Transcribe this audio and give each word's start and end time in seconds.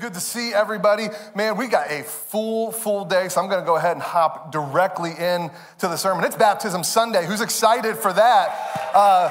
Good 0.00 0.14
to 0.14 0.20
see 0.20 0.54
everybody. 0.54 1.08
Man, 1.34 1.58
we 1.58 1.68
got 1.68 1.90
a 1.90 2.02
full, 2.02 2.72
full 2.72 3.04
day, 3.04 3.28
so 3.28 3.42
I'm 3.42 3.48
going 3.48 3.60
to 3.60 3.66
go 3.66 3.76
ahead 3.76 3.92
and 3.92 4.02
hop 4.02 4.50
directly 4.50 5.10
in 5.10 5.50
to 5.78 5.88
the 5.88 5.96
sermon. 5.96 6.24
It's 6.24 6.36
Baptism 6.36 6.82
Sunday. 6.84 7.26
Who's 7.26 7.42
excited 7.42 7.96
for 7.96 8.10
that? 8.14 8.92
Uh, 8.94 9.30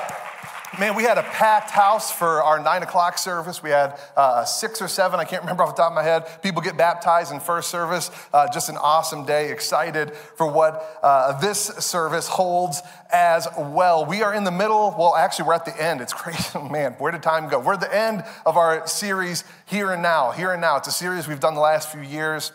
Man, 0.78 0.96
we 0.96 1.02
had 1.02 1.18
a 1.18 1.24
packed 1.24 1.72
house 1.72 2.12
for 2.12 2.44
our 2.44 2.60
nine 2.60 2.84
o'clock 2.84 3.18
service. 3.18 3.64
We 3.64 3.72
had 3.72 4.00
uh, 4.16 4.46
six 4.46 4.84
or 4.84 4.88
seven, 4.88 5.20
I 5.20 5.26
can't 5.26 5.42
remember 5.42 5.64
off 5.64 5.76
the 5.76 5.82
top 5.82 5.92
of 5.92 5.96
my 5.96 6.04
head. 6.04 6.44
People 6.44 6.62
get 6.62 6.78
baptized 6.78 7.32
in 7.32 7.40
first 7.40 7.70
service. 7.70 8.12
Uh, 8.32 8.48
just 8.54 8.70
an 8.70 8.78
awesome 8.78 9.26
day. 9.26 9.52
Excited 9.52 10.14
for 10.14 10.46
what 10.46 11.00
uh, 11.02 11.40
this 11.40 11.60
service 11.60 12.28
holds 12.28 12.84
as 13.12 13.48
well. 13.58 14.06
We 14.06 14.22
are 14.22 14.34
in 14.34 14.44
the 14.44 14.52
middle, 14.52 14.94
well, 14.98 15.16
actually, 15.16 15.48
we're 15.48 15.56
at 15.56 15.66
the 15.66 15.82
end. 15.82 16.02
It's 16.02 16.14
crazy. 16.14 16.60
Man, 16.70 16.94
where 17.00 17.12
did 17.12 17.24
time 17.24 17.50
go? 17.50 17.60
We're 17.60 17.74
at 17.74 17.82
the 17.82 17.96
end 17.96 18.24
of 18.46 18.56
our 18.56 18.86
series, 18.86 19.46
Here 19.66 19.92
and 19.92 20.04
Now. 20.04 20.32
Here 20.32 20.52
and 20.52 20.62
Now. 20.62 20.78
It's 20.78 20.88
a 20.88 20.92
series 20.92 21.28
we've 21.28 21.40
done 21.40 21.56
the 21.56 21.62
last 21.62 21.92
few 21.92 22.02
years 22.02 22.52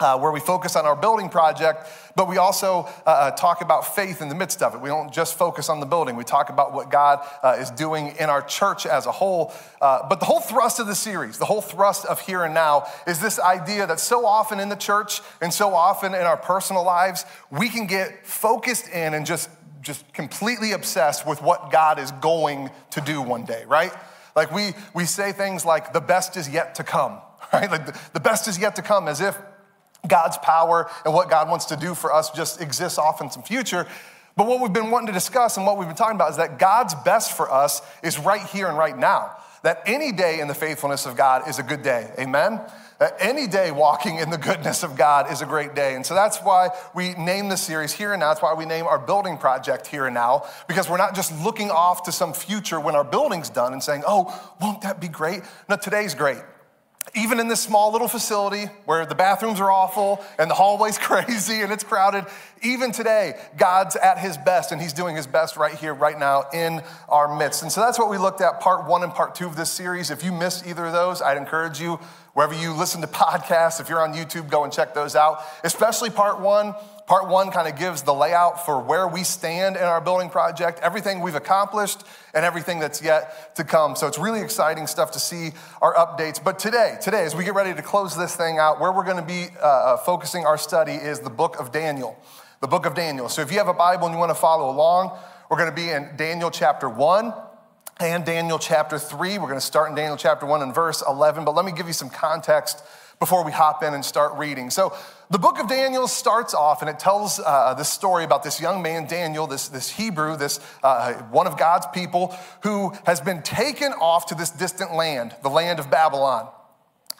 uh, 0.00 0.18
where 0.18 0.32
we 0.32 0.40
focus 0.40 0.76
on 0.76 0.86
our 0.86 0.96
building 0.96 1.28
project, 1.28 1.86
but 2.16 2.28
we 2.28 2.36
also 2.36 2.88
uh, 3.06 3.10
uh, 3.10 3.30
talk 3.32 3.60
about 3.60 3.94
faith 3.94 4.20
in 4.20 4.28
the 4.28 4.34
midst 4.34 4.62
of 4.62 4.74
it. 4.74 4.80
We 4.80 4.88
don't 4.88 5.12
just 5.12 5.38
focus 5.38 5.68
on 5.68 5.80
the 5.80 5.86
building, 5.86 6.16
we 6.16 6.24
talk 6.24 6.50
about 6.50 6.72
what 6.72 6.90
God 6.90 7.26
uh, 7.42 7.56
is 7.58 7.70
doing 7.70 8.14
in 8.18 8.28
our 8.28 8.42
church 8.42 8.86
as 8.86 9.06
a 9.06 9.12
whole. 9.12 9.52
Uh, 9.80 10.08
but 10.08 10.20
the 10.20 10.26
whole 10.26 10.40
thrust 10.40 10.80
of 10.80 10.86
the 10.86 10.94
series, 10.94 11.38
the 11.38 11.44
whole 11.44 11.60
thrust 11.60 12.06
of 12.06 12.20
Here 12.20 12.42
and 12.42 12.54
Now, 12.54 12.86
is 13.06 13.20
this 13.20 13.38
idea 13.38 13.86
that 13.86 14.00
so 14.00 14.26
often 14.26 14.60
in 14.60 14.68
the 14.68 14.76
church 14.76 15.20
and 15.40 15.52
so 15.52 15.74
often 15.74 16.14
in 16.14 16.22
our 16.22 16.36
personal 16.36 16.84
lives, 16.84 17.24
we 17.50 17.68
can 17.68 17.86
get 17.86 18.26
focused 18.26 18.88
in 18.88 19.14
and 19.14 19.24
just, 19.24 19.48
just 19.80 20.12
completely 20.12 20.72
obsessed 20.72 21.26
with 21.26 21.40
what 21.40 21.70
God 21.70 21.98
is 21.98 22.10
going 22.12 22.70
to 22.90 23.00
do 23.00 23.22
one 23.22 23.44
day, 23.44 23.64
right? 23.66 23.92
Like 24.34 24.52
we, 24.52 24.72
we 24.94 25.04
say 25.04 25.32
things 25.32 25.64
like, 25.64 25.92
the 25.92 26.00
best 26.00 26.36
is 26.36 26.48
yet 26.48 26.74
to 26.76 26.84
come, 26.84 27.18
right? 27.52 27.70
Like 27.70 27.86
the, 27.86 28.00
the 28.14 28.20
best 28.20 28.48
is 28.48 28.58
yet 28.58 28.76
to 28.76 28.82
come, 28.82 29.06
as 29.06 29.20
if 29.20 29.36
God's 30.08 30.38
power 30.38 30.90
and 31.04 31.14
what 31.14 31.30
God 31.30 31.48
wants 31.48 31.66
to 31.66 31.76
do 31.76 31.94
for 31.94 32.12
us 32.12 32.30
just 32.30 32.60
exists 32.60 32.98
off 32.98 33.20
in 33.20 33.30
some 33.30 33.42
future. 33.42 33.86
But 34.36 34.46
what 34.46 34.60
we've 34.60 34.72
been 34.72 34.90
wanting 34.90 35.08
to 35.08 35.12
discuss 35.12 35.56
and 35.56 35.66
what 35.66 35.78
we've 35.78 35.86
been 35.86 35.96
talking 35.96 36.16
about 36.16 36.30
is 36.30 36.36
that 36.38 36.58
God's 36.58 36.94
best 36.94 37.36
for 37.36 37.50
us 37.50 37.82
is 38.02 38.18
right 38.18 38.42
here 38.42 38.66
and 38.66 38.76
right 38.76 38.96
now. 38.96 39.36
That 39.62 39.82
any 39.86 40.12
day 40.12 40.40
in 40.40 40.48
the 40.48 40.54
faithfulness 40.54 41.06
of 41.06 41.16
God 41.16 41.48
is 41.48 41.58
a 41.58 41.62
good 41.62 41.82
day. 41.82 42.12
Amen? 42.18 42.60
That 42.98 43.16
any 43.18 43.46
day 43.46 43.70
walking 43.70 44.18
in 44.18 44.28
the 44.28 44.36
goodness 44.36 44.82
of 44.82 44.94
God 44.94 45.32
is 45.32 45.40
a 45.40 45.46
great 45.46 45.74
day. 45.74 45.94
And 45.94 46.04
so 46.04 46.14
that's 46.14 46.38
why 46.38 46.68
we 46.94 47.14
name 47.14 47.48
the 47.48 47.56
series 47.56 47.92
Here 47.92 48.12
and 48.12 48.20
Now. 48.20 48.28
That's 48.28 48.42
why 48.42 48.52
we 48.54 48.66
name 48.66 48.86
our 48.86 48.98
building 48.98 49.38
project 49.38 49.86
Here 49.86 50.04
and 50.04 50.14
Now, 50.14 50.44
because 50.68 50.90
we're 50.90 50.98
not 50.98 51.14
just 51.14 51.32
looking 51.42 51.70
off 51.70 52.02
to 52.02 52.12
some 52.12 52.34
future 52.34 52.78
when 52.78 52.94
our 52.94 53.04
building's 53.04 53.48
done 53.48 53.72
and 53.72 53.82
saying, 53.82 54.02
oh, 54.06 54.54
won't 54.60 54.82
that 54.82 55.00
be 55.00 55.08
great? 55.08 55.42
No, 55.68 55.76
today's 55.76 56.14
great 56.14 56.42
even 57.14 57.38
in 57.38 57.48
this 57.48 57.60
small 57.60 57.92
little 57.92 58.08
facility 58.08 58.64
where 58.86 59.06
the 59.06 59.14
bathrooms 59.14 59.60
are 59.60 59.70
awful 59.70 60.24
and 60.38 60.50
the 60.50 60.54
hallway's 60.54 60.98
crazy 60.98 61.60
and 61.60 61.72
it's 61.72 61.84
crowded, 61.84 62.24
even 62.62 62.92
today, 62.92 63.34
God's 63.56 63.94
at 63.96 64.18
his 64.18 64.36
best 64.38 64.72
and 64.72 64.80
he's 64.80 64.92
doing 64.92 65.14
his 65.14 65.26
best 65.26 65.56
right 65.56 65.74
here, 65.74 65.94
right 65.94 66.18
now 66.18 66.44
in 66.52 66.82
our 67.08 67.36
midst. 67.36 67.62
And 67.62 67.70
so 67.70 67.80
that's 67.80 67.98
what 67.98 68.10
we 68.10 68.18
looked 68.18 68.40
at 68.40 68.60
part 68.60 68.88
one 68.88 69.02
and 69.02 69.12
part 69.12 69.34
two 69.34 69.46
of 69.46 69.54
this 69.54 69.70
series. 69.70 70.10
If 70.10 70.24
you 70.24 70.32
missed 70.32 70.66
either 70.66 70.86
of 70.86 70.92
those, 70.92 71.20
I'd 71.20 71.36
encourage 71.36 71.80
you, 71.80 72.00
wherever 72.32 72.54
you 72.54 72.72
listen 72.72 73.00
to 73.02 73.06
podcasts, 73.08 73.80
if 73.80 73.88
you're 73.88 74.02
on 74.02 74.14
YouTube, 74.14 74.48
go 74.48 74.64
and 74.64 74.72
check 74.72 74.94
those 74.94 75.14
out, 75.14 75.40
especially 75.62 76.10
part 76.10 76.40
one 76.40 76.74
Part 77.06 77.28
one 77.28 77.50
kind 77.50 77.68
of 77.68 77.78
gives 77.78 78.02
the 78.02 78.14
layout 78.14 78.64
for 78.64 78.80
where 78.80 79.06
we 79.06 79.24
stand 79.24 79.76
in 79.76 79.82
our 79.82 80.00
building 80.00 80.30
project, 80.30 80.80
everything 80.80 81.20
we've 81.20 81.34
accomplished, 81.34 82.02
and 82.32 82.46
everything 82.46 82.78
that's 82.78 83.02
yet 83.02 83.54
to 83.56 83.64
come. 83.64 83.94
So 83.94 84.06
it's 84.06 84.18
really 84.18 84.40
exciting 84.40 84.86
stuff 84.86 85.10
to 85.10 85.18
see 85.18 85.52
our 85.82 85.94
updates. 85.94 86.42
But 86.42 86.58
today, 86.58 86.96
today, 87.02 87.24
as 87.24 87.36
we 87.36 87.44
get 87.44 87.54
ready 87.54 87.74
to 87.74 87.82
close 87.82 88.16
this 88.16 88.34
thing 88.34 88.58
out, 88.58 88.80
where 88.80 88.90
we're 88.90 89.04
going 89.04 89.18
to 89.18 89.22
be 89.22 89.48
uh, 89.60 89.66
uh, 89.66 89.96
focusing 89.98 90.46
our 90.46 90.56
study 90.56 90.92
is 90.92 91.20
the 91.20 91.28
book 91.28 91.56
of 91.60 91.72
Daniel. 91.72 92.18
The 92.60 92.68
book 92.68 92.86
of 92.86 92.94
Daniel. 92.94 93.28
So 93.28 93.42
if 93.42 93.52
you 93.52 93.58
have 93.58 93.68
a 93.68 93.74
Bible 93.74 94.06
and 94.06 94.14
you 94.14 94.18
want 94.18 94.30
to 94.30 94.34
follow 94.34 94.70
along, 94.70 95.18
we're 95.50 95.58
going 95.58 95.68
to 95.68 95.76
be 95.76 95.90
in 95.90 96.08
Daniel 96.16 96.50
chapter 96.50 96.88
1 96.88 97.34
and 98.00 98.24
Daniel 98.24 98.58
chapter 98.58 98.98
3. 98.98 99.36
We're 99.36 99.46
going 99.46 99.54
to 99.56 99.60
start 99.60 99.90
in 99.90 99.94
Daniel 99.94 100.16
chapter 100.16 100.46
1 100.46 100.62
and 100.62 100.74
verse 100.74 101.02
11. 101.06 101.44
But 101.44 101.54
let 101.54 101.66
me 101.66 101.72
give 101.72 101.86
you 101.86 101.92
some 101.92 102.08
context 102.08 102.82
before 103.20 103.44
we 103.44 103.52
hop 103.52 103.82
in 103.82 103.94
and 103.94 104.04
start 104.04 104.36
reading. 104.36 104.70
So 104.70 104.94
the 105.34 105.38
book 105.40 105.58
of 105.58 105.66
Daniel 105.66 106.06
starts 106.06 106.54
off 106.54 106.80
and 106.80 106.88
it 106.88 107.00
tells 107.00 107.40
uh, 107.40 107.74
this 107.74 107.88
story 107.88 108.22
about 108.22 108.44
this 108.44 108.60
young 108.60 108.82
man, 108.82 109.08
Daniel, 109.08 109.48
this, 109.48 109.66
this 109.66 109.90
Hebrew, 109.90 110.36
this 110.36 110.60
uh, 110.84 111.14
one 111.32 111.48
of 111.48 111.58
God's 111.58 111.88
people, 111.88 112.32
who 112.62 112.92
has 113.04 113.20
been 113.20 113.42
taken 113.42 113.90
off 113.94 114.26
to 114.26 114.36
this 114.36 114.50
distant 114.50 114.94
land, 114.94 115.34
the 115.42 115.48
land 115.48 115.80
of 115.80 115.90
Babylon. 115.90 116.48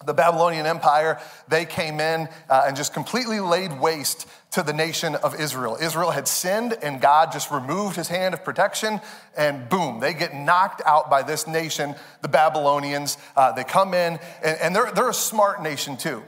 The 0.06 0.14
Babylonian 0.14 0.64
Empire, 0.64 1.18
they 1.48 1.64
came 1.64 1.98
in 1.98 2.28
uh, 2.48 2.64
and 2.68 2.76
just 2.76 2.94
completely 2.94 3.40
laid 3.40 3.80
waste 3.80 4.28
to 4.52 4.62
the 4.62 4.72
nation 4.72 5.16
of 5.16 5.40
Israel. 5.40 5.76
Israel 5.80 6.12
had 6.12 6.28
sinned, 6.28 6.78
and 6.84 7.00
God 7.00 7.32
just 7.32 7.50
removed 7.50 7.96
his 7.96 8.06
hand 8.06 8.32
of 8.32 8.44
protection, 8.44 9.00
and 9.36 9.68
boom, 9.68 9.98
they 9.98 10.14
get 10.14 10.36
knocked 10.36 10.82
out 10.86 11.10
by 11.10 11.24
this 11.24 11.48
nation, 11.48 11.96
the 12.22 12.28
Babylonians. 12.28 13.18
Uh, 13.36 13.50
they 13.50 13.64
come 13.64 13.92
in, 13.92 14.20
and, 14.44 14.60
and 14.60 14.76
they're, 14.76 14.92
they're 14.92 15.10
a 15.10 15.14
smart 15.14 15.64
nation 15.64 15.96
too. 15.96 16.22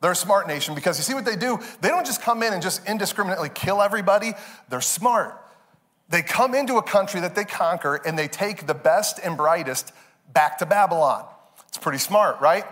They're 0.00 0.12
a 0.12 0.16
smart 0.16 0.48
nation 0.48 0.74
because 0.74 0.98
you 0.98 1.04
see 1.04 1.14
what 1.14 1.24
they 1.24 1.36
do? 1.36 1.58
They 1.80 1.88
don't 1.88 2.06
just 2.06 2.22
come 2.22 2.42
in 2.42 2.52
and 2.52 2.62
just 2.62 2.86
indiscriminately 2.86 3.50
kill 3.50 3.82
everybody, 3.82 4.32
they're 4.68 4.80
smart. 4.80 5.36
They 6.08 6.22
come 6.22 6.54
into 6.54 6.76
a 6.76 6.82
country 6.82 7.20
that 7.20 7.34
they 7.34 7.44
conquer 7.44 8.00
and 8.04 8.18
they 8.18 8.26
take 8.26 8.66
the 8.66 8.74
best 8.74 9.20
and 9.22 9.36
brightest 9.36 9.92
back 10.32 10.58
to 10.58 10.66
Babylon. 10.66 11.24
It's 11.68 11.78
pretty 11.78 11.98
smart, 11.98 12.40
right? 12.40 12.64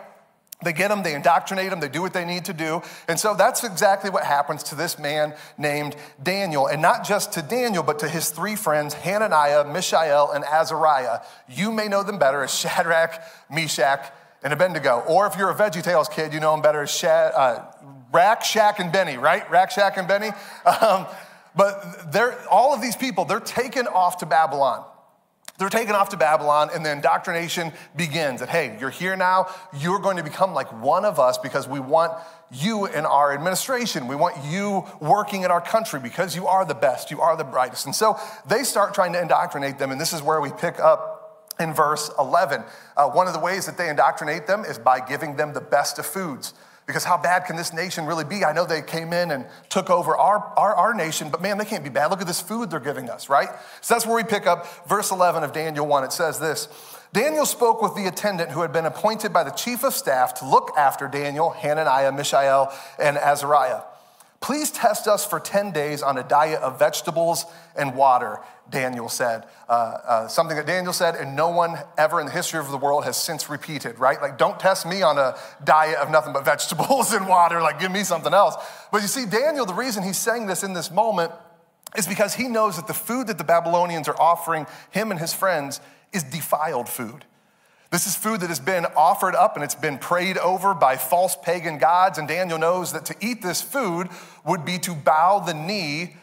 They 0.65 0.72
get 0.72 0.89
them, 0.89 1.05
they 1.05 1.15
indoctrinate 1.15 1.71
them, 1.71 1.78
they 1.78 1.89
do 1.89 2.03
what 2.03 2.12
they 2.12 2.25
need 2.25 2.47
to 2.47 2.53
do. 2.53 2.83
And 3.06 3.19
so 3.19 3.34
that's 3.34 3.62
exactly 3.62 4.10
what 4.10 4.25
happens 4.25 4.65
to 4.65 4.75
this 4.75 4.99
man 4.99 5.34
named 5.56 5.95
Daniel. 6.21 6.66
And 6.66 6.83
not 6.83 7.06
just 7.06 7.33
to 7.34 7.43
Daniel, 7.43 7.84
but 7.84 8.00
to 8.00 8.09
his 8.09 8.31
three 8.31 8.56
friends, 8.56 8.95
Hananiah, 8.95 9.65
Mishael, 9.65 10.33
and 10.33 10.45
Azariah. 10.45 11.21
You 11.49 11.71
may 11.71 11.87
know 11.87 12.03
them 12.03 12.19
better 12.19 12.43
as 12.43 12.53
Shadrach, 12.53 13.22
Meshach, 13.49 14.12
and 14.43 14.53
Abednego. 14.53 15.03
Or 15.06 15.26
if 15.26 15.37
you're 15.37 15.50
a 15.50 15.54
VeggieTales 15.54 16.10
kid, 16.10 16.32
you 16.32 16.41
know 16.41 16.53
them 16.53 16.62
better 16.62 16.82
as 16.82 16.91
Shad, 16.91 17.32
uh, 17.34 17.65
Rack, 18.12 18.44
Shack, 18.44 18.78
and 18.78 18.93
Benny, 18.93 19.16
right? 19.16 19.49
Rack, 19.50 19.71
Shack, 19.71 19.97
and 19.97 20.09
Benny. 20.09 20.31
Um, 20.65 21.06
but 21.56 22.12
they're, 22.12 22.38
all 22.48 22.72
of 22.72 22.81
these 22.81 22.97
people, 22.97 23.25
they're 23.25 23.41
taken 23.41 23.87
off 23.87 24.19
to 24.19 24.27
Babylon. 24.27 24.84
They're 25.59 25.69
taken 25.69 25.97
off 25.97 26.10
to 26.10 26.16
Babylon, 26.16 26.71
and 26.72 26.87
the 26.87 26.93
indoctrination 26.93 27.72
begins 27.97 28.38
that, 28.38 28.48
hey, 28.48 28.77
you're 28.81 28.91
here 28.91 29.16
now. 29.16 29.53
You're 29.77 29.98
going 29.98 30.16
to 30.16 30.22
become 30.22 30.54
like 30.54 30.72
one 30.81 31.04
of 31.04 31.19
us 31.19 31.37
because 31.37 31.66
we 31.66 31.81
want 31.81 32.12
you 32.53 32.87
in 32.87 33.04
our 33.04 33.34
administration. 33.34 34.06
We 34.06 34.15
want 34.15 34.37
you 34.44 34.87
working 35.00 35.43
in 35.43 35.50
our 35.50 35.60
country 35.60 35.98
because 35.98 36.37
you 36.37 36.47
are 36.47 36.65
the 36.65 36.77
best, 36.77 37.10
you 37.10 37.21
are 37.21 37.37
the 37.37 37.43
brightest. 37.43 37.87
And 37.87 37.94
so 37.94 38.19
they 38.47 38.62
start 38.62 38.94
trying 38.94 39.12
to 39.15 39.21
indoctrinate 39.21 39.78
them, 39.78 39.91
and 39.91 40.00
this 40.00 40.12
is 40.12 40.22
where 40.22 40.41
we 40.41 40.53
pick 40.53 40.78
up 40.78 41.18
in 41.59 41.75
verse 41.75 42.11
11. 42.19 42.63
Uh, 42.97 43.09
one 43.09 43.27
of 43.27 43.33
the 43.33 43.41
ways 43.41 43.67
that 43.67 43.77
they 43.77 43.89
indoctrinate 43.89 44.47
them 44.47 44.65
is 44.65 44.79
by 44.79 45.01
giving 45.01 45.37
them 45.37 45.53
the 45.53 45.61
best 45.61 45.99
of 45.99 46.07
foods. 46.07 46.55
Because 46.87 47.05
how 47.05 47.19
bad 47.19 47.45
can 47.45 47.57
this 47.57 47.75
nation 47.75 48.07
really 48.07 48.25
be? 48.25 48.47
I 48.47 48.55
know 48.55 48.65
they 48.65 48.81
came 48.81 49.13
in 49.13 49.31
and 49.31 49.45
took 49.69 49.91
over 49.91 50.17
our, 50.17 50.39
our, 50.57 50.75
our 50.75 50.95
nation, 50.95 51.29
but 51.29 51.43
man, 51.43 51.59
they 51.59 51.67
can't 51.67 51.85
be 51.85 51.91
bad. 51.91 52.07
Look 52.07 52.23
at 52.23 52.27
this 52.27 52.41
food 52.41 52.71
they're 52.71 52.81
giving 52.81 53.11
us, 53.11 53.29
right? 53.29 53.51
So 53.83 53.95
that's 53.95 54.07
where 54.07 54.17
we 54.17 54.25
pick 54.25 54.47
up 54.47 54.89
verse 54.89 55.10
11 55.10 55.43
of 55.43 55.53
Daniel 55.53 55.87
1. 55.87 56.05
It 56.05 56.13
says 56.13 56.41
this 56.41 56.69
Daniel 57.13 57.45
spoke 57.45 57.83
with 57.83 57.95
the 57.95 58.07
attendant 58.07 58.53
who 58.53 58.63
had 58.63 58.72
been 58.72 58.87
appointed 58.87 59.34
by 59.34 59.45
the 59.45 59.51
chief 59.51 59.84
of 59.84 59.93
staff 59.93 60.33
to 60.34 60.49
look 60.49 60.72
after 60.78 61.09
Daniel, 61.09 61.51
Hananiah, 61.51 62.11
Mishael, 62.11 62.72
and 62.99 63.19
Azariah. 63.19 63.83
Please 64.41 64.71
test 64.71 65.09
us 65.09 65.27
for 65.27 65.41
10 65.41 65.73
days 65.73 66.03
on 66.03 66.17
a 66.17 66.23
diet 66.23 66.61
of 66.63 66.79
vegetables 66.79 67.45
and 67.77 67.97
water, 67.97 68.39
Daniel 68.71 69.09
said. 69.09 69.45
Uh, 69.69 69.73
uh, 69.73 70.29
something 70.29 70.57
that 70.57 70.67
Daniel 70.67 70.93
said, 70.93 71.17
and 71.17 71.35
no 71.35 71.49
one 71.49 71.77
ever 71.97 72.21
in 72.21 72.27
the 72.27 72.33
history 72.33 72.61
of 72.61 72.71
the 72.71 72.77
world 72.77 73.05
has 73.05 73.17
since 73.17 73.51
repeated, 73.51 73.99
right? 73.99 74.21
Like, 74.23 74.39
don't 74.39 74.59
test 74.61 74.87
me 74.87 75.03
on 75.03 75.19
a 75.19 75.37
diet 75.65 75.99
of 75.99 76.11
nothing 76.11 76.33
but 76.33 76.45
vegetables 76.45 77.13
and 77.13 77.27
water. 77.27 77.61
Like, 77.61 77.81
give 77.81 77.91
me 77.91 78.05
something 78.05 78.33
else. 78.33 78.55
But 78.93 79.03
you 79.03 79.09
see, 79.09 79.27
Daniel, 79.27 79.67
the 79.67 79.75
reason 79.75 80.05
he's 80.05 80.19
saying 80.19 80.47
this 80.47 80.63
in 80.63 80.73
this 80.73 80.91
moment 80.91 81.33
is 81.97 82.07
because 82.07 82.35
he 82.35 82.49
knows 82.49 82.77
that 82.77 82.87
the 82.87 82.95
food 82.95 83.27
that 83.27 83.39
the 83.39 83.45
Babylonians 83.45 84.09
are 84.09 84.21
offering 84.21 84.67
him 84.91 85.11
and 85.11 85.19
his 85.19 85.35
friends 85.35 85.81
is 86.13 86.23
defiled 86.23 86.89
food. 86.89 87.25
This 87.91 88.07
is 88.07 88.15
food 88.15 88.41
that 88.41 88.49
has 88.49 88.61
been 88.61 88.85
offered 88.97 89.35
up 89.35 89.55
and 89.55 89.65
it's 89.65 89.75
been 89.75 89.99
prayed 89.99 90.37
over 90.39 90.75
by 90.75 90.97
false 90.97 91.37
pagan 91.43 91.79
gods. 91.79 92.19
And 92.19 92.29
Daniel 92.29 92.59
knows 92.59 92.93
that 92.93 93.07
to 93.07 93.17
eat 93.21 93.41
this 93.41 93.63
food 93.63 94.09
would 94.45 94.65
be 94.65 94.79
to 94.81 94.95
bow 94.95 95.39
the 95.39 95.55
knee 95.55 96.17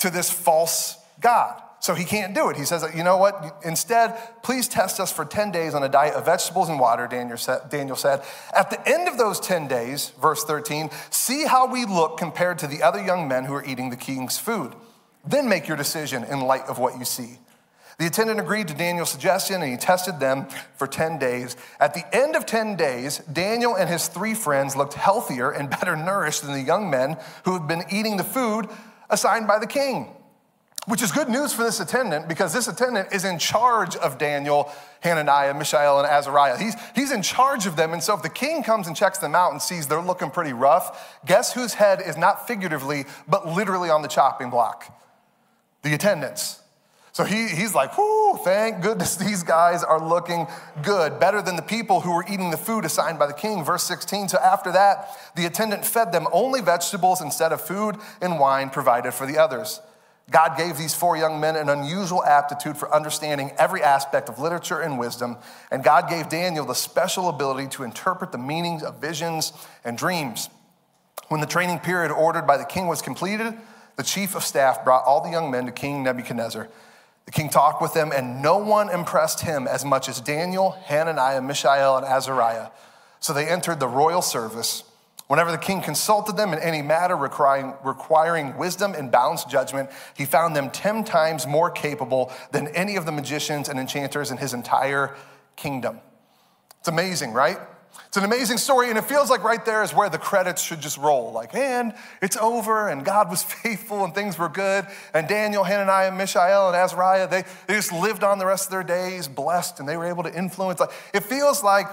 to 0.00 0.10
this 0.10 0.30
false 0.30 0.98
God. 1.20 1.62
So 1.78 1.94
he 1.94 2.04
can't 2.04 2.32
do 2.32 2.48
it. 2.48 2.56
He 2.56 2.64
says, 2.64 2.84
you 2.94 3.02
know 3.02 3.16
what? 3.16 3.56
Instead, 3.64 4.16
please 4.42 4.68
test 4.68 5.00
us 5.00 5.12
for 5.12 5.24
10 5.24 5.50
days 5.50 5.74
on 5.74 5.82
a 5.82 5.88
diet 5.88 6.14
of 6.14 6.26
vegetables 6.26 6.68
and 6.68 6.78
water, 6.78 7.08
Daniel 7.08 7.36
said. 7.36 8.22
At 8.54 8.70
the 8.70 8.88
end 8.88 9.08
of 9.08 9.18
those 9.18 9.40
10 9.40 9.66
days, 9.66 10.10
verse 10.20 10.44
13, 10.44 10.90
see 11.10 11.44
how 11.44 11.66
we 11.66 11.84
look 11.84 12.18
compared 12.18 12.58
to 12.60 12.68
the 12.68 12.84
other 12.84 13.04
young 13.04 13.26
men 13.26 13.44
who 13.44 13.54
are 13.54 13.64
eating 13.64 13.90
the 13.90 13.96
king's 13.96 14.38
food. 14.38 14.74
Then 15.24 15.48
make 15.48 15.66
your 15.66 15.76
decision 15.76 16.22
in 16.22 16.40
light 16.40 16.66
of 16.66 16.78
what 16.78 16.98
you 16.98 17.04
see. 17.04 17.38
The 18.02 18.08
attendant 18.08 18.40
agreed 18.40 18.66
to 18.66 18.74
Daniel's 18.74 19.10
suggestion 19.10 19.62
and 19.62 19.70
he 19.70 19.76
tested 19.76 20.18
them 20.18 20.48
for 20.74 20.88
10 20.88 21.20
days. 21.20 21.56
At 21.78 21.94
the 21.94 22.02
end 22.12 22.34
of 22.34 22.46
10 22.46 22.74
days, 22.74 23.18
Daniel 23.32 23.76
and 23.76 23.88
his 23.88 24.08
three 24.08 24.34
friends 24.34 24.74
looked 24.74 24.94
healthier 24.94 25.52
and 25.52 25.70
better 25.70 25.94
nourished 25.94 26.42
than 26.42 26.52
the 26.52 26.62
young 26.62 26.90
men 26.90 27.16
who 27.44 27.52
had 27.52 27.68
been 27.68 27.84
eating 27.92 28.16
the 28.16 28.24
food 28.24 28.68
assigned 29.08 29.46
by 29.46 29.60
the 29.60 29.68
king. 29.68 30.08
Which 30.88 31.00
is 31.00 31.12
good 31.12 31.28
news 31.28 31.52
for 31.52 31.62
this 31.62 31.78
attendant 31.78 32.26
because 32.26 32.52
this 32.52 32.66
attendant 32.66 33.12
is 33.12 33.24
in 33.24 33.38
charge 33.38 33.94
of 33.94 34.18
Daniel, 34.18 34.72
Hananiah, 34.98 35.54
Mishael, 35.54 36.00
and 36.00 36.08
Azariah. 36.08 36.58
He's, 36.58 36.74
he's 36.96 37.12
in 37.12 37.22
charge 37.22 37.66
of 37.66 37.76
them. 37.76 37.92
And 37.92 38.02
so 38.02 38.16
if 38.16 38.22
the 38.22 38.28
king 38.28 38.64
comes 38.64 38.88
and 38.88 38.96
checks 38.96 39.18
them 39.18 39.36
out 39.36 39.52
and 39.52 39.62
sees 39.62 39.86
they're 39.86 40.02
looking 40.02 40.32
pretty 40.32 40.54
rough, 40.54 41.20
guess 41.24 41.52
whose 41.52 41.74
head 41.74 42.02
is 42.04 42.16
not 42.16 42.48
figuratively, 42.48 43.04
but 43.28 43.46
literally 43.46 43.90
on 43.90 44.02
the 44.02 44.08
chopping 44.08 44.50
block? 44.50 44.92
The 45.82 45.94
attendants. 45.94 46.61
So 47.12 47.24
he, 47.24 47.48
he's 47.48 47.74
like, 47.74 47.96
whoo, 47.98 48.38
thank 48.38 48.82
goodness 48.82 49.16
these 49.16 49.42
guys 49.42 49.84
are 49.84 50.00
looking 50.00 50.46
good, 50.82 51.20
better 51.20 51.42
than 51.42 51.56
the 51.56 51.62
people 51.62 52.00
who 52.00 52.14
were 52.14 52.24
eating 52.28 52.50
the 52.50 52.56
food 52.56 52.84
assigned 52.84 53.18
by 53.18 53.26
the 53.26 53.34
king. 53.34 53.64
Verse 53.64 53.82
16. 53.84 54.30
So 54.30 54.38
after 54.38 54.72
that, 54.72 55.16
the 55.36 55.44
attendant 55.44 55.84
fed 55.84 56.12
them 56.12 56.26
only 56.32 56.62
vegetables 56.62 57.20
instead 57.20 57.52
of 57.52 57.60
food 57.60 57.96
and 58.20 58.40
wine 58.40 58.70
provided 58.70 59.12
for 59.12 59.26
the 59.26 59.38
others. 59.38 59.80
God 60.30 60.56
gave 60.56 60.78
these 60.78 60.94
four 60.94 61.16
young 61.16 61.40
men 61.40 61.56
an 61.56 61.68
unusual 61.68 62.24
aptitude 62.24 62.76
for 62.76 62.92
understanding 62.94 63.52
every 63.58 63.82
aspect 63.82 64.28
of 64.28 64.38
literature 64.38 64.80
and 64.80 64.98
wisdom, 64.98 65.36
and 65.70 65.84
God 65.84 66.08
gave 66.08 66.28
Daniel 66.28 66.64
the 66.64 66.74
special 66.74 67.28
ability 67.28 67.68
to 67.70 67.82
interpret 67.82 68.32
the 68.32 68.38
meanings 68.38 68.82
of 68.82 69.00
visions 69.00 69.52
and 69.84 69.98
dreams. 69.98 70.48
When 71.28 71.40
the 71.40 71.46
training 71.46 71.80
period 71.80 72.12
ordered 72.12 72.46
by 72.46 72.56
the 72.56 72.64
king 72.64 72.86
was 72.86 73.02
completed, 73.02 73.52
the 73.96 74.02
chief 74.02 74.34
of 74.34 74.44
staff 74.44 74.84
brought 74.84 75.04
all 75.04 75.22
the 75.22 75.30
young 75.30 75.50
men 75.50 75.66
to 75.66 75.72
King 75.72 76.02
Nebuchadnezzar. 76.02 76.68
The 77.26 77.32
king 77.32 77.48
talked 77.48 77.80
with 77.80 77.94
them, 77.94 78.10
and 78.12 78.42
no 78.42 78.58
one 78.58 78.90
impressed 78.90 79.40
him 79.40 79.68
as 79.68 79.84
much 79.84 80.08
as 80.08 80.20
Daniel, 80.20 80.72
Hananiah, 80.86 81.40
Mishael, 81.40 81.96
and 81.96 82.06
Azariah. 82.06 82.68
So 83.20 83.32
they 83.32 83.48
entered 83.48 83.78
the 83.78 83.88
royal 83.88 84.22
service. 84.22 84.84
Whenever 85.28 85.50
the 85.50 85.58
king 85.58 85.80
consulted 85.80 86.36
them 86.36 86.52
in 86.52 86.58
any 86.58 86.82
matter 86.82 87.16
requiring, 87.16 87.74
requiring 87.84 88.56
wisdom 88.58 88.92
and 88.92 89.10
balanced 89.10 89.48
judgment, 89.48 89.88
he 90.14 90.24
found 90.24 90.54
them 90.54 90.68
10 90.68 91.04
times 91.04 91.46
more 91.46 91.70
capable 91.70 92.30
than 92.50 92.68
any 92.68 92.96
of 92.96 93.06
the 93.06 93.12
magicians 93.12 93.68
and 93.68 93.78
enchanters 93.78 94.30
in 94.30 94.36
his 94.36 94.52
entire 94.52 95.14
kingdom. 95.56 96.00
It's 96.80 96.88
amazing, 96.88 97.32
right? 97.32 97.58
It's 98.08 98.16
an 98.18 98.24
amazing 98.24 98.58
story, 98.58 98.90
and 98.90 98.98
it 98.98 99.04
feels 99.04 99.30
like 99.30 99.42
right 99.42 99.64
there 99.64 99.82
is 99.82 99.94
where 99.94 100.10
the 100.10 100.18
credits 100.18 100.62
should 100.62 100.80
just 100.80 100.98
roll. 100.98 101.32
Like, 101.32 101.54
and 101.54 101.94
it's 102.20 102.36
over, 102.36 102.88
and 102.88 103.04
God 103.04 103.30
was 103.30 103.42
faithful, 103.62 104.04
and 104.04 104.14
things 104.14 104.38
were 104.38 104.48
good. 104.48 104.86
And 105.14 105.26
Daniel, 105.26 105.64
Hananiah, 105.64 106.12
Mishael, 106.12 106.68
and 106.68 106.76
Azariah, 106.76 107.26
they, 107.26 107.44
they 107.66 107.74
just 107.74 107.92
lived 107.92 108.22
on 108.22 108.38
the 108.38 108.46
rest 108.46 108.66
of 108.66 108.70
their 108.70 108.82
days 108.82 109.28
blessed, 109.28 109.80
and 109.80 109.88
they 109.88 109.96
were 109.96 110.06
able 110.06 110.22
to 110.24 110.34
influence. 110.34 110.78
Like, 110.80 110.92
it 111.14 111.22
feels 111.22 111.62
like 111.62 111.86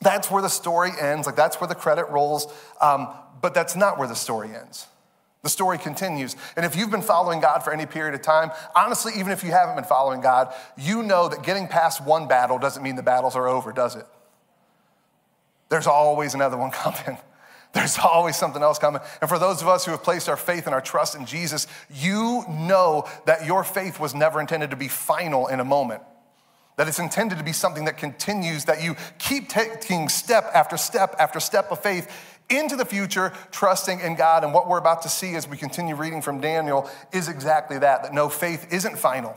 that's 0.00 0.30
where 0.30 0.42
the 0.42 0.48
story 0.48 0.90
ends, 1.00 1.26
like 1.26 1.36
that's 1.36 1.60
where 1.60 1.68
the 1.68 1.74
credit 1.74 2.08
rolls, 2.10 2.52
um, 2.80 3.08
but 3.40 3.54
that's 3.54 3.74
not 3.74 3.98
where 3.98 4.08
the 4.08 4.14
story 4.14 4.50
ends. 4.54 4.86
The 5.42 5.48
story 5.48 5.78
continues. 5.78 6.36
And 6.56 6.66
if 6.66 6.76
you've 6.76 6.90
been 6.90 7.00
following 7.00 7.40
God 7.40 7.60
for 7.60 7.72
any 7.72 7.86
period 7.86 8.14
of 8.14 8.22
time, 8.22 8.50
honestly, 8.74 9.12
even 9.16 9.32
if 9.32 9.44
you 9.44 9.50
haven't 9.50 9.76
been 9.76 9.84
following 9.84 10.20
God, 10.20 10.52
you 10.76 11.02
know 11.02 11.28
that 11.28 11.42
getting 11.42 11.68
past 11.68 12.04
one 12.04 12.28
battle 12.28 12.58
doesn't 12.58 12.82
mean 12.82 12.96
the 12.96 13.02
battles 13.02 13.36
are 13.36 13.48
over, 13.48 13.72
does 13.72 13.96
it? 13.96 14.04
There's 15.68 15.86
always 15.86 16.34
another 16.34 16.56
one 16.56 16.70
coming. 16.72 17.18
There's 17.74 17.98
always 17.98 18.36
something 18.36 18.62
else 18.62 18.78
coming. 18.78 19.02
And 19.20 19.28
for 19.28 19.38
those 19.38 19.60
of 19.60 19.68
us 19.68 19.84
who 19.84 19.90
have 19.90 20.02
placed 20.02 20.28
our 20.28 20.38
faith 20.38 20.66
and 20.66 20.74
our 20.74 20.80
trust 20.80 21.14
in 21.14 21.26
Jesus, 21.26 21.66
you 21.90 22.44
know 22.48 23.06
that 23.26 23.44
your 23.44 23.62
faith 23.62 24.00
was 24.00 24.14
never 24.14 24.40
intended 24.40 24.70
to 24.70 24.76
be 24.76 24.88
final 24.88 25.48
in 25.48 25.60
a 25.60 25.64
moment 25.64 26.02
that 26.78 26.86
it's 26.86 27.00
intended 27.00 27.36
to 27.38 27.44
be 27.44 27.52
something 27.52 27.86
that 27.86 27.98
continues, 27.98 28.64
that 28.66 28.82
you 28.82 28.94
keep 29.18 29.48
taking 29.48 30.08
step 30.08 30.48
after 30.54 30.76
step 30.76 31.16
after 31.18 31.40
step 31.40 31.72
of 31.72 31.82
faith 31.82 32.08
into 32.48 32.76
the 32.76 32.84
future, 32.84 33.32
trusting 33.50 34.00
in 34.00 34.14
God. 34.14 34.44
And 34.44 34.54
what 34.54 34.68
we're 34.68 34.78
about 34.78 35.02
to 35.02 35.08
see 35.08 35.34
as 35.34 35.48
we 35.48 35.56
continue 35.56 35.96
reading 35.96 36.22
from 36.22 36.40
Daniel 36.40 36.88
is 37.12 37.28
exactly 37.28 37.78
that 37.80 38.04
that 38.04 38.14
no, 38.14 38.28
faith 38.28 38.72
isn't 38.72 38.96
final. 38.96 39.36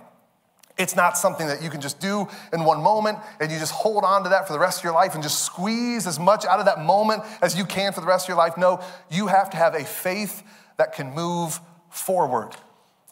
It's 0.78 0.96
not 0.96 1.18
something 1.18 1.48
that 1.48 1.62
you 1.62 1.70
can 1.70 1.82
just 1.82 2.00
do 2.00 2.28
in 2.54 2.64
one 2.64 2.82
moment 2.82 3.20
and 3.40 3.52
you 3.52 3.60
just 3.60 3.74
hold 3.74 4.04
on 4.04 4.24
to 4.24 4.30
that 4.30 4.48
for 4.48 4.54
the 4.54 4.60
rest 4.60 4.80
of 4.80 4.84
your 4.84 4.94
life 4.94 5.14
and 5.14 5.24
just 5.24 5.44
squeeze 5.44 6.08
as 6.08 6.20
much 6.20 6.46
out 6.46 6.60
of 6.60 6.66
that 6.66 6.80
moment 6.80 7.24
as 7.42 7.58
you 7.58 7.66
can 7.66 7.94
for 7.94 8.02
the 8.02 8.08
rest 8.08 8.26
of 8.26 8.30
your 8.30 8.38
life. 8.38 8.58
No, 8.58 8.82
you 9.10 9.28
have 9.28 9.50
to 9.52 9.58
have 9.58 9.76
a 9.76 9.84
faith 9.84 10.44
that 10.78 10.94
can 10.94 11.14
move 11.14 11.60
forward. 11.90 12.56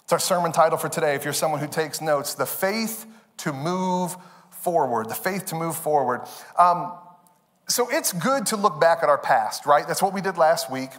It's 0.03 0.13
our 0.13 0.19
sermon 0.19 0.51
title 0.51 0.77
for 0.77 0.89
today. 0.89 1.15
If 1.15 1.23
you're 1.23 1.33
someone 1.33 1.59
who 1.59 1.67
takes 1.67 2.01
notes, 2.01 2.33
the 2.33 2.45
faith 2.45 3.05
to 3.37 3.53
move 3.53 4.15
forward, 4.49 5.09
the 5.09 5.15
faith 5.15 5.45
to 5.47 5.55
move 5.55 5.75
forward. 5.75 6.21
Um, 6.57 6.93
so 7.67 7.87
it's 7.89 8.11
good 8.13 8.47
to 8.47 8.57
look 8.57 8.81
back 8.81 9.03
at 9.03 9.09
our 9.09 9.17
past, 9.17 9.65
right? 9.65 9.87
That's 9.87 10.01
what 10.01 10.13
we 10.13 10.21
did 10.21 10.37
last 10.37 10.71
week. 10.71 10.89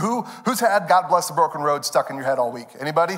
Who, 0.00 0.22
who's 0.44 0.60
had 0.60 0.86
God 0.86 1.08
bless 1.08 1.26
the 1.26 1.34
broken 1.34 1.60
road 1.60 1.84
stuck 1.84 2.10
in 2.10 2.16
your 2.16 2.24
head 2.24 2.38
all 2.38 2.52
week? 2.52 2.68
Anybody? 2.78 3.16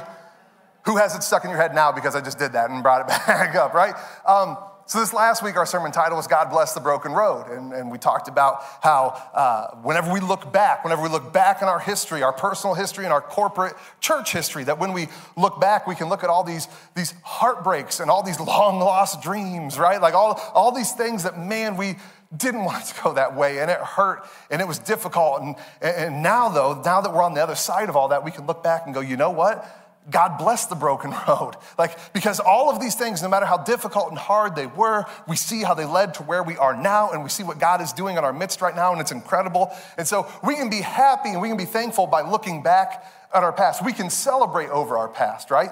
Who 0.86 0.96
has 0.96 1.14
it 1.14 1.22
stuck 1.22 1.44
in 1.44 1.50
your 1.50 1.58
head 1.58 1.74
now 1.74 1.92
because 1.92 2.14
I 2.14 2.20
just 2.20 2.38
did 2.38 2.52
that 2.52 2.70
and 2.70 2.82
brought 2.82 3.02
it 3.02 3.06
back 3.26 3.54
up, 3.54 3.74
right? 3.74 3.94
Um, 4.26 4.56
so, 4.86 5.00
this 5.00 5.14
last 5.14 5.42
week, 5.42 5.56
our 5.56 5.64
sermon 5.64 5.92
title 5.92 6.18
was 6.18 6.26
God 6.26 6.50
Bless 6.50 6.74
the 6.74 6.80
Broken 6.80 7.12
Road. 7.12 7.46
And, 7.50 7.72
and 7.72 7.90
we 7.90 7.96
talked 7.96 8.28
about 8.28 8.62
how 8.82 9.18
uh, 9.32 9.76
whenever 9.76 10.12
we 10.12 10.20
look 10.20 10.52
back, 10.52 10.84
whenever 10.84 11.00
we 11.00 11.08
look 11.08 11.32
back 11.32 11.62
in 11.62 11.68
our 11.68 11.78
history, 11.78 12.22
our 12.22 12.34
personal 12.34 12.74
history 12.74 13.04
and 13.04 13.12
our 13.12 13.22
corporate 13.22 13.72
church 14.00 14.30
history, 14.30 14.62
that 14.64 14.78
when 14.78 14.92
we 14.92 15.08
look 15.38 15.58
back, 15.58 15.86
we 15.86 15.94
can 15.94 16.10
look 16.10 16.22
at 16.22 16.28
all 16.28 16.44
these, 16.44 16.68
these 16.94 17.14
heartbreaks 17.22 17.98
and 17.98 18.10
all 18.10 18.22
these 18.22 18.38
long 18.38 18.78
lost 18.78 19.22
dreams, 19.22 19.78
right? 19.78 20.02
Like 20.02 20.12
all, 20.12 20.38
all 20.52 20.70
these 20.70 20.92
things 20.92 21.22
that, 21.22 21.38
man, 21.38 21.78
we 21.78 21.96
didn't 22.36 22.64
want 22.64 22.84
to 22.84 23.02
go 23.02 23.14
that 23.14 23.34
way 23.34 23.60
and 23.60 23.70
it 23.70 23.78
hurt 23.78 24.26
and 24.50 24.60
it 24.60 24.68
was 24.68 24.78
difficult. 24.78 25.40
And, 25.40 25.56
and 25.80 26.22
now, 26.22 26.50
though, 26.50 26.82
now 26.84 27.00
that 27.00 27.10
we're 27.10 27.22
on 27.22 27.32
the 27.32 27.42
other 27.42 27.54
side 27.54 27.88
of 27.88 27.96
all 27.96 28.08
that, 28.08 28.22
we 28.22 28.30
can 28.30 28.46
look 28.46 28.62
back 28.62 28.82
and 28.84 28.92
go, 28.92 29.00
you 29.00 29.16
know 29.16 29.30
what? 29.30 29.66
God 30.10 30.38
bless 30.38 30.66
the 30.66 30.74
broken 30.74 31.10
road. 31.28 31.54
Like, 31.78 32.12
because 32.12 32.40
all 32.40 32.70
of 32.70 32.80
these 32.80 32.94
things, 32.94 33.22
no 33.22 33.28
matter 33.28 33.46
how 33.46 33.58
difficult 33.58 34.10
and 34.10 34.18
hard 34.18 34.54
they 34.54 34.66
were, 34.66 35.04
we 35.26 35.36
see 35.36 35.62
how 35.62 35.74
they 35.74 35.86
led 35.86 36.14
to 36.14 36.22
where 36.22 36.42
we 36.42 36.56
are 36.56 36.76
now, 36.76 37.10
and 37.10 37.22
we 37.22 37.28
see 37.28 37.42
what 37.42 37.58
God 37.58 37.80
is 37.80 37.92
doing 37.92 38.16
in 38.16 38.24
our 38.24 38.32
midst 38.32 38.60
right 38.60 38.76
now, 38.76 38.92
and 38.92 39.00
it's 39.00 39.12
incredible. 39.12 39.70
And 39.96 40.06
so 40.06 40.26
we 40.42 40.56
can 40.56 40.68
be 40.70 40.80
happy 40.80 41.30
and 41.30 41.40
we 41.40 41.48
can 41.48 41.56
be 41.56 41.64
thankful 41.64 42.06
by 42.06 42.22
looking 42.22 42.62
back 42.62 43.04
at 43.34 43.42
our 43.42 43.52
past. 43.52 43.84
We 43.84 43.92
can 43.92 44.10
celebrate 44.10 44.70
over 44.70 44.96
our 44.96 45.08
past, 45.08 45.50
right? 45.50 45.70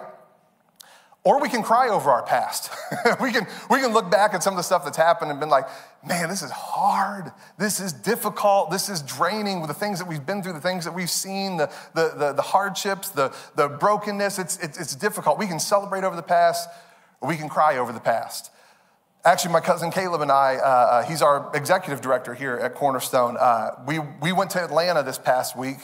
Or 1.25 1.41
we 1.41 1.49
can 1.49 1.63
cry 1.63 1.89
over 1.89 2.11
our 2.11 2.25
past. 2.25 2.71
we, 3.21 3.31
can, 3.31 3.47
we 3.71 3.79
can 3.79 3.93
look 3.93 4.11
back 4.11 4.35
at 4.35 4.43
some 4.43 4.55
of 4.55 4.57
the 4.57 4.65
stuff 4.65 4.85
that's 4.85 4.97
happened 4.97 5.31
and 5.31 5.39
been 5.39 5.49
like, 5.49 5.69
man, 6.05 6.29
this 6.29 6.43
is 6.43 6.51
hard. 6.51 7.31
This 7.59 7.79
is 7.79 7.93
difficult. 7.93 8.73
This 8.73 8.89
is 8.89 9.03
draining 9.03 9.61
with 9.61 9.69
the 9.69 9.75
things 9.75 10.01
that 10.01 10.09
we've 10.09 10.27
been 10.27 10.43
through, 10.43 10.55
the 10.55 10.61
things 10.61 10.85
that 10.85 10.93
we've 10.93 11.11
seen, 11.11 11.59
the, 11.59 11.73
the, 11.95 12.15
the, 12.17 12.33
the 12.33 12.43
hardships, 12.43 13.11
the, 13.11 13.33
the 13.55 13.69
brokenness. 13.69 14.41
It's, 14.41 14.59
it's, 14.59 14.81
it's 14.81 14.97
difficult. 14.97 15.39
We 15.39 15.47
can 15.47 15.61
celebrate 15.61 16.03
over 16.03 16.17
the 16.17 16.23
past, 16.23 16.69
or 17.21 17.29
we 17.29 17.37
can 17.37 17.49
cry 17.49 17.79
over 17.79 17.93
the 17.93 18.01
past. 18.01 18.51
Actually, 19.25 19.53
my 19.53 19.61
cousin 19.61 19.93
Caleb 19.93 20.23
and 20.23 20.33
I, 20.33 20.57
uh, 20.57 20.67
uh 20.67 21.03
he's 21.05 21.23
our 21.23 21.53
executive 21.55 22.01
director 22.01 22.35
here 22.35 22.57
at 22.57 22.75
Cornerstone. 22.75 23.37
Uh, 23.39 23.71
we, 23.87 24.01
we 24.21 24.33
went 24.33 24.51
to 24.51 24.65
Atlanta 24.65 25.05
this 25.05 25.19
past 25.19 25.57
week 25.57 25.79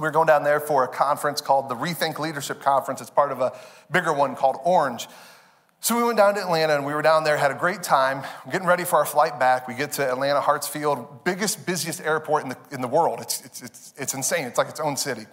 we 0.00 0.04
were 0.04 0.10
going 0.10 0.26
down 0.26 0.44
there 0.44 0.60
for 0.60 0.82
a 0.82 0.88
conference 0.88 1.42
called 1.42 1.68
the 1.68 1.74
Rethink 1.74 2.18
Leadership 2.18 2.62
Conference. 2.62 3.02
It's 3.02 3.10
part 3.10 3.30
of 3.30 3.40
a 3.42 3.52
bigger 3.92 4.14
one 4.14 4.34
called 4.34 4.56
Orange. 4.64 5.06
So 5.80 5.94
we 5.94 6.02
went 6.02 6.16
down 6.16 6.34
to 6.34 6.40
Atlanta 6.40 6.74
and 6.74 6.86
we 6.86 6.94
were 6.94 7.02
down 7.02 7.22
there, 7.24 7.36
had 7.36 7.50
a 7.50 7.54
great 7.54 7.82
time, 7.82 8.22
getting 8.50 8.66
ready 8.66 8.84
for 8.84 8.96
our 8.98 9.04
flight 9.04 9.38
back. 9.38 9.68
We 9.68 9.74
get 9.74 9.92
to 9.92 10.10
Atlanta 10.10 10.40
Hartsfield, 10.40 11.24
biggest, 11.24 11.66
busiest 11.66 12.00
airport 12.00 12.44
in 12.44 12.48
the, 12.48 12.56
in 12.70 12.80
the 12.80 12.88
world. 12.88 13.20
It's, 13.20 13.44
it's, 13.44 13.62
it's, 13.62 13.94
it's 13.98 14.14
insane. 14.14 14.46
It's 14.46 14.56
like 14.56 14.68
its 14.68 14.80
own 14.80 14.96
city. 14.96 15.26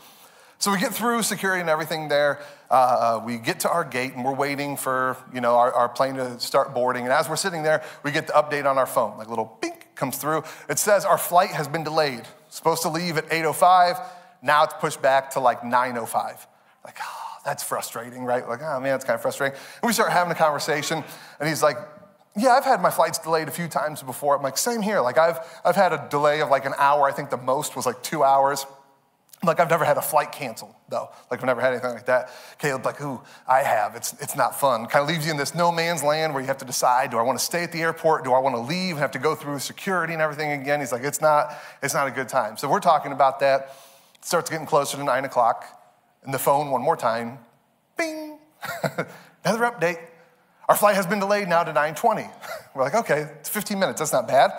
So 0.59 0.71
we 0.71 0.79
get 0.79 0.93
through 0.93 1.23
security 1.23 1.61
and 1.61 1.69
everything 1.69 2.09
there. 2.09 2.41
Uh, 2.69 3.21
we 3.23 3.37
get 3.37 3.61
to 3.61 3.69
our 3.69 3.85
gate 3.85 4.15
and 4.15 4.25
we're 4.25 4.33
waiting 4.33 4.75
for 4.75 5.15
you 5.33 5.39
know 5.39 5.55
our, 5.55 5.71
our, 5.71 5.87
plane 5.87 6.15
to 6.15 6.39
start 6.39 6.73
boarding. 6.73 7.03
And 7.03 7.13
as 7.13 7.29
we're 7.29 7.35
sitting 7.35 7.63
there, 7.63 7.83
we 8.03 8.11
get 8.11 8.27
the 8.27 8.33
update 8.33 8.65
on 8.65 8.77
our 8.77 8.87
phone. 8.87 9.17
Like 9.17 9.27
a 9.27 9.29
little 9.29 9.57
bink 9.61 9.95
comes 9.95 10.17
through. 10.17 10.43
It 10.67 10.79
says 10.79 11.05
our 11.05 11.17
flight 11.17 11.51
has 11.51 11.67
been 11.67 11.83
delayed. 11.83 12.23
Supposed 12.49 12.81
to 12.81 12.89
leave 12.89 13.17
at 13.17 13.29
8:05. 13.29 14.03
Now 14.41 14.63
it's 14.63 14.73
pushed 14.75 15.01
back 15.01 15.31
to 15.31 15.39
like 15.39 15.61
9.05. 15.61 16.45
Like, 16.83 16.97
oh, 17.01 17.35
that's 17.45 17.63
frustrating, 17.63 18.23
right? 18.23 18.47
Like, 18.47 18.61
oh 18.61 18.79
man, 18.79 18.95
it's 18.95 19.05
kind 19.05 19.15
of 19.15 19.21
frustrating. 19.21 19.57
And 19.81 19.87
we 19.87 19.93
start 19.93 20.11
having 20.11 20.31
a 20.31 20.35
conversation, 20.35 21.03
and 21.39 21.49
he's 21.49 21.63
like, 21.63 21.77
yeah, 22.37 22.49
I've 22.49 22.65
had 22.65 22.81
my 22.81 22.91
flights 22.91 23.17
delayed 23.17 23.47
a 23.47 23.51
few 23.51 23.67
times 23.67 24.03
before. 24.03 24.35
I'm 24.35 24.43
like, 24.43 24.57
same 24.57 24.81
here. 24.81 25.01
Like, 25.01 25.17
I've, 25.17 25.39
I've 25.65 25.75
had 25.75 25.91
a 25.91 26.07
delay 26.09 26.41
of 26.41 26.49
like 26.49 26.65
an 26.65 26.73
hour. 26.77 27.07
I 27.07 27.11
think 27.11 27.31
the 27.31 27.37
most 27.37 27.75
was 27.75 27.87
like 27.87 28.03
two 28.03 28.23
hours. 28.23 28.65
Like 29.43 29.59
I've 29.59 29.69
never 29.69 29.85
had 29.85 29.97
a 29.97 30.01
flight 30.01 30.31
canceled 30.31 30.73
though. 30.89 31.09
Like 31.29 31.41
I've 31.41 31.45
never 31.45 31.61
had 31.61 31.73
anything 31.73 31.91
like 31.91 32.07
that. 32.07 32.31
Caleb's 32.57 32.85
like, 32.85 32.99
ooh, 33.01 33.21
I 33.47 33.61
have. 33.61 33.95
It's, 33.95 34.13
it's 34.19 34.35
not 34.35 34.59
fun. 34.59 34.87
Kind 34.87 35.03
of 35.03 35.09
leaves 35.09 35.25
you 35.25 35.31
in 35.31 35.37
this 35.37 35.53
no 35.53 35.71
man's 35.71 36.01
land 36.01 36.33
where 36.33 36.41
you 36.41 36.47
have 36.47 36.57
to 36.57 36.65
decide, 36.65 37.11
do 37.11 37.17
I 37.17 37.21
want 37.21 37.37
to 37.37 37.45
stay 37.45 37.63
at 37.63 37.71
the 37.71 37.81
airport? 37.81 38.23
Do 38.23 38.33
I 38.33 38.39
want 38.39 38.55
to 38.55 38.61
leave 38.61 38.93
and 38.93 38.99
have 38.99 39.11
to 39.11 39.19
go 39.19 39.35
through 39.35 39.59
security 39.59 40.13
and 40.13 40.21
everything 40.23 40.59
again? 40.59 40.79
He's 40.79 40.91
like, 40.91 41.03
it's 41.03 41.21
not, 41.21 41.53
it's 41.83 41.93
not 41.93 42.07
a 42.07 42.11
good 42.11 42.29
time. 42.29 42.57
So 42.57 42.67
we're 42.67 42.79
talking 42.79 43.11
about 43.11 43.39
that. 43.41 43.75
Starts 44.27 44.49
getting 44.49 44.67
closer 44.67 44.97
to 44.97 45.05
nine 45.05 45.23
o'clock. 45.23 45.63
And 46.25 46.33
the 46.33 46.37
phone 46.37 46.69
one 46.69 46.81
more 46.81 46.97
time, 46.97 47.39
bing, 47.95 48.39
another 49.45 49.63
update. 49.63 49.99
Our 50.67 50.75
flight 50.75 50.95
has 50.95 51.07
been 51.07 51.21
delayed 51.21 51.47
now 51.47 51.63
to 51.63 51.71
9:20. 51.71 52.29
We're 52.75 52.83
like, 52.83 52.93
okay, 52.93 53.29
it's 53.39 53.47
15 53.47 53.79
minutes. 53.79 53.99
That's 53.99 54.11
not 54.11 54.27
bad. 54.27 54.51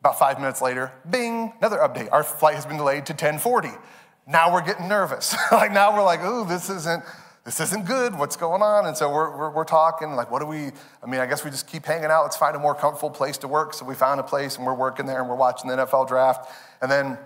About 0.00 0.18
five 0.18 0.38
minutes 0.38 0.60
later, 0.60 0.92
bing, 1.08 1.54
another 1.60 1.78
update. 1.78 2.10
Our 2.12 2.22
flight 2.22 2.54
has 2.54 2.66
been 2.66 2.76
delayed 2.76 3.06
to 3.06 3.14
1040. 3.14 3.70
Now 4.26 4.52
we're 4.52 4.60
getting 4.60 4.88
nervous. 4.88 5.34
like 5.52 5.72
now 5.72 5.96
we're 5.96 6.04
like, 6.04 6.22
ooh, 6.22 6.44
this 6.46 6.68
isn't, 6.68 7.02
this 7.44 7.60
isn't 7.60 7.86
good. 7.86 8.18
What's 8.18 8.36
going 8.36 8.60
on? 8.60 8.84
And 8.84 8.94
so 8.94 9.10
we're, 9.10 9.34
we're, 9.34 9.50
we're, 9.52 9.64
talking, 9.64 10.16
like, 10.16 10.30
what 10.30 10.40
do 10.40 10.46
we, 10.46 10.70
I 11.02 11.06
mean, 11.06 11.22
I 11.22 11.24
guess 11.24 11.46
we 11.46 11.50
just 11.50 11.66
keep 11.66 11.86
hanging 11.86 12.10
out. 12.10 12.24
Let's 12.24 12.36
find 12.36 12.54
a 12.54 12.58
more 12.58 12.74
comfortable 12.74 13.08
place 13.08 13.38
to 13.38 13.48
work. 13.48 13.72
So 13.72 13.86
we 13.86 13.94
found 13.94 14.20
a 14.20 14.22
place 14.22 14.58
and 14.58 14.66
we're 14.66 14.74
working 14.74 15.06
there 15.06 15.20
and 15.20 15.30
we're 15.30 15.34
watching 15.34 15.70
the 15.70 15.76
NFL 15.78 16.08
draft. 16.08 16.50
And 16.82 16.90
then 16.90 17.16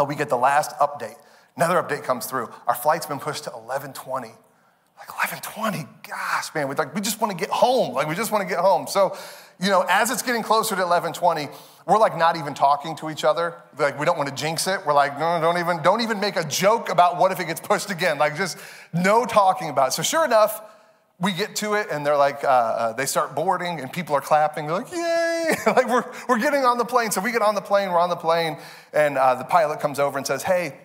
uh, 0.00 0.04
we 0.04 0.14
get 0.14 0.28
the 0.28 0.36
last 0.36 0.76
update. 0.78 1.16
Another 1.56 1.82
update 1.82 2.04
comes 2.04 2.26
through. 2.26 2.48
Our 2.66 2.74
flight's 2.74 3.06
been 3.06 3.18
pushed 3.18 3.44
to 3.44 3.50
1120. 3.50 4.28
Like 4.28 5.08
1120, 5.08 5.88
gosh, 6.08 6.54
man, 6.54 6.68
we 6.68 6.76
like 6.76 6.94
we 6.94 7.00
just 7.00 7.20
want 7.20 7.32
to 7.32 7.36
get 7.36 7.50
home. 7.50 7.92
Like 7.92 8.06
we 8.06 8.14
just 8.14 8.30
want 8.30 8.42
to 8.42 8.48
get 8.48 8.60
home. 8.60 8.86
So, 8.86 9.16
you 9.58 9.68
know, 9.68 9.84
as 9.88 10.12
it's 10.12 10.22
getting 10.22 10.44
closer 10.44 10.76
to 10.76 10.82
1120, 10.82 11.48
we're 11.86 11.98
like 11.98 12.16
not 12.16 12.36
even 12.36 12.54
talking 12.54 12.94
to 12.96 13.10
each 13.10 13.24
other. 13.24 13.56
Like 13.76 13.98
we 13.98 14.06
don't 14.06 14.16
want 14.16 14.28
to 14.28 14.34
jinx 14.34 14.68
it. 14.68 14.80
We're 14.86 14.92
like, 14.92 15.18
no, 15.18 15.40
don't 15.40 15.58
even, 15.58 15.82
don't 15.82 16.02
even 16.02 16.20
make 16.20 16.36
a 16.36 16.44
joke 16.44 16.88
about 16.88 17.18
what 17.18 17.32
if 17.32 17.40
it 17.40 17.46
gets 17.46 17.60
pushed 17.60 17.90
again. 17.90 18.18
Like 18.18 18.36
just 18.36 18.58
no 18.92 19.26
talking 19.26 19.70
about 19.70 19.88
it. 19.88 19.92
So 19.92 20.02
sure 20.02 20.24
enough, 20.24 20.62
we 21.22 21.32
get 21.32 21.54
to 21.56 21.74
it 21.74 21.86
and 21.90 22.04
they're 22.04 22.16
like, 22.16 22.42
uh, 22.42 22.48
uh, 22.48 22.92
they 22.94 23.06
start 23.06 23.34
boarding 23.36 23.80
and 23.80 23.92
people 23.92 24.16
are 24.16 24.20
clapping. 24.20 24.66
They're 24.66 24.78
like, 24.78 24.90
yay! 24.90 25.54
like 25.66 25.88
we're, 25.88 26.04
we're 26.28 26.40
getting 26.40 26.64
on 26.64 26.78
the 26.78 26.84
plane. 26.84 27.12
So 27.12 27.20
we 27.20 27.30
get 27.30 27.42
on 27.42 27.54
the 27.54 27.60
plane, 27.60 27.90
we're 27.90 28.00
on 28.00 28.10
the 28.10 28.16
plane, 28.16 28.58
and 28.92 29.16
uh, 29.16 29.36
the 29.36 29.44
pilot 29.44 29.78
comes 29.78 30.00
over 30.00 30.18
and 30.18 30.26
says, 30.26 30.42
hey, 30.42 30.76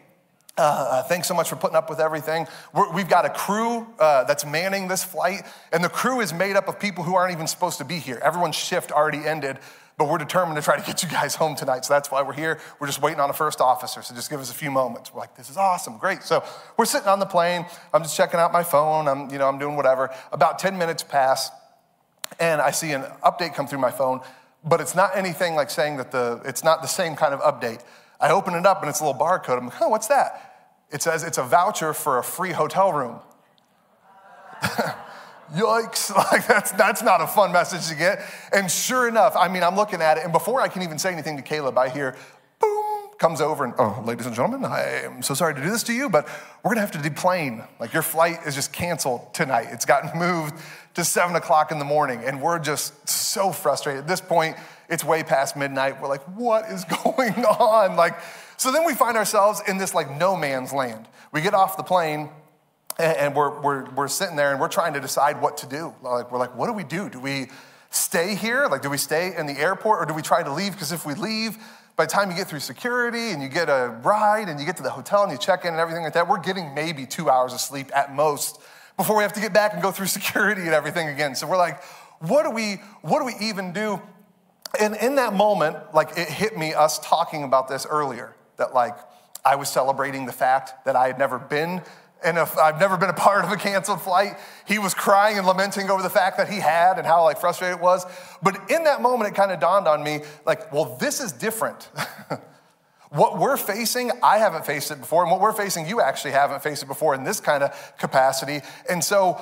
uh, 0.57 0.61
uh, 0.61 1.03
thanks 1.03 1.27
so 1.27 1.33
much 1.33 1.49
for 1.49 1.55
putting 1.55 1.75
up 1.75 1.89
with 1.89 1.99
everything. 1.99 2.47
we 2.93 3.01
have 3.01 3.09
got 3.09 3.25
a 3.25 3.29
crew 3.29 3.85
uh, 3.99 4.23
that's 4.23 4.45
manning 4.45 4.87
this 4.87 5.03
flight, 5.03 5.43
and 5.71 5.83
the 5.83 5.89
crew 5.89 6.19
is 6.19 6.33
made 6.33 6.55
up 6.55 6.67
of 6.67 6.79
people 6.79 7.03
who 7.03 7.15
aren't 7.15 7.31
even 7.31 7.47
supposed 7.47 7.77
to 7.79 7.85
be 7.85 7.99
here. 7.99 8.19
Everyone's 8.23 8.55
shift 8.55 8.91
already 8.91 9.19
ended, 9.19 9.59
but 9.97 10.07
we're 10.07 10.19
determined 10.19 10.55
to 10.55 10.61
try 10.61 10.79
to 10.79 10.85
get 10.85 11.01
you 11.01 11.09
guys 11.09 11.35
home 11.35 11.55
tonight. 11.55 11.83
So 11.83 11.93
that's 11.93 12.11
why 12.11 12.21
we're 12.21 12.33
here. 12.33 12.59
We're 12.79 12.85
just 12.87 13.01
waiting 13.01 13.19
on 13.19 13.29
a 13.29 13.33
first 13.33 13.59
officer, 13.59 14.03
so 14.03 14.13
just 14.13 14.29
give 14.29 14.39
us 14.39 14.51
a 14.51 14.53
few 14.53 14.69
moments. 14.69 15.11
We're 15.11 15.21
like, 15.21 15.35
this 15.35 15.49
is 15.49 15.57
awesome, 15.57 15.97
great. 15.97 16.21
So 16.21 16.43
we're 16.77 16.85
sitting 16.85 17.07
on 17.07 17.19
the 17.19 17.25
plane. 17.25 17.65
I'm 17.93 18.03
just 18.03 18.15
checking 18.15 18.39
out 18.39 18.53
my 18.53 18.63
phone. 18.63 19.07
I'm, 19.07 19.29
you 19.31 19.39
know, 19.39 19.47
I'm 19.47 19.57
doing 19.57 19.75
whatever. 19.75 20.13
About 20.31 20.59
10 20.59 20.77
minutes 20.77 21.01
pass, 21.01 21.49
and 22.39 22.61
I 22.61 22.71
see 22.71 22.91
an 22.91 23.03
update 23.23 23.55
come 23.55 23.65
through 23.65 23.79
my 23.79 23.91
phone, 23.91 24.21
but 24.63 24.81
it's 24.81 24.95
not 24.95 25.15
anything 25.15 25.55
like 25.55 25.71
saying 25.71 25.97
that 25.97 26.11
the, 26.11 26.41
it's 26.45 26.63
not 26.63 26.81
the 26.81 26.87
same 26.87 27.15
kind 27.15 27.33
of 27.33 27.39
update. 27.41 27.81
I 28.19 28.31
open 28.31 28.53
it 28.53 28.65
up 28.65 28.81
and 28.81 28.89
it's 28.89 28.99
a 28.99 29.05
little 29.05 29.19
barcode. 29.19 29.57
I'm 29.57 29.67
like, 29.67 29.81
oh, 29.81 29.89
what's 29.89 30.07
that? 30.07 30.75
It 30.91 31.01
says 31.01 31.23
it's 31.23 31.37
a 31.37 31.43
voucher 31.43 31.93
for 31.93 32.17
a 32.17 32.23
free 32.23 32.51
hotel 32.51 32.93
room. 32.93 33.19
Yikes, 35.53 36.15
like 36.31 36.47
that's, 36.47 36.71
that's 36.71 37.01
not 37.01 37.21
a 37.21 37.27
fun 37.27 37.51
message 37.51 37.87
to 37.87 37.95
get. 37.95 38.21
And 38.53 38.69
sure 38.69 39.07
enough, 39.07 39.35
I 39.37 39.47
mean, 39.47 39.63
I'm 39.63 39.75
looking 39.75 40.01
at 40.01 40.17
it, 40.17 40.23
and 40.23 40.33
before 40.33 40.61
I 40.61 40.67
can 40.67 40.81
even 40.81 40.99
say 40.99 41.11
anything 41.11 41.37
to 41.37 41.43
Caleb, 41.43 41.77
I 41.77 41.89
hear, 41.89 42.15
boom, 42.59 43.09
comes 43.17 43.41
over, 43.41 43.63
and 43.63 43.73
oh, 43.79 44.03
ladies 44.05 44.25
and 44.25 44.35
gentlemen, 44.35 44.65
I 44.65 45.03
am 45.03 45.21
so 45.21 45.33
sorry 45.33 45.55
to 45.55 45.61
do 45.61 45.69
this 45.69 45.83
to 45.83 45.93
you, 45.93 46.09
but 46.09 46.27
we're 46.63 46.71
gonna 46.71 46.81
have 46.81 46.91
to 46.91 47.01
deplane. 47.01 47.63
Like 47.79 47.93
your 47.93 48.03
flight 48.03 48.39
is 48.45 48.55
just 48.55 48.73
canceled 48.73 49.33
tonight. 49.33 49.67
It's 49.71 49.85
gotten 49.85 50.17
moved 50.19 50.55
to 50.95 51.03
seven 51.03 51.35
o'clock 51.35 51.71
in 51.71 51.79
the 51.79 51.85
morning, 51.85 52.21
and 52.25 52.41
we're 52.41 52.59
just 52.59 53.07
so 53.07 53.51
frustrated. 53.51 54.01
At 54.01 54.07
this 54.07 54.21
point, 54.21 54.57
it's 54.89 55.03
way 55.03 55.23
past 55.23 55.55
midnight. 55.55 56.01
We're 56.01 56.07
like, 56.07 56.23
what 56.35 56.65
is 56.69 56.85
going 57.03 57.45
on? 57.45 57.95
Like, 57.95 58.17
so 58.57 58.71
then 58.71 58.85
we 58.85 58.93
find 58.93 59.17
ourselves 59.17 59.61
in 59.67 59.77
this 59.77 59.93
like 59.93 60.17
no 60.17 60.35
man's 60.35 60.73
land. 60.73 61.07
We 61.31 61.41
get 61.41 61.53
off 61.53 61.77
the 61.77 61.83
plane 61.83 62.29
and 62.99 63.35
we're, 63.35 63.59
we're, 63.61 63.89
we're 63.91 64.07
sitting 64.07 64.35
there 64.35 64.51
and 64.51 64.59
we're 64.59 64.67
trying 64.67 64.93
to 64.93 64.99
decide 64.99 65.41
what 65.41 65.57
to 65.57 65.67
do. 65.67 65.93
Like, 66.01 66.31
we're 66.31 66.39
like, 66.39 66.55
what 66.55 66.67
do 66.67 66.73
we 66.73 66.83
do? 66.83 67.09
Do 67.09 67.19
we 67.19 67.47
stay 67.89 68.35
here? 68.35 68.67
Like, 68.67 68.81
do 68.81 68.89
we 68.89 68.97
stay 68.97 69.35
in 69.35 69.45
the 69.45 69.57
airport 69.57 70.01
or 70.01 70.05
do 70.05 70.13
we 70.13 70.21
try 70.21 70.43
to 70.43 70.51
leave? 70.51 70.73
Because 70.73 70.91
if 70.91 71.05
we 71.05 71.13
leave, 71.13 71.57
by 71.95 72.05
the 72.05 72.11
time 72.11 72.29
you 72.29 72.37
get 72.37 72.47
through 72.47 72.59
security 72.59 73.31
and 73.31 73.41
you 73.41 73.49
get 73.49 73.69
a 73.69 73.99
ride 74.03 74.49
and 74.49 74.59
you 74.59 74.65
get 74.65 74.77
to 74.77 74.83
the 74.83 74.89
hotel 74.89 75.23
and 75.23 75.31
you 75.31 75.37
check 75.37 75.65
in 75.65 75.71
and 75.71 75.79
everything 75.79 76.03
like 76.03 76.13
that, 76.13 76.27
we're 76.27 76.39
getting 76.39 76.73
maybe 76.73 77.05
two 77.05 77.29
hours 77.29 77.53
of 77.53 77.59
sleep 77.59 77.91
at 77.95 78.13
most 78.13 78.59
before 78.97 79.15
we 79.15 79.23
have 79.23 79.33
to 79.33 79.39
get 79.39 79.53
back 79.53 79.73
and 79.73 79.81
go 79.81 79.91
through 79.91 80.05
security 80.19 80.61
and 80.61 80.73
everything 80.73 81.07
again. 81.07 81.35
So 81.35 81.47
we're 81.47 81.57
like, 81.57 81.83
what 82.19 82.43
do 82.43 82.51
we, 82.51 82.75
what 83.01 83.19
do 83.19 83.25
we 83.25 83.35
even 83.47 83.73
do? 83.73 84.01
And 84.79 84.95
in 84.95 85.15
that 85.15 85.33
moment, 85.33 85.77
like 85.93 86.17
it 86.17 86.27
hit 86.27 86.57
me, 86.57 86.73
us 86.73 86.99
talking 86.99 87.43
about 87.43 87.67
this 87.67 87.85
earlier, 87.89 88.35
that 88.57 88.73
like 88.73 88.97
I 89.45 89.55
was 89.55 89.69
celebrating 89.69 90.25
the 90.25 90.33
fact 90.33 90.85
that 90.85 90.95
I 90.95 91.07
had 91.07 91.17
never 91.17 91.39
been 91.39 91.81
and 92.23 92.37
if 92.37 92.57
I've 92.57 92.79
never 92.79 92.97
been 92.97 93.09
a 93.09 93.13
part 93.13 93.45
of 93.45 93.51
a 93.51 93.57
canceled 93.57 94.01
flight, 94.01 94.37
he 94.65 94.79
was 94.79 94.93
crying 94.93 95.37
and 95.37 95.45
lamenting 95.45 95.89
over 95.89 96.01
the 96.01 96.09
fact 96.09 96.37
that 96.37 96.49
he 96.49 96.59
had 96.59 96.97
and 96.97 97.05
how 97.05 97.23
like 97.23 97.39
frustrated 97.39 97.77
it 97.77 97.81
was. 97.81 98.05
But 98.41 98.69
in 98.69 98.83
that 98.85 99.01
moment, 99.01 99.29
it 99.31 99.35
kind 99.35 99.51
of 99.51 99.59
dawned 99.59 99.87
on 99.87 100.03
me, 100.03 100.21
like, 100.45 100.71
well, 100.73 100.97
this 100.99 101.21
is 101.21 101.31
different. 101.31 101.89
what 103.09 103.37
we're 103.37 103.57
facing, 103.57 104.11
I 104.21 104.37
haven't 104.37 104.65
faced 104.65 104.91
it 104.91 104.99
before, 104.99 105.23
and 105.23 105.31
what 105.31 105.39
we're 105.39 105.53
facing, 105.53 105.87
you 105.87 106.01
actually 106.01 106.31
haven't 106.31 106.61
faced 106.61 106.83
it 106.83 106.87
before 106.87 107.15
in 107.15 107.23
this 107.23 107.39
kind 107.39 107.63
of 107.63 107.97
capacity. 107.97 108.61
And 108.89 109.03
so 109.03 109.39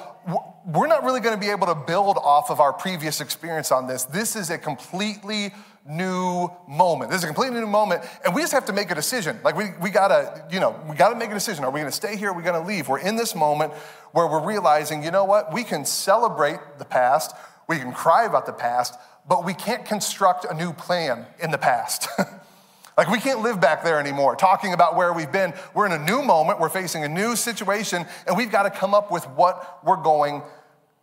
we're 0.66 0.88
not 0.88 1.04
really 1.04 1.20
going 1.20 1.36
to 1.36 1.40
be 1.40 1.52
able 1.52 1.68
to 1.68 1.76
build 1.76 2.18
off 2.18 2.50
of 2.52 2.60
our 2.60 2.74
previous 2.74 3.22
experience 3.22 3.72
on 3.72 3.88
this. 3.88 4.04
This 4.04 4.36
is 4.36 4.50
a 4.50 4.58
completely 4.58 5.52
new 5.88 6.50
moment. 6.68 7.12
This 7.12 7.20
is 7.20 7.24
a 7.26 7.28
completely 7.28 7.60
new 7.60 7.68
moment, 7.68 8.04
and 8.26 8.34
we 8.34 8.42
just 8.42 8.54
have 8.54 8.66
to 8.66 8.74
make 8.74 8.90
a 8.90 8.96
decision. 8.96 9.40
Like 9.44 9.56
we, 9.56 9.66
we 9.82 9.92
gotta, 9.92 10.46
you 10.52 10.60
know, 10.60 10.80
we 10.90 10.96
gotta 10.96 11.16
make 11.16 11.30
a 11.30 11.34
decision. 11.34 11.64
Are 11.64 11.72
we 11.72 11.80
gonna 11.80 11.92
stay 11.92 12.16
here? 12.16 12.30
Are 12.30 12.34
we 12.34 12.42
gonna 12.42 12.66
leave? 12.66 12.88
We're 12.88 13.00
in 13.00 13.16
this 13.16 13.36
moment 13.36 13.74
where 14.12 14.28
we're 14.28 14.44
realizing, 14.44 15.04
you 15.04 15.12
know 15.12 15.26
what? 15.26 15.54
We 15.54 15.64
can 15.64 15.86
celebrate 15.86 16.60
the 16.80 16.86
past, 16.86 17.36
we 17.68 17.78
can 17.78 17.92
cry 17.92 18.26
about 18.26 18.46
the 18.46 18.54
past, 18.54 18.96
but 19.28 19.46
we 19.46 19.54
can't 19.54 19.86
construct 19.86 20.46
a 20.46 20.54
new 20.54 20.74
plan 20.74 21.26
in 21.40 21.52
the 21.52 21.58
past. 21.58 22.08
like 22.98 23.10
we 23.10 23.20
can't 23.20 23.42
live 23.42 23.62
back 23.62 23.84
there 23.84 24.00
anymore, 24.00 24.36
talking 24.36 24.74
about 24.74 24.96
where 24.96 25.14
we've 25.14 25.32
been. 25.32 25.54
We're 25.74 25.86
in 25.86 25.92
a 25.92 26.04
new 26.04 26.24
moment, 26.24 26.60
we're 26.60 26.70
facing 26.70 27.04
a 27.04 27.10
new 27.10 27.36
situation, 27.36 28.06
and 28.28 28.36
we've 28.36 28.52
got 28.52 28.64
to 28.64 28.72
come 28.72 28.94
up 28.94 29.12
with 29.12 29.26
what 29.30 29.80
we're 29.84 30.02
going 30.02 30.42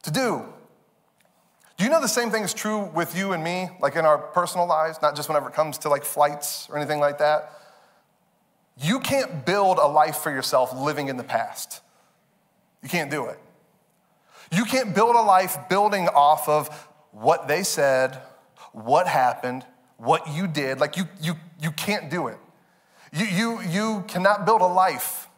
to 0.02 0.10
do. 0.10 0.42
Do 1.76 1.84
you 1.84 1.90
know 1.90 2.00
the 2.00 2.08
same 2.08 2.30
thing 2.30 2.42
is 2.42 2.54
true 2.54 2.90
with 2.94 3.16
you 3.16 3.32
and 3.32 3.42
me, 3.42 3.68
like 3.80 3.96
in 3.96 4.04
our 4.04 4.18
personal 4.18 4.66
lives, 4.66 4.98
not 5.02 5.16
just 5.16 5.28
whenever 5.28 5.48
it 5.48 5.54
comes 5.54 5.78
to 5.78 5.88
like 5.88 6.04
flights 6.04 6.68
or 6.70 6.76
anything 6.76 7.00
like 7.00 7.18
that? 7.18 7.52
You 8.76 9.00
can't 9.00 9.44
build 9.44 9.78
a 9.78 9.86
life 9.86 10.16
for 10.16 10.30
yourself 10.30 10.74
living 10.74 11.08
in 11.08 11.16
the 11.16 11.24
past. 11.24 11.80
You 12.82 12.88
can't 12.88 13.10
do 13.10 13.26
it. 13.26 13.38
You 14.50 14.64
can't 14.64 14.94
build 14.94 15.16
a 15.16 15.22
life 15.22 15.56
building 15.68 16.08
off 16.08 16.48
of 16.48 16.68
what 17.10 17.48
they 17.48 17.62
said, 17.62 18.20
what 18.72 19.06
happened, 19.06 19.64
what 19.96 20.28
you 20.28 20.46
did. 20.46 20.80
Like 20.80 20.96
you, 20.96 21.04
you, 21.20 21.34
you 21.60 21.70
can't 21.70 22.10
do 22.10 22.26
it. 22.26 22.38
You, 23.12 23.26
you, 23.26 23.60
you 23.62 24.04
cannot 24.08 24.44
build 24.44 24.62
a 24.62 24.66
life 24.66 25.28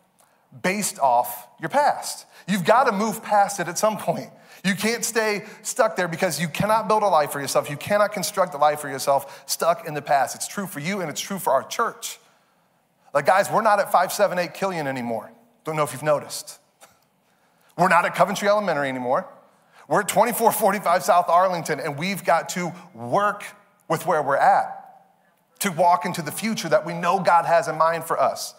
based 0.63 0.99
off 0.99 1.49
your 1.61 1.69
past. 1.69 2.27
You've 2.47 2.65
got 2.65 2.85
to 2.85 2.93
move 2.93 3.23
past 3.23 3.61
it 3.61 3.69
at 3.69 3.79
some 3.79 3.99
point. 3.99 4.31
You 4.65 4.75
can't 4.75 5.05
stay 5.05 5.45
stuck 5.63 5.95
there 5.95 6.09
because 6.09 6.41
you 6.41 6.49
cannot 6.49 6.89
build 6.89 7.03
a 7.03 7.09
life 7.09 7.31
for 7.31 7.41
yourself. 7.41 7.69
You 7.69 7.77
cannot 7.77 8.13
construct 8.13 8.55
a 8.55 8.57
life 8.57 8.81
for 8.81 8.89
yourself 8.89 9.45
stuck 9.47 9.87
in 9.87 9.93
the 9.93 10.01
past. 10.01 10.35
It's 10.35 10.49
true 10.49 10.67
for 10.67 10.81
you 10.81 11.03
and 11.03 11.11
it's 11.11 11.21
true 11.21 11.39
for 11.39 11.53
our 11.53 11.63
church. 11.63 12.19
Like, 13.13 13.27
guys, 13.27 13.51
we're 13.51 13.63
not 13.63 13.79
at 13.79 13.93
578 13.93 14.55
Killian 14.55 14.87
anymore. 14.87 15.31
Don't 15.65 15.77
know 15.77 15.85
if 15.85 15.93
you've 15.93 16.03
noticed. 16.03 16.59
We're 17.79 17.89
not 17.89 18.05
at 18.05 18.15
Coventry 18.15 18.49
Elementary 18.49 18.89
anymore. 18.89 19.27
We're 19.89 20.01
at 20.01 20.09
2445 20.09 21.03
South 21.03 21.29
Arlington, 21.29 21.81
and 21.81 21.99
we've 21.99 22.25
got 22.25 22.49
to 22.51 22.73
work 22.95 23.45
with 23.89 24.07
where 24.07 24.23
we're 24.23 24.37
at 24.37 24.85
to 25.61 25.73
walk 25.73 26.05
into 26.05 26.23
the 26.23 26.31
future 26.31 26.69
that 26.69 26.87
we 26.87 26.95
know 26.95 27.19
God 27.19 27.47
has 27.47 27.69
in 27.69 27.77
mind 27.77 28.05
for 28.05 28.21
us. 28.21 28.55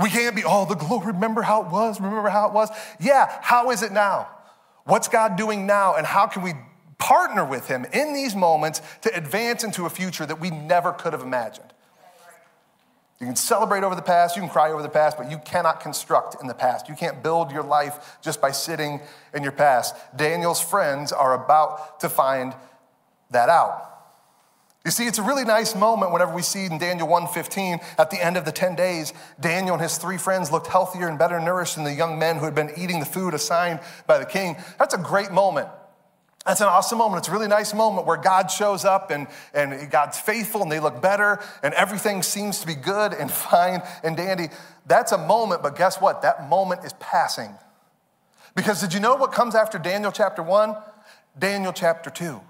We 0.00 0.10
can't 0.10 0.34
be, 0.36 0.42
oh, 0.44 0.64
the 0.64 0.74
glory, 0.74 1.08
remember 1.08 1.42
how 1.42 1.62
it 1.62 1.70
was, 1.70 2.00
remember 2.00 2.28
how 2.28 2.46
it 2.48 2.52
was. 2.52 2.70
Yeah, 3.00 3.36
how 3.42 3.70
is 3.70 3.82
it 3.82 3.92
now? 3.92 4.28
What's 4.84 5.08
God 5.08 5.36
doing 5.36 5.66
now, 5.66 5.94
and 5.94 6.06
how 6.06 6.26
can 6.26 6.42
we 6.42 6.54
partner 6.98 7.44
with 7.44 7.68
Him 7.68 7.84
in 7.92 8.12
these 8.12 8.34
moments 8.34 8.80
to 9.02 9.14
advance 9.14 9.64
into 9.64 9.86
a 9.86 9.90
future 9.90 10.26
that 10.26 10.40
we 10.40 10.50
never 10.50 10.92
could 10.92 11.12
have 11.12 11.22
imagined? 11.22 11.72
You 13.20 13.26
can 13.26 13.36
celebrate 13.36 13.84
over 13.84 13.94
the 13.94 14.02
past, 14.02 14.34
you 14.34 14.42
can 14.42 14.50
cry 14.50 14.72
over 14.72 14.82
the 14.82 14.88
past, 14.88 15.16
but 15.16 15.30
you 15.30 15.38
cannot 15.38 15.78
construct 15.78 16.40
in 16.40 16.48
the 16.48 16.54
past. 16.54 16.88
You 16.88 16.96
can't 16.96 17.22
build 17.22 17.52
your 17.52 17.62
life 17.62 18.18
just 18.20 18.40
by 18.40 18.50
sitting 18.50 19.00
in 19.32 19.44
your 19.44 19.52
past. 19.52 19.94
Daniel's 20.16 20.60
friends 20.60 21.12
are 21.12 21.34
about 21.44 22.00
to 22.00 22.08
find 22.08 22.52
that 23.30 23.48
out. 23.48 23.91
You 24.84 24.90
see, 24.90 25.06
it's 25.06 25.18
a 25.18 25.22
really 25.22 25.44
nice 25.44 25.76
moment 25.76 26.12
whenever 26.12 26.34
we 26.34 26.42
see 26.42 26.64
in 26.64 26.76
Daniel 26.78 27.06
1:15 27.06 27.80
at 27.98 28.10
the 28.10 28.20
end 28.24 28.36
of 28.36 28.44
the 28.44 28.50
10 28.50 28.74
days, 28.74 29.12
Daniel 29.38 29.74
and 29.74 29.82
his 29.82 29.96
three 29.96 30.18
friends 30.18 30.50
looked 30.50 30.66
healthier 30.66 31.06
and 31.06 31.18
better 31.18 31.38
nourished 31.38 31.76
than 31.76 31.84
the 31.84 31.92
young 31.92 32.18
men 32.18 32.36
who 32.36 32.44
had 32.44 32.54
been 32.54 32.72
eating 32.76 32.98
the 32.98 33.06
food 33.06 33.32
assigned 33.32 33.78
by 34.08 34.18
the 34.18 34.26
king. 34.26 34.56
That's 34.78 34.94
a 34.94 34.98
great 34.98 35.30
moment. 35.30 35.68
That's 36.44 36.60
an 36.60 36.66
awesome 36.66 36.98
moment. 36.98 37.20
It's 37.20 37.28
a 37.28 37.32
really 37.32 37.46
nice 37.46 37.72
moment 37.72 38.08
where 38.08 38.16
God 38.16 38.50
shows 38.50 38.84
up 38.84 39.12
and, 39.12 39.28
and 39.54 39.88
God's 39.88 40.18
faithful 40.18 40.62
and 40.62 40.72
they 40.72 40.80
look 40.80 41.00
better 41.00 41.38
and 41.62 41.72
everything 41.74 42.24
seems 42.24 42.58
to 42.58 42.66
be 42.66 42.74
good 42.74 43.12
and 43.12 43.30
fine 43.30 43.82
and 44.02 44.16
dandy. 44.16 44.48
That's 44.86 45.12
a 45.12 45.18
moment, 45.18 45.62
but 45.62 45.76
guess 45.76 46.00
what? 46.00 46.22
That 46.22 46.48
moment 46.48 46.84
is 46.84 46.92
passing. 46.94 47.54
Because 48.56 48.80
did 48.80 48.92
you 48.92 48.98
know 48.98 49.14
what 49.14 49.30
comes 49.30 49.54
after 49.54 49.78
Daniel 49.78 50.10
chapter 50.10 50.42
1? 50.42 50.74
Daniel 51.38 51.72
chapter 51.72 52.10
2 52.10 52.40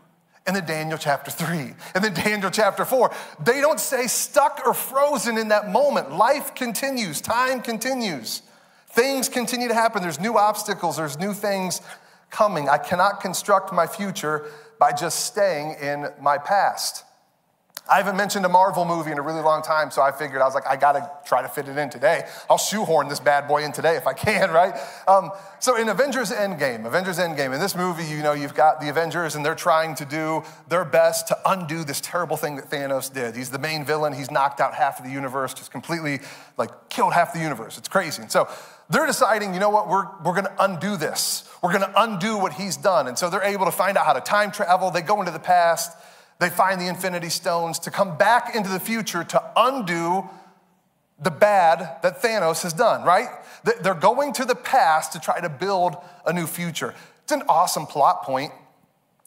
and 0.46 0.56
then 0.56 0.64
Daniel 0.64 0.98
chapter 0.98 1.30
3, 1.30 1.74
and 1.94 2.04
then 2.04 2.14
Daniel 2.14 2.50
chapter 2.50 2.84
4. 2.84 3.12
They 3.44 3.60
don't 3.60 3.78
say 3.78 4.06
stuck 4.06 4.62
or 4.66 4.74
frozen 4.74 5.38
in 5.38 5.48
that 5.48 5.70
moment. 5.70 6.12
Life 6.12 6.54
continues, 6.54 7.20
time 7.20 7.60
continues. 7.62 8.42
Things 8.88 9.28
continue 9.28 9.68
to 9.68 9.74
happen. 9.74 10.02
There's 10.02 10.20
new 10.20 10.36
obstacles, 10.36 10.96
there's 10.96 11.18
new 11.18 11.32
things 11.32 11.80
coming. 12.30 12.68
I 12.68 12.78
cannot 12.78 13.20
construct 13.20 13.72
my 13.72 13.86
future 13.86 14.46
by 14.78 14.92
just 14.92 15.26
staying 15.26 15.76
in 15.80 16.08
my 16.20 16.38
past. 16.38 17.04
I 17.90 17.96
haven't 17.96 18.16
mentioned 18.16 18.46
a 18.46 18.48
Marvel 18.48 18.84
movie 18.84 19.10
in 19.10 19.18
a 19.18 19.22
really 19.22 19.40
long 19.40 19.60
time, 19.60 19.90
so 19.90 20.02
I 20.02 20.12
figured 20.12 20.40
I 20.40 20.44
was 20.44 20.54
like, 20.54 20.66
I 20.68 20.76
gotta 20.76 21.10
try 21.26 21.42
to 21.42 21.48
fit 21.48 21.66
it 21.66 21.76
in 21.76 21.90
today. 21.90 22.28
I'll 22.48 22.56
shoehorn 22.56 23.08
this 23.08 23.18
bad 23.18 23.48
boy 23.48 23.64
in 23.64 23.72
today 23.72 23.96
if 23.96 24.06
I 24.06 24.12
can, 24.12 24.50
right? 24.52 24.74
Um, 25.08 25.32
so 25.58 25.76
in 25.76 25.88
Avengers 25.88 26.30
Endgame, 26.30 26.86
Avengers 26.86 27.18
Endgame, 27.18 27.52
in 27.52 27.60
this 27.60 27.74
movie, 27.74 28.04
you 28.04 28.22
know, 28.22 28.34
you've 28.34 28.54
got 28.54 28.80
the 28.80 28.88
Avengers 28.88 29.34
and 29.34 29.44
they're 29.44 29.56
trying 29.56 29.96
to 29.96 30.04
do 30.04 30.44
their 30.68 30.84
best 30.84 31.26
to 31.28 31.38
undo 31.44 31.82
this 31.82 32.00
terrible 32.00 32.36
thing 32.36 32.54
that 32.54 32.70
Thanos 32.70 33.12
did. 33.12 33.34
He's 33.34 33.50
the 33.50 33.58
main 33.58 33.84
villain. 33.84 34.12
He's 34.12 34.30
knocked 34.30 34.60
out 34.60 34.74
half 34.74 35.00
of 35.00 35.04
the 35.04 35.10
universe, 35.10 35.52
just 35.52 35.72
completely 35.72 36.20
like 36.56 36.88
killed 36.88 37.12
half 37.12 37.32
the 37.32 37.40
universe. 37.40 37.78
It's 37.78 37.88
crazy. 37.88 38.22
And 38.22 38.30
so 38.30 38.48
they're 38.90 39.06
deciding, 39.06 39.54
you 39.54 39.60
know 39.60 39.70
what, 39.70 39.88
we're, 39.88 40.06
we're 40.24 40.34
gonna 40.34 40.54
undo 40.60 40.96
this. 40.96 41.50
We're 41.60 41.72
gonna 41.72 41.92
undo 41.96 42.38
what 42.38 42.52
he's 42.52 42.76
done. 42.76 43.08
And 43.08 43.18
so 43.18 43.28
they're 43.28 43.42
able 43.42 43.64
to 43.64 43.72
find 43.72 43.98
out 43.98 44.06
how 44.06 44.12
to 44.12 44.20
time 44.20 44.52
travel. 44.52 44.92
They 44.92 45.02
go 45.02 45.18
into 45.18 45.32
the 45.32 45.40
past 45.40 45.96
they 46.42 46.50
find 46.50 46.80
the 46.80 46.88
infinity 46.88 47.28
stones 47.28 47.78
to 47.80 47.90
come 47.90 48.18
back 48.18 48.54
into 48.54 48.68
the 48.68 48.80
future 48.80 49.22
to 49.22 49.42
undo 49.56 50.28
the 51.20 51.30
bad 51.30 51.98
that 52.02 52.20
Thanos 52.20 52.62
has 52.62 52.72
done, 52.72 53.04
right? 53.04 53.28
They're 53.80 53.94
going 53.94 54.32
to 54.34 54.44
the 54.44 54.56
past 54.56 55.12
to 55.12 55.20
try 55.20 55.40
to 55.40 55.48
build 55.48 55.96
a 56.26 56.32
new 56.32 56.46
future. 56.46 56.94
It's 57.22 57.32
an 57.32 57.42
awesome 57.48 57.86
plot 57.86 58.22
point. 58.24 58.52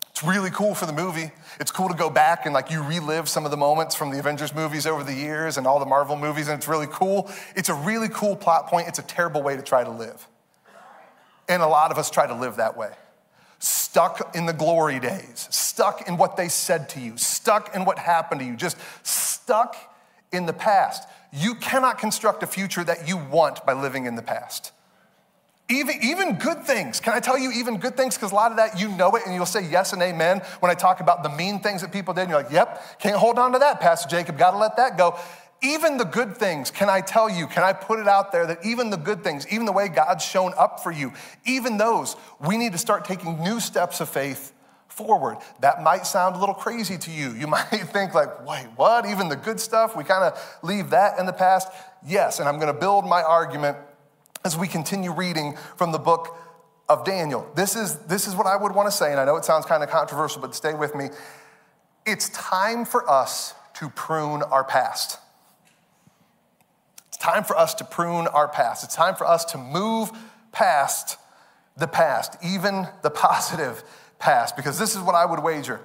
It's 0.09 0.23
really 0.23 0.49
cool 0.49 0.75
for 0.75 0.85
the 0.85 0.93
movie. 0.93 1.31
It's 1.59 1.71
cool 1.71 1.87
to 1.87 1.95
go 1.95 2.09
back 2.09 2.45
and 2.45 2.53
like 2.53 2.69
you 2.69 2.83
relive 2.83 3.29
some 3.29 3.45
of 3.45 3.51
the 3.51 3.57
moments 3.57 3.95
from 3.95 4.11
the 4.11 4.19
Avengers 4.19 4.53
movies 4.53 4.85
over 4.85 5.03
the 5.03 5.13
years 5.13 5.57
and 5.57 5.65
all 5.65 5.79
the 5.79 5.85
Marvel 5.85 6.17
movies, 6.17 6.47
and 6.47 6.57
it's 6.57 6.67
really 6.67 6.87
cool. 6.89 7.31
It's 7.55 7.69
a 7.69 7.73
really 7.73 8.09
cool 8.09 8.35
plot 8.35 8.67
point. 8.67 8.87
It's 8.87 8.99
a 8.99 9.03
terrible 9.03 9.41
way 9.41 9.55
to 9.55 9.61
try 9.61 9.83
to 9.83 9.91
live. 9.91 10.27
And 11.47 11.61
a 11.61 11.67
lot 11.67 11.91
of 11.91 11.97
us 11.97 12.09
try 12.09 12.27
to 12.27 12.35
live 12.35 12.57
that 12.57 12.75
way 12.75 12.91
stuck 13.59 14.35
in 14.35 14.45
the 14.45 14.53
glory 14.53 14.99
days, 14.99 15.47
stuck 15.75 16.07
in 16.07 16.15
what 16.15 16.37
they 16.37 16.47
said 16.47 16.87
to 16.87 17.01
you, 17.01 17.17
stuck 17.17 17.75
in 17.75 17.83
what 17.83 17.99
happened 17.99 18.39
to 18.39 18.47
you, 18.47 18.55
just 18.55 18.77
stuck 19.03 19.75
in 20.31 20.45
the 20.45 20.53
past. 20.53 21.05
You 21.33 21.55
cannot 21.55 21.97
construct 21.97 22.43
a 22.43 22.47
future 22.47 22.81
that 22.85 23.09
you 23.09 23.17
want 23.17 23.65
by 23.65 23.73
living 23.73 24.05
in 24.05 24.15
the 24.15 24.21
past. 24.21 24.71
Even, 25.67 25.95
even 26.01 26.35
good 26.37 26.63
things. 26.63 27.01
Can 27.01 27.13
I 27.13 27.19
tell 27.19 27.37
you 27.37 27.51
even 27.51 27.77
good 27.77 27.97
things? 27.97 28.15
Because 28.15 28.31
a 28.31 28.35
lot 28.35 28.51
of 28.51 28.57
that, 28.57 28.79
you 28.79 28.87
know 28.87 29.17
it, 29.17 29.23
and 29.25 29.35
you'll 29.35 29.45
say 29.45 29.67
yes 29.69 29.91
and 29.91 30.01
amen 30.01 30.39
when 30.61 30.71
I 30.71 30.75
talk 30.75 31.01
about 31.01 31.23
the 31.23 31.29
mean 31.29 31.59
things 31.59 31.81
that 31.81 31.91
people 31.91 32.13
did. 32.13 32.21
And 32.21 32.29
you're 32.29 32.43
like, 32.43 32.53
yep, 32.53 32.97
can't 32.99 33.17
hold 33.17 33.37
on 33.37 33.51
to 33.51 33.59
that, 33.59 33.81
Pastor 33.81 34.07
Jacob, 34.07 34.37
gotta 34.37 34.57
let 34.57 34.77
that 34.77 34.97
go 34.97 35.19
even 35.63 35.97
the 35.97 36.05
good 36.05 36.37
things, 36.37 36.69
can 36.69 36.89
I 36.89 37.01
tell 37.01 37.27
you, 37.29 37.47
can 37.47 37.63
I 37.63 37.73
put 37.73 37.99
it 37.99 38.07
out 38.07 38.31
there 38.31 38.45
that 38.45 38.63
even 38.63 38.89
the 38.91 38.97
good 38.97 39.23
things, 39.23 39.47
even 39.47 39.65
the 39.65 39.71
way 39.71 39.87
God's 39.87 40.23
shown 40.23 40.53
up 40.57 40.83
for 40.83 40.91
you, 40.91 41.13
even 41.45 41.77
those, 41.77 42.17
we 42.45 42.57
need 42.57 42.73
to 42.73 42.77
start 42.77 43.05
taking 43.05 43.39
new 43.39 43.59
steps 43.59 43.99
of 44.01 44.09
faith 44.09 44.51
forward. 44.95 45.37
That 45.59 45.83
might 45.83 46.07
sound 46.07 46.35
a 46.35 46.39
little 46.39 46.55
crazy 46.55 46.97
to 46.97 47.11
you. 47.11 47.31
You 47.33 47.47
might 47.55 47.67
think, 47.67 48.13
like, 48.13 48.47
wait, 48.47 48.67
what? 48.75 49.05
Even 49.05 49.29
the 49.29 49.35
good 49.35 49.59
stuff? 49.59 49.95
We 49.95 50.03
kind 50.03 50.23
of 50.23 50.59
leave 50.63 50.91
that 50.91 51.19
in 51.19 51.25
the 51.25 51.33
past? 51.33 51.67
Yes, 52.05 52.39
and 52.39 52.47
I'm 52.47 52.55
going 52.55 52.73
to 52.73 52.79
build 52.79 53.05
my 53.05 53.21
argument 53.21 53.77
as 54.43 54.57
we 54.57 54.67
continue 54.67 55.11
reading 55.11 55.55
from 55.75 55.91
the 55.91 55.99
book 55.99 56.37
of 56.87 57.03
Daniel. 57.03 57.49
This 57.55 57.75
is, 57.75 57.97
this 58.05 58.27
is 58.27 58.35
what 58.35 58.45
I 58.45 58.55
would 58.55 58.73
want 58.73 58.89
to 58.89 58.95
say, 58.95 59.11
and 59.11 59.19
I 59.19 59.25
know 59.25 59.35
it 59.37 59.45
sounds 59.45 59.65
kind 59.65 59.83
of 59.83 59.89
controversial, 59.89 60.41
but 60.41 60.55
stay 60.55 60.73
with 60.73 60.95
me. 60.95 61.09
It's 62.05 62.29
time 62.29 62.85
for 62.85 63.09
us 63.09 63.55
to 63.75 63.89
prune 63.89 64.43
our 64.43 64.63
past. 64.63 65.19
It's 67.07 67.17
time 67.17 67.43
for 67.43 67.57
us 67.57 67.73
to 67.75 67.83
prune 67.83 68.27
our 68.27 68.47
past. 68.47 68.83
It's 68.83 68.95
time 68.95 69.15
for 69.15 69.25
us 69.25 69.45
to 69.45 69.57
move 69.57 70.11
past 70.51 71.17
the 71.75 71.87
past, 71.87 72.37
even 72.43 72.87
the 73.01 73.09
positive 73.09 73.83
past, 74.19 74.55
because 74.55 74.79
this 74.79 74.95
is 74.95 75.01
what 75.01 75.15
I 75.15 75.25
would 75.25 75.41
wager. 75.41 75.81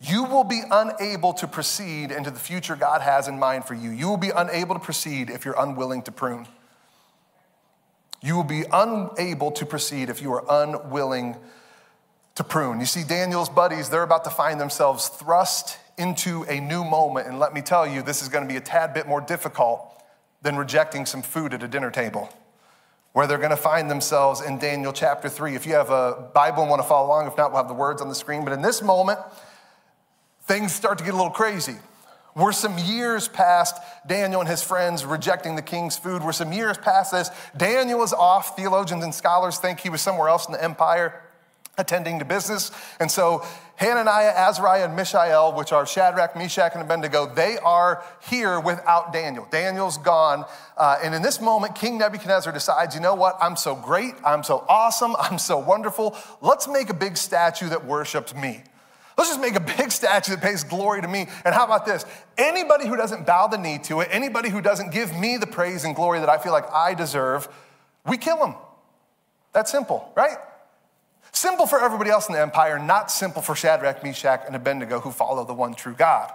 You 0.00 0.24
will 0.24 0.44
be 0.44 0.62
unable 0.70 1.32
to 1.34 1.46
proceed 1.46 2.10
into 2.10 2.30
the 2.30 2.38
future 2.38 2.76
God 2.76 3.00
has 3.00 3.28
in 3.28 3.38
mind 3.38 3.64
for 3.64 3.74
you. 3.74 3.90
You 3.90 4.08
will 4.08 4.16
be 4.16 4.30
unable 4.30 4.74
to 4.74 4.80
proceed 4.80 5.30
if 5.30 5.44
you're 5.44 5.58
unwilling 5.58 6.02
to 6.02 6.12
prune. 6.12 6.46
You 8.20 8.36
will 8.36 8.44
be 8.44 8.64
unable 8.72 9.50
to 9.52 9.66
proceed 9.66 10.10
if 10.10 10.20
you 10.20 10.32
are 10.32 10.44
unwilling 10.48 11.36
to 12.34 12.44
prune. 12.44 12.80
You 12.80 12.86
see, 12.86 13.04
Daniel's 13.04 13.48
buddies, 13.48 13.88
they're 13.90 14.02
about 14.02 14.24
to 14.24 14.30
find 14.30 14.60
themselves 14.60 15.08
thrust 15.08 15.78
into 15.96 16.42
a 16.44 16.58
new 16.58 16.84
moment. 16.84 17.28
And 17.28 17.38
let 17.38 17.54
me 17.54 17.60
tell 17.60 17.86
you, 17.86 18.02
this 18.02 18.22
is 18.22 18.28
going 18.28 18.44
to 18.44 18.48
be 18.48 18.56
a 18.56 18.60
tad 18.60 18.92
bit 18.94 19.06
more 19.06 19.20
difficult 19.20 20.02
than 20.42 20.56
rejecting 20.56 21.06
some 21.06 21.22
food 21.22 21.54
at 21.54 21.62
a 21.62 21.68
dinner 21.68 21.90
table, 21.90 22.28
where 23.14 23.28
they're 23.28 23.38
going 23.38 23.50
to 23.50 23.56
find 23.56 23.88
themselves 23.88 24.40
in 24.40 24.58
Daniel 24.58 24.92
chapter 24.92 25.28
3. 25.28 25.54
If 25.54 25.66
you 25.66 25.74
have 25.74 25.88
a 25.88 26.30
Bible 26.34 26.62
and 26.62 26.70
want 26.70 26.82
to 26.82 26.88
follow 26.88 27.06
along, 27.06 27.28
if 27.28 27.36
not, 27.36 27.52
we'll 27.52 27.58
have 27.62 27.68
the 27.68 27.74
words 27.74 28.02
on 28.02 28.08
the 28.08 28.14
screen. 28.14 28.42
But 28.42 28.52
in 28.52 28.60
this 28.60 28.82
moment, 28.82 29.20
things 30.42 30.74
start 30.74 30.98
to 30.98 31.04
get 31.04 31.14
a 31.14 31.16
little 31.16 31.30
crazy. 31.30 31.76
We're 32.34 32.50
some 32.50 32.76
years 32.76 33.28
past 33.28 33.80
Daniel 34.04 34.40
and 34.40 34.50
his 34.50 34.64
friends 34.64 35.04
rejecting 35.04 35.54
the 35.54 35.62
king's 35.62 35.96
food. 35.96 36.24
We're 36.24 36.32
some 36.32 36.52
years 36.52 36.76
past 36.76 37.12
this. 37.12 37.30
Daniel 37.56 38.02
is 38.02 38.12
off. 38.12 38.56
Theologians 38.56 39.04
and 39.04 39.14
scholars 39.14 39.58
think 39.58 39.78
he 39.78 39.90
was 39.90 40.02
somewhere 40.02 40.28
else 40.28 40.46
in 40.46 40.52
the 40.52 40.62
empire 40.62 41.22
attending 41.78 42.18
to 42.18 42.24
business. 42.24 42.72
And 42.98 43.08
so 43.08 43.46
Hananiah, 43.76 44.32
Azariah, 44.36 44.84
and 44.84 44.94
Mishael, 44.94 45.52
which 45.52 45.72
are 45.72 45.84
Shadrach, 45.84 46.36
Meshach, 46.36 46.72
and 46.74 46.82
Abednego, 46.82 47.26
they 47.26 47.58
are 47.58 48.04
here 48.30 48.60
without 48.60 49.12
Daniel. 49.12 49.48
Daniel's 49.50 49.98
gone. 49.98 50.44
Uh, 50.76 50.98
and 51.02 51.14
in 51.14 51.22
this 51.22 51.40
moment, 51.40 51.74
King 51.74 51.98
Nebuchadnezzar 51.98 52.52
decides, 52.52 52.94
you 52.94 53.00
know 53.00 53.16
what? 53.16 53.36
I'm 53.40 53.56
so 53.56 53.74
great. 53.74 54.14
I'm 54.24 54.44
so 54.44 54.64
awesome. 54.68 55.16
I'm 55.18 55.38
so 55.38 55.58
wonderful. 55.58 56.16
Let's 56.40 56.68
make 56.68 56.88
a 56.88 56.94
big 56.94 57.16
statue 57.16 57.68
that 57.70 57.84
worships 57.84 58.34
me. 58.34 58.62
Let's 59.18 59.30
just 59.30 59.40
make 59.40 59.54
a 59.54 59.60
big 59.60 59.92
statue 59.92 60.32
that 60.32 60.40
pays 60.40 60.64
glory 60.64 61.00
to 61.00 61.08
me. 61.08 61.26
And 61.44 61.54
how 61.54 61.64
about 61.64 61.86
this? 61.86 62.04
Anybody 62.36 62.86
who 62.86 62.96
doesn't 62.96 63.26
bow 63.26 63.46
the 63.46 63.58
knee 63.58 63.78
to 63.84 64.00
it, 64.00 64.08
anybody 64.10 64.50
who 64.50 64.60
doesn't 64.60 64.92
give 64.92 65.16
me 65.16 65.36
the 65.36 65.46
praise 65.46 65.84
and 65.84 65.94
glory 65.94 66.20
that 66.20 66.28
I 66.28 66.38
feel 66.38 66.52
like 66.52 66.70
I 66.72 66.94
deserve, 66.94 67.48
we 68.06 68.18
kill 68.18 68.38
them. 68.38 68.54
That's 69.52 69.70
simple, 69.70 70.12
right? 70.16 70.36
Simple 71.34 71.66
for 71.66 71.80
everybody 71.80 72.10
else 72.10 72.28
in 72.28 72.32
the 72.32 72.40
empire, 72.40 72.78
not 72.78 73.10
simple 73.10 73.42
for 73.42 73.56
Shadrach, 73.56 74.04
Meshach, 74.04 74.44
and 74.46 74.54
Abednego 74.54 75.00
who 75.00 75.10
follow 75.10 75.44
the 75.44 75.52
one 75.52 75.74
true 75.74 75.92
God. 75.92 76.32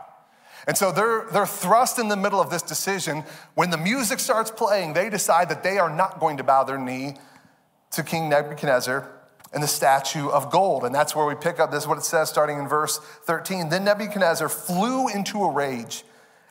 And 0.68 0.78
so 0.78 0.92
they're, 0.92 1.26
they're 1.32 1.46
thrust 1.46 2.00
in 2.00 2.10
the 2.10 2.18
middle 2.18 2.42
of 2.42 2.50
this 2.50 2.62
decision. 2.62 3.24
When 3.56 3.70
the 3.70 3.78
music 3.78 4.20
starts 4.20 4.52
playing, 4.52 4.92
they 4.92 5.10
decide 5.10 5.48
that 5.50 5.64
they 5.64 5.80
are 5.80 5.90
not 5.90 6.20
going 6.20 6.36
to 6.36 6.44
bow 6.44 6.66
their 6.66 6.78
knee 6.78 7.16
to 7.92 8.04
King 8.04 8.28
Nebuchadnezzar 8.28 9.10
and 9.54 9.64
the 9.64 9.68
statue 9.68 10.28
of 10.28 10.52
gold. 10.52 10.84
And 10.84 10.94
that's 10.94 11.16
where 11.16 11.26
we 11.26 11.34
pick 11.34 11.62
up 11.62 11.72
this, 11.72 11.84
is 11.84 11.88
what 11.88 11.98
it 11.98 12.04
says 12.04 12.28
starting 12.28 12.60
in 12.60 12.68
verse 12.68 13.00
13. 13.00 13.70
Then 13.70 13.86
Nebuchadnezzar 13.86 14.50
flew 14.50 15.08
into 15.08 15.42
a 15.44 15.50
rage 15.50 16.04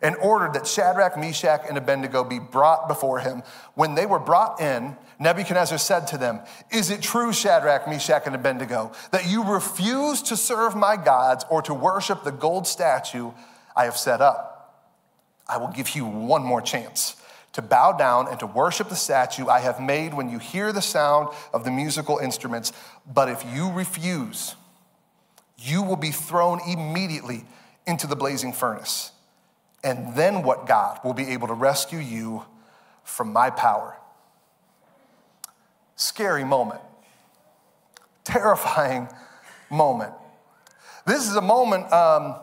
and 0.02 0.16
ordered 0.16 0.54
that 0.54 0.66
Shadrach, 0.66 1.16
Meshach, 1.16 1.62
and 1.68 1.76
Abednego 1.76 2.24
be 2.24 2.38
brought 2.38 2.88
before 2.88 3.18
him. 3.18 3.42
When 3.74 3.94
they 3.94 4.06
were 4.06 4.18
brought 4.18 4.60
in, 4.60 4.96
Nebuchadnezzar 5.18 5.78
said 5.78 6.06
to 6.08 6.18
them, 6.18 6.40
Is 6.70 6.90
it 6.90 7.02
true, 7.02 7.32
Shadrach, 7.32 7.88
Meshach, 7.88 8.22
and 8.26 8.34
Abednego, 8.34 8.92
that 9.10 9.28
you 9.28 9.44
refuse 9.44 10.22
to 10.22 10.36
serve 10.36 10.76
my 10.76 10.96
gods 10.96 11.44
or 11.50 11.62
to 11.62 11.74
worship 11.74 12.22
the 12.22 12.32
gold 12.32 12.66
statue 12.66 13.32
I 13.76 13.84
have 13.84 13.96
set 13.96 14.20
up? 14.20 14.54
I 15.48 15.56
will 15.56 15.68
give 15.68 15.96
you 15.96 16.04
one 16.04 16.44
more 16.44 16.60
chance 16.60 17.16
to 17.54 17.62
bow 17.62 17.92
down 17.92 18.28
and 18.28 18.38
to 18.38 18.46
worship 18.46 18.88
the 18.88 18.96
statue 18.96 19.48
I 19.48 19.60
have 19.60 19.80
made 19.80 20.14
when 20.14 20.30
you 20.30 20.38
hear 20.38 20.72
the 20.72 20.82
sound 20.82 21.28
of 21.52 21.64
the 21.64 21.70
musical 21.70 22.18
instruments. 22.18 22.72
But 23.12 23.28
if 23.28 23.44
you 23.52 23.72
refuse, 23.72 24.54
you 25.56 25.82
will 25.82 25.96
be 25.96 26.12
thrown 26.12 26.60
immediately 26.68 27.44
into 27.86 28.06
the 28.06 28.14
blazing 28.14 28.52
furnace. 28.52 29.12
And 29.84 30.14
then 30.14 30.42
what 30.42 30.66
God 30.66 31.00
will 31.04 31.14
be 31.14 31.28
able 31.28 31.48
to 31.48 31.54
rescue 31.54 31.98
you 31.98 32.44
from 33.04 33.32
my 33.32 33.50
power 33.50 33.96
scary 35.98 36.44
moment, 36.44 36.80
terrifying 38.24 39.08
moment. 39.70 40.12
This 41.06 41.28
is 41.28 41.34
a 41.34 41.42
moment 41.42 41.92
um, 41.92 42.36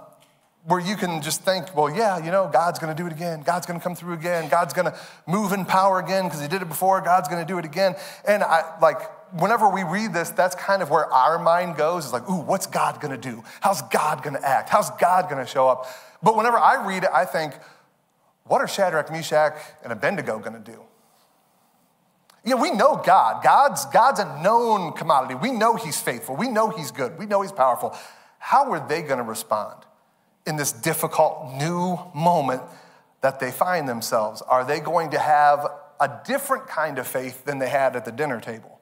where 0.65 0.80
you 0.80 0.95
can 0.95 1.21
just 1.21 1.43
think, 1.43 1.76
well, 1.76 1.89
yeah, 1.89 2.17
you 2.17 2.32
know, 2.32 2.50
God's 2.52 2.80
gonna 2.80 2.95
do 2.95 3.08
it 3.08 3.13
again. 3.13 3.41
God's 3.41 3.65
gonna 3.65 3.80
come 3.80 3.95
through 3.95 4.13
again. 4.13 4.50
God's 4.50 4.74
gonna 4.74 4.98
move 5.26 5.54
in 5.54 5.65
power 5.65 6.00
again 6.00 6.26
because 6.26 6.41
he 6.41 6.48
did 6.48 6.62
it 6.62 6.67
before. 6.67 7.00
God's 7.02 7.30
gonna 7.30 7.45
do 7.45 7.58
it 7.58 7.65
again. 7.65 7.95
And 8.28 8.43
I 8.43 8.78
like, 8.82 9.00
whenever 9.34 9.70
we 9.70 9.84
read 9.84 10.14
this, 10.14 10.30
that's 10.30 10.56
kind 10.56 10.82
of 10.82 10.90
where 10.90 11.06
our 11.12 11.40
mind 11.40 11.78
goes. 11.78 12.06
It's 12.06 12.14
like, 12.14 12.30
ooh, 12.30 12.42
what's 12.42 12.68
God 12.68 13.02
gonna 13.02 13.18
do? 13.18 13.44
How's 13.62 13.82
God 13.84 14.24
gonna 14.24 14.42
act? 14.44 14.70
How's 14.70 14.90
God 14.92 15.30
gonna 15.30 15.48
show 15.48 15.68
up? 15.68 15.88
But 16.24 16.36
whenever 16.36 16.58
I 16.58 16.86
read 16.88 17.04
it, 17.04 17.10
I 17.14 17.26
think, 17.26 17.54
what 18.46 18.62
are 18.62 18.68
Shadrach, 18.68 19.12
Meshach, 19.12 19.56
and 19.84 19.92
Abednego 19.92 20.40
gonna 20.40 20.60
do? 20.60 20.82
Yeah, 22.44 22.56
we 22.56 22.72
know 22.72 23.02
God. 23.04 23.44
God's, 23.44 23.86
God's 23.88 24.20
a 24.20 24.42
known 24.42 24.94
commodity. 24.94 25.36
We 25.36 25.52
know 25.52 25.76
He's 25.76 26.00
faithful. 26.00 26.36
We 26.36 26.48
know 26.48 26.70
He's 26.70 26.92
good. 26.92 27.18
We 27.18 27.26
know 27.26 27.42
He's 27.42 27.52
powerful. 27.52 27.96
How 28.38 28.72
are 28.72 28.88
they 28.88 29.02
gonna 29.02 29.24
respond? 29.24 29.86
in 30.46 30.56
this 30.56 30.72
difficult 30.72 31.54
new 31.54 31.98
moment 32.14 32.62
that 33.22 33.40
they 33.40 33.52
find 33.52 33.90
themselves? 33.90 34.42
Are 34.44 34.64
they 34.64 34.80
going 34.80 35.12
to 35.12 35.20
have 35.20 35.68
a 36.00 36.22
different 36.26 36.68
kind 36.68 37.00
of 37.00 37.08
faith 37.08 37.46
than 37.46 37.60
they 37.60 37.70
had 37.70 37.96
at 37.96 38.06
the 38.06 38.12
dinner 38.12 38.40
table? 38.40 38.75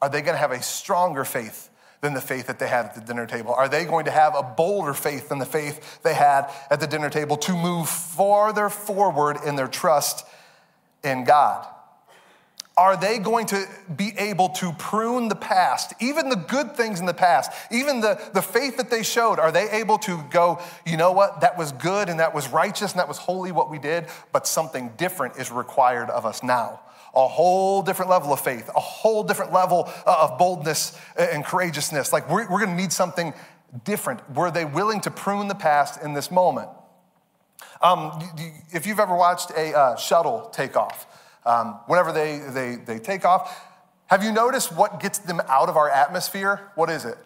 Are 0.00 0.08
they 0.08 0.20
going 0.22 0.34
to 0.34 0.40
have 0.40 0.52
a 0.52 0.62
stronger 0.62 1.24
faith 1.24 1.70
than 2.00 2.14
the 2.14 2.20
faith 2.20 2.46
that 2.46 2.58
they 2.58 2.68
had 2.68 2.86
at 2.86 2.94
the 2.94 3.00
dinner 3.00 3.26
table? 3.26 3.52
Are 3.52 3.68
they 3.68 3.84
going 3.84 4.04
to 4.04 4.10
have 4.10 4.34
a 4.36 4.42
bolder 4.42 4.94
faith 4.94 5.28
than 5.28 5.38
the 5.38 5.46
faith 5.46 6.02
they 6.02 6.14
had 6.14 6.48
at 6.70 6.80
the 6.80 6.86
dinner 6.86 7.10
table 7.10 7.36
to 7.38 7.52
move 7.54 7.88
farther 7.88 8.68
forward 8.68 9.38
in 9.44 9.56
their 9.56 9.68
trust 9.68 10.24
in 11.02 11.24
God? 11.24 11.66
are 12.78 12.96
they 12.96 13.18
going 13.18 13.44
to 13.46 13.66
be 13.96 14.12
able 14.16 14.50
to 14.50 14.72
prune 14.74 15.26
the 15.26 15.34
past, 15.34 15.92
even 16.00 16.28
the 16.28 16.36
good 16.36 16.76
things 16.76 17.00
in 17.00 17.06
the 17.06 17.12
past, 17.12 17.50
even 17.72 18.00
the, 18.00 18.22
the 18.34 18.40
faith 18.40 18.76
that 18.76 18.88
they 18.88 19.02
showed? 19.02 19.40
Are 19.40 19.50
they 19.50 19.68
able 19.70 19.98
to 19.98 20.22
go, 20.30 20.62
you 20.86 20.96
know 20.96 21.10
what, 21.10 21.40
that 21.40 21.58
was 21.58 21.72
good 21.72 22.08
and 22.08 22.20
that 22.20 22.32
was 22.32 22.48
righteous 22.48 22.92
and 22.92 23.00
that 23.00 23.08
was 23.08 23.18
holy 23.18 23.50
what 23.50 23.68
we 23.68 23.80
did, 23.80 24.06
but 24.32 24.46
something 24.46 24.92
different 24.96 25.36
is 25.36 25.50
required 25.50 26.08
of 26.08 26.24
us 26.24 26.44
now? 26.44 26.80
A 27.14 27.26
whole 27.26 27.82
different 27.82 28.10
level 28.10 28.32
of 28.32 28.40
faith, 28.40 28.68
a 28.74 28.80
whole 28.80 29.24
different 29.24 29.52
level 29.52 29.90
of 30.06 30.38
boldness 30.38 30.98
and 31.16 31.44
courageousness. 31.44 32.12
Like 32.12 32.30
we're, 32.30 32.48
we're 32.50 32.60
gonna 32.60 32.76
need 32.76 32.92
something 32.92 33.32
different. 33.84 34.28
Were 34.34 34.50
they 34.50 34.64
willing 34.64 35.00
to 35.02 35.10
prune 35.10 35.48
the 35.48 35.54
past 35.54 36.02
in 36.02 36.14
this 36.14 36.30
moment? 36.30 36.68
Um, 37.80 38.22
if 38.72 38.86
you've 38.86 39.00
ever 39.00 39.16
watched 39.16 39.50
a 39.50 39.76
uh, 39.76 39.96
shuttle 39.96 40.50
take 40.52 40.76
off, 40.76 41.06
um, 41.46 41.80
whenever 41.86 42.12
they, 42.12 42.38
they, 42.38 42.76
they 42.76 42.98
take 42.98 43.24
off. 43.24 43.64
Have 44.06 44.22
you 44.22 44.32
noticed 44.32 44.72
what 44.72 45.00
gets 45.00 45.18
them 45.18 45.40
out 45.48 45.68
of 45.68 45.76
our 45.76 45.90
atmosphere? 45.90 46.70
What 46.74 46.90
is 46.90 47.04
it? 47.04 47.16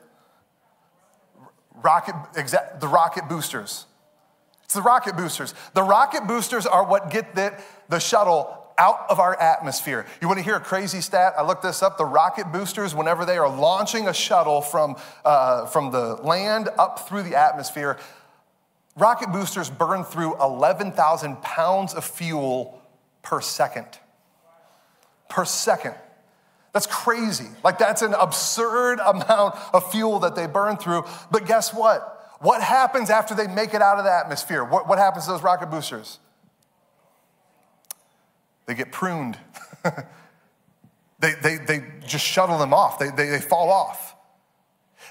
Rocket, 1.75 2.15
exa- 2.35 2.81
the 2.81 2.89
rocket 2.89 3.29
boosters. 3.29 3.87
It's 4.65 4.75
the 4.75 4.83
rocket 4.83 5.17
boosters. 5.17 5.55
The 5.75 5.83
rocket 5.83 6.27
boosters 6.27 6.67
are 6.67 6.87
what 6.87 7.11
get 7.11 7.35
the, 7.35 7.61
the 7.89 7.99
shuttle 7.99 8.62
out 8.79 9.07
of 9.09 9.21
our 9.21 9.39
atmosphere. 9.41 10.07
You 10.21 10.29
want 10.29 10.39
to 10.39 10.45
hear 10.45 10.57
a 10.57 10.61
crazy 10.61 11.01
stat? 11.01 11.35
I 11.37 11.43
looked 11.43 11.63
this 11.63 11.83
up. 11.83 11.99
The 11.99 12.05
rocket 12.05 12.53
boosters, 12.53 12.95
whenever 12.95 13.25
they 13.25 13.39
are 13.39 13.49
launching 13.49 14.09
a 14.09 14.15
shuttle 14.15 14.61
from, 14.61 14.97
uh, 15.25 15.67
from 15.67 15.91
the 15.91 16.17
land 16.23 16.69
up 16.79 17.09
through 17.09 17.23
the 17.23 17.37
atmosphere, 17.37 17.99
rocket 18.97 19.33
boosters 19.33 19.71
burn 19.71 20.05
through 20.05 20.41
11,000 20.41 21.43
pounds 21.43 21.95
of 21.95 22.05
fuel 22.05 22.83
per 23.23 23.41
second 23.41 23.87
per 25.33 25.47
second. 25.47 25.95
That's 26.73 26.87
crazy. 26.87 27.49
Like, 27.65 27.79
that's 27.79 28.03
an 28.03 28.15
absurd 28.15 29.01
amount 29.05 29.57
of 29.73 29.91
fuel 29.91 30.21
that 30.21 30.37
they 30.37 30.47
burn 30.47 30.77
through. 30.77 31.05
But 31.31 31.47
guess 31.47 31.75
what? 31.75 32.09
What 32.41 32.63
happens 32.63 33.09
after 33.09 33.35
they 33.35 33.47
make 33.47 33.73
it 33.73 33.83
out 33.83 33.99
of 33.99 34.05
the 34.05 34.13
atmosphere? 34.13 34.65
What, 34.65 34.89
what 34.89 34.99
happens 34.99 35.25
to 35.25 35.33
those 35.33 35.43
rocket 35.43 35.71
boosters? 35.71 36.19
They 38.67 38.75
get 38.75 38.93
pruned. 38.93 39.39
they, 41.19 41.35
they, 41.43 41.57
they 41.59 41.85
just 42.07 42.25
shuttle 42.25 42.59
them 42.59 42.73
off, 42.73 42.99
they, 42.99 43.11
they, 43.11 43.29
they 43.29 43.41
fall 43.41 43.71
off. 43.71 44.15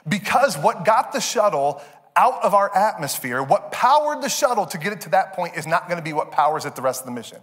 Because 0.08 0.58
what 0.58 0.86
got 0.86 1.12
the 1.12 1.22
shuttle 1.22 1.82
out 2.16 2.44
of 2.44 2.54
our 2.54 2.76
atmosphere, 2.76 3.44
what 3.44 3.72
powered 3.72 4.22
the 4.22 4.30
shuttle 4.30 4.66
to 4.68 4.78
get 4.78 4.94
it 4.94 5.02
to 5.02 5.10
that 5.10 5.34
point, 5.34 5.56
is 5.56 5.68
not 5.68 5.88
going 5.88 5.98
to 5.98 6.04
be 6.04 6.14
what 6.14 6.32
powers 6.32 6.66
it 6.66 6.76
the 6.76 6.82
rest 6.82 7.02
of 7.02 7.06
the 7.06 7.12
mission. 7.12 7.40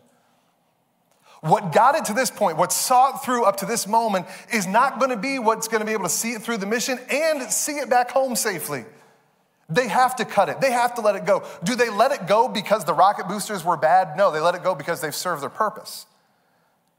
What 1.40 1.72
got 1.72 1.94
it 1.94 2.06
to 2.06 2.14
this 2.14 2.30
point, 2.30 2.58
what 2.58 2.72
saw 2.72 3.14
it 3.14 3.18
through 3.20 3.44
up 3.44 3.58
to 3.58 3.66
this 3.66 3.86
moment, 3.86 4.26
is 4.52 4.66
not 4.66 4.98
going 4.98 5.10
to 5.10 5.16
be 5.16 5.38
what's 5.38 5.68
going 5.68 5.80
to 5.80 5.86
be 5.86 5.92
able 5.92 6.04
to 6.04 6.10
see 6.10 6.32
it 6.32 6.42
through 6.42 6.56
the 6.56 6.66
mission 6.66 6.98
and 7.10 7.42
see 7.52 7.76
it 7.76 7.88
back 7.88 8.10
home 8.10 8.34
safely. 8.34 8.84
They 9.68 9.88
have 9.88 10.16
to 10.16 10.24
cut 10.24 10.48
it. 10.48 10.60
They 10.60 10.72
have 10.72 10.94
to 10.94 11.02
let 11.02 11.14
it 11.14 11.26
go. 11.26 11.44
Do 11.62 11.74
they 11.74 11.90
let 11.90 12.12
it 12.12 12.26
go 12.26 12.48
because 12.48 12.84
the 12.84 12.94
rocket 12.94 13.28
boosters 13.28 13.64
were 13.64 13.76
bad? 13.76 14.16
No, 14.16 14.30
they 14.30 14.40
let 14.40 14.54
it 14.54 14.62
go 14.62 14.74
because 14.74 15.00
they've 15.00 15.14
served 15.14 15.42
their 15.42 15.50
purpose. 15.50 16.06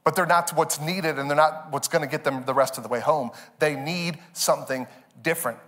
But 0.04 0.14
they're 0.14 0.26
not 0.26 0.50
what's 0.50 0.80
needed 0.80 1.18
and 1.18 1.28
they're 1.28 1.36
not 1.36 1.68
what's 1.70 1.88
going 1.88 2.02
to 2.02 2.08
get 2.08 2.24
them 2.24 2.44
the 2.44 2.54
rest 2.54 2.76
of 2.76 2.84
the 2.84 2.88
way 2.88 3.00
home. 3.00 3.32
They 3.58 3.74
need 3.74 4.18
something 4.32 4.86
different. 5.22 5.58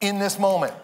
In 0.00 0.18
this 0.18 0.38
moment, 0.38 0.74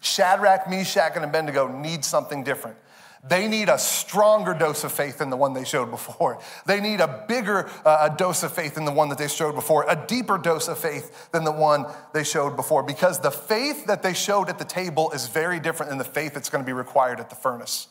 Shadrach, 0.00 0.68
Meshach, 0.70 1.12
and 1.16 1.24
Abednego 1.24 1.68
need 1.68 2.04
something 2.04 2.42
different. 2.42 2.76
They 3.24 3.48
need 3.48 3.68
a 3.68 3.78
stronger 3.78 4.54
dose 4.54 4.84
of 4.84 4.92
faith 4.92 5.18
than 5.18 5.30
the 5.30 5.36
one 5.36 5.52
they 5.52 5.64
showed 5.64 5.90
before. 5.90 6.40
They 6.66 6.80
need 6.80 7.00
a 7.00 7.24
bigger 7.26 7.68
uh, 7.84 8.08
dose 8.10 8.42
of 8.42 8.52
faith 8.52 8.76
than 8.76 8.84
the 8.84 8.92
one 8.92 9.08
that 9.08 9.18
they 9.18 9.28
showed 9.28 9.54
before, 9.54 9.84
a 9.88 9.96
deeper 10.06 10.38
dose 10.38 10.68
of 10.68 10.78
faith 10.78 11.30
than 11.32 11.44
the 11.44 11.52
one 11.52 11.86
they 12.14 12.22
showed 12.22 12.54
before, 12.54 12.82
because 12.82 13.18
the 13.18 13.30
faith 13.30 13.86
that 13.86 14.02
they 14.02 14.14
showed 14.14 14.48
at 14.48 14.58
the 14.58 14.64
table 14.64 15.10
is 15.10 15.26
very 15.26 15.58
different 15.58 15.90
than 15.90 15.98
the 15.98 16.04
faith 16.04 16.34
that's 16.34 16.48
going 16.48 16.62
to 16.62 16.66
be 16.66 16.72
required 16.72 17.18
at 17.18 17.28
the 17.28 17.36
furnace. 17.36 17.88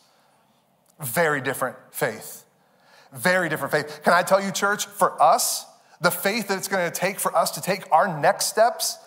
Very 1.00 1.40
different 1.40 1.76
faith. 1.90 2.44
Very 3.12 3.48
different 3.48 3.72
faith. 3.72 4.00
Can 4.04 4.14
I 4.14 4.22
tell 4.22 4.42
you, 4.42 4.50
church, 4.50 4.86
for 4.86 5.20
us, 5.22 5.66
the 6.00 6.10
faith 6.10 6.48
that 6.48 6.58
it's 6.58 6.68
going 6.68 6.90
to 6.90 6.96
take 6.96 7.18
for 7.18 7.36
us 7.36 7.50
to 7.52 7.60
take 7.60 7.84
our 7.92 8.20
next 8.20 8.46
steps 8.46 8.98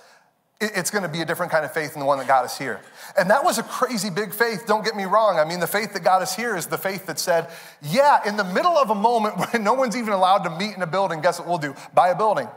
it's 0.62 0.92
going 0.92 1.04
to 1.04 1.10
be 1.10 1.22
a 1.22 1.26
different 1.26 1.52
kind 1.52 1.66
of 1.66 1.74
faith 1.74 1.94
than 1.94 2.00
the 2.00 2.06
one 2.06 2.20
that 2.20 2.28
got 2.28 2.46
us 2.46 2.58
here. 2.58 2.80
And 3.18 3.30
that 3.30 3.44
was 3.44 3.58
a 3.58 3.64
crazy 3.64 4.10
big 4.10 4.34
faith, 4.34 4.66
don't 4.68 4.86
get 4.86 4.96
me 4.96 5.06
wrong. 5.06 5.40
I 5.40 5.46
mean, 5.46 5.60
the 5.60 5.68
faith 5.68 5.94
that 5.94 6.04
got 6.04 6.22
us 6.22 6.36
here 6.36 6.56
is 6.56 6.68
the 6.68 6.78
faith 6.78 7.08
that 7.08 7.20
said, 7.20 7.50
yeah, 7.82 8.28
in 8.28 8.38
the 8.38 8.44
middle 8.44 8.78
of 8.78 8.90
a 8.90 8.96
moment 8.96 9.38
when 9.52 9.64
no 9.64 9.74
one's 9.74 9.98
even 9.98 10.14
allowed 10.14 10.44
to 10.44 10.50
meet 10.50 10.76
in 10.76 10.82
a 10.82 10.88
building, 10.88 11.22
guess 11.22 11.40
what 11.40 11.48
we'll 11.48 11.58
do? 11.58 11.76
Buy 11.94 12.10
a 12.10 12.16
building. 12.16 12.48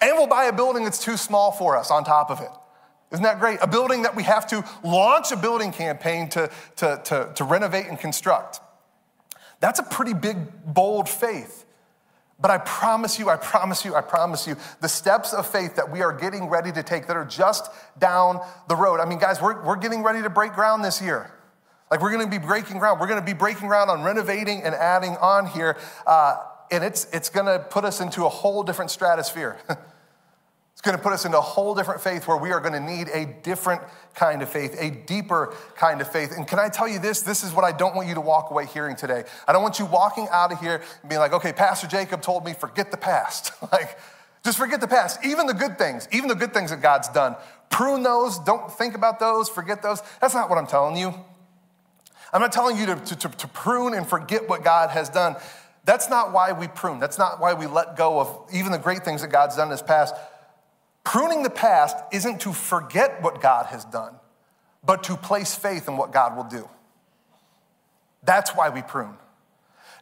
And 0.00 0.12
we'll 0.16 0.26
buy 0.26 0.44
a 0.44 0.52
building 0.52 0.84
that's 0.84 1.02
too 1.02 1.16
small 1.16 1.52
for 1.52 1.76
us 1.76 1.90
on 1.90 2.04
top 2.04 2.30
of 2.30 2.40
it. 2.40 2.50
Isn't 3.12 3.24
that 3.24 3.38
great? 3.38 3.58
A 3.62 3.66
building 3.66 4.02
that 4.02 4.16
we 4.16 4.24
have 4.24 4.46
to 4.48 4.64
launch 4.82 5.32
a 5.32 5.36
building 5.36 5.72
campaign 5.72 6.28
to, 6.30 6.50
to, 6.76 7.00
to, 7.04 7.32
to 7.34 7.44
renovate 7.44 7.86
and 7.86 7.98
construct. 7.98 8.60
That's 9.60 9.78
a 9.78 9.84
pretty 9.84 10.14
big, 10.14 10.36
bold 10.64 11.08
faith. 11.08 11.65
But 12.38 12.50
I 12.50 12.58
promise 12.58 13.18
you, 13.18 13.30
I 13.30 13.36
promise 13.36 13.84
you, 13.84 13.94
I 13.94 14.02
promise 14.02 14.46
you, 14.46 14.56
the 14.80 14.88
steps 14.88 15.32
of 15.32 15.46
faith 15.46 15.76
that 15.76 15.90
we 15.90 16.02
are 16.02 16.12
getting 16.12 16.48
ready 16.48 16.70
to 16.72 16.82
take 16.82 17.06
that 17.06 17.16
are 17.16 17.24
just 17.24 17.70
down 17.98 18.40
the 18.68 18.76
road. 18.76 19.00
I 19.00 19.06
mean, 19.06 19.18
guys, 19.18 19.40
we're, 19.40 19.64
we're 19.64 19.76
getting 19.76 20.02
ready 20.02 20.22
to 20.22 20.28
break 20.28 20.52
ground 20.52 20.84
this 20.84 21.00
year. 21.00 21.30
Like, 21.90 22.02
we're 22.02 22.12
gonna 22.12 22.26
be 22.26 22.38
breaking 22.38 22.78
ground. 22.78 23.00
We're 23.00 23.06
gonna 23.06 23.22
be 23.22 23.32
breaking 23.32 23.68
ground 23.68 23.90
on 23.90 24.02
renovating 24.02 24.62
and 24.62 24.74
adding 24.74 25.16
on 25.16 25.46
here. 25.46 25.78
Uh, 26.06 26.36
and 26.70 26.84
it's, 26.84 27.06
it's 27.12 27.30
gonna 27.30 27.58
put 27.58 27.84
us 27.84 28.00
into 28.00 28.26
a 28.26 28.28
whole 28.28 28.62
different 28.62 28.90
stratosphere. 28.90 29.56
Going 30.86 30.96
to 30.96 31.02
put 31.02 31.12
us 31.12 31.24
into 31.24 31.36
a 31.36 31.40
whole 31.40 31.74
different 31.74 32.00
faith 32.00 32.28
where 32.28 32.36
we 32.36 32.52
are 32.52 32.60
going 32.60 32.72
to 32.72 32.78
need 32.78 33.08
a 33.08 33.26
different 33.42 33.82
kind 34.14 34.40
of 34.40 34.48
faith, 34.48 34.76
a 34.78 34.90
deeper 34.90 35.52
kind 35.74 36.00
of 36.00 36.08
faith. 36.08 36.30
And 36.30 36.46
can 36.46 36.60
I 36.60 36.68
tell 36.68 36.86
you 36.86 37.00
this? 37.00 37.22
This 37.22 37.42
is 37.42 37.52
what 37.52 37.64
I 37.64 37.72
don't 37.72 37.96
want 37.96 38.06
you 38.06 38.14
to 38.14 38.20
walk 38.20 38.52
away 38.52 38.66
hearing 38.66 38.94
today. 38.94 39.24
I 39.48 39.52
don't 39.52 39.62
want 39.62 39.80
you 39.80 39.84
walking 39.84 40.28
out 40.30 40.52
of 40.52 40.60
here 40.60 40.80
and 41.00 41.08
being 41.08 41.18
like, 41.18 41.32
okay, 41.32 41.52
Pastor 41.52 41.88
Jacob 41.88 42.22
told 42.22 42.44
me, 42.44 42.52
forget 42.52 42.92
the 42.92 42.96
past. 42.96 43.50
like, 43.72 43.98
just 44.44 44.58
forget 44.58 44.80
the 44.80 44.86
past. 44.86 45.18
Even 45.24 45.48
the 45.48 45.54
good 45.54 45.76
things, 45.76 46.06
even 46.12 46.28
the 46.28 46.36
good 46.36 46.54
things 46.54 46.70
that 46.70 46.80
God's 46.80 47.08
done. 47.08 47.34
Prune 47.68 48.04
those, 48.04 48.38
don't 48.38 48.70
think 48.70 48.94
about 48.94 49.18
those, 49.18 49.48
forget 49.48 49.82
those. 49.82 50.00
That's 50.20 50.34
not 50.34 50.48
what 50.48 50.56
I'm 50.56 50.68
telling 50.68 50.96
you. 50.96 51.12
I'm 52.32 52.40
not 52.40 52.52
telling 52.52 52.78
you 52.78 52.86
to, 52.86 52.94
to, 52.94 53.28
to 53.28 53.48
prune 53.48 53.92
and 53.92 54.06
forget 54.06 54.48
what 54.48 54.62
God 54.62 54.90
has 54.90 55.08
done. 55.08 55.34
That's 55.84 56.08
not 56.08 56.32
why 56.32 56.52
we 56.52 56.68
prune. 56.68 57.00
That's 57.00 57.18
not 57.18 57.40
why 57.40 57.54
we 57.54 57.66
let 57.66 57.96
go 57.96 58.20
of 58.20 58.48
even 58.52 58.70
the 58.70 58.78
great 58.78 59.04
things 59.04 59.22
that 59.22 59.32
God's 59.32 59.56
done 59.56 59.66
in 59.66 59.72
His 59.72 59.82
past. 59.82 60.14
Pruning 61.06 61.44
the 61.44 61.50
past 61.50 61.96
isn't 62.10 62.40
to 62.40 62.52
forget 62.52 63.22
what 63.22 63.40
God 63.40 63.66
has 63.66 63.84
done, 63.84 64.16
but 64.84 65.04
to 65.04 65.16
place 65.16 65.54
faith 65.54 65.86
in 65.86 65.96
what 65.96 66.12
God 66.12 66.36
will 66.36 66.42
do. 66.42 66.68
That's 68.24 68.50
why 68.50 68.70
we 68.70 68.82
prune. 68.82 69.14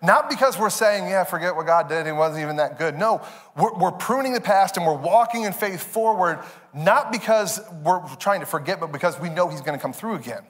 Not 0.01 0.31
because 0.31 0.59
we're 0.59 0.71
saying, 0.71 1.11
yeah, 1.11 1.25
forget 1.25 1.57
what 1.57 1.67
God 1.67 1.91
did, 1.91 2.07
it 2.07 2.13
wasn't 2.13 2.43
even 2.43 2.57
that 2.57 2.79
good. 2.79 2.97
No, 2.97 3.21
we're, 3.55 3.75
we're, 3.75 3.93
pruning 3.93 4.33
the 4.33 4.41
past 4.41 4.79
and 4.79 4.87
we're 4.87 4.97
walking 4.97 5.43
in 5.43 5.53
faith 5.53 5.83
forward, 5.83 6.39
not 6.73 7.13
because 7.13 7.61
we're 7.83 8.01
trying 8.17 8.41
to 8.41 8.47
forget, 8.47 8.81
but 8.81 8.91
because 8.91 9.21
we 9.21 9.29
know 9.29 9.49
He's 9.49 9.61
gonna 9.61 9.79
come 9.79 9.93
through 9.93 10.15
again. 10.15 10.45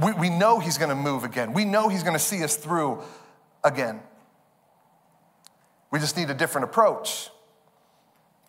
We, 0.00 0.12
we 0.12 0.30
know 0.30 0.60
He's 0.60 0.78
gonna 0.78 0.94
move 0.94 1.24
again. 1.24 1.52
We 1.52 1.64
know 1.64 1.88
He's 1.88 2.04
gonna 2.04 2.20
see 2.20 2.44
us 2.44 2.54
through 2.54 3.02
again. 3.64 4.02
We 5.90 5.98
just 5.98 6.16
need 6.16 6.30
a 6.30 6.34
different 6.34 6.66
approach. 6.66 7.31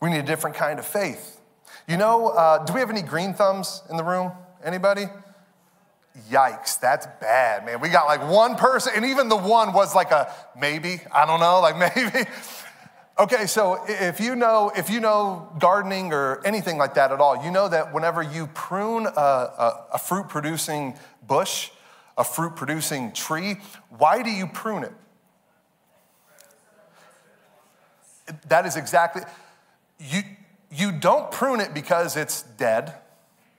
We 0.04 0.10
need 0.10 0.20
a 0.20 0.24
different 0.24 0.58
kind 0.58 0.80
of 0.80 0.86
faith. 0.86 1.40
You 1.88 1.96
know, 1.96 2.28
uh, 2.28 2.66
do 2.66 2.74
we 2.74 2.82
have 2.82 2.90
any 2.90 3.04
green 3.04 3.34
thumbs 3.34 3.82
in 3.90 3.96
the 3.96 4.04
room? 4.04 4.34
Anybody? 4.62 5.06
Yikes, 6.30 6.78
that's 6.78 7.08
bad, 7.22 7.66
man. 7.66 7.80
We 7.80 7.88
got 7.88 8.08
like 8.08 8.30
one 8.30 8.58
person, 8.58 8.92
and 8.98 9.06
even 9.06 9.30
the 9.30 9.38
one 9.38 9.72
was 9.72 9.96
like 9.96 10.12
a 10.12 10.30
maybe, 10.60 11.00
I 11.10 11.26
don't 11.26 11.40
know, 11.40 11.62
like 11.62 11.78
maybe. 11.96 12.30
Okay, 13.18 13.46
so 13.46 13.82
if 13.88 14.20
you 14.20 14.36
know 14.36 14.74
if 14.76 14.90
you 14.90 15.00
know 15.00 15.48
gardening 15.58 16.12
or 16.12 16.42
anything 16.46 16.78
like 16.78 16.96
that 16.96 17.14
at 17.14 17.22
all, 17.22 17.42
you 17.42 17.50
know 17.50 17.70
that 17.70 17.94
whenever 17.94 18.22
you 18.22 18.48
prune 18.48 19.06
a, 19.06 19.10
a, 19.10 19.86
a 19.94 19.98
fruit 19.98 20.28
producing 20.28 20.96
bush, 21.26 21.70
a 22.18 22.26
fruit 22.26 22.58
producing 22.58 23.14
tree, 23.14 23.56
why 23.98 24.22
do 24.22 24.30
you 24.30 24.48
prune 24.48 24.84
it? 24.84 24.94
That 28.50 28.66
is 28.66 28.76
exactly 28.76 29.22
you 30.00 30.22
you 30.72 30.92
don't 30.92 31.32
prune 31.32 31.60
it 31.60 31.74
because 31.74 32.18
it's 32.18 32.42
dead, 32.42 32.94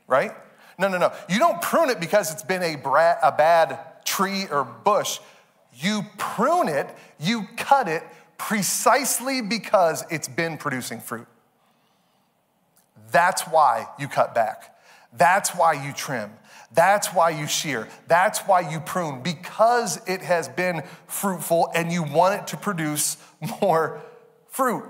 right? 0.08 0.32
No, 0.78 0.88
no, 0.88 0.98
no. 0.98 1.12
You 1.28 1.38
don't 1.38 1.62
prune 1.62 1.90
it 1.90 2.00
because 2.00 2.32
it's 2.32 2.42
been 2.42 2.62
a, 2.62 2.76
bra- 2.76 3.18
a 3.22 3.30
bad 3.30 4.04
tree 4.04 4.46
or 4.50 4.64
bush. 4.64 5.20
You 5.74 6.02
prune 6.18 6.68
it, 6.68 6.88
you 7.20 7.46
cut 7.56 7.88
it 7.88 8.02
precisely 8.36 9.40
because 9.42 10.04
it's 10.10 10.28
been 10.28 10.56
producing 10.56 11.00
fruit. 11.00 11.26
That's 13.12 13.42
why 13.42 13.86
you 13.98 14.08
cut 14.08 14.34
back. 14.34 14.76
That's 15.16 15.50
why 15.50 15.74
you 15.74 15.92
trim. 15.92 16.32
That's 16.72 17.08
why 17.08 17.30
you 17.30 17.46
shear. 17.46 17.88
That's 18.08 18.40
why 18.40 18.68
you 18.68 18.80
prune, 18.80 19.22
because 19.22 20.00
it 20.08 20.22
has 20.22 20.48
been 20.48 20.82
fruitful 21.06 21.70
and 21.74 21.92
you 21.92 22.02
want 22.02 22.40
it 22.40 22.46
to 22.48 22.56
produce 22.56 23.16
more 23.60 24.00
fruit. 24.48 24.84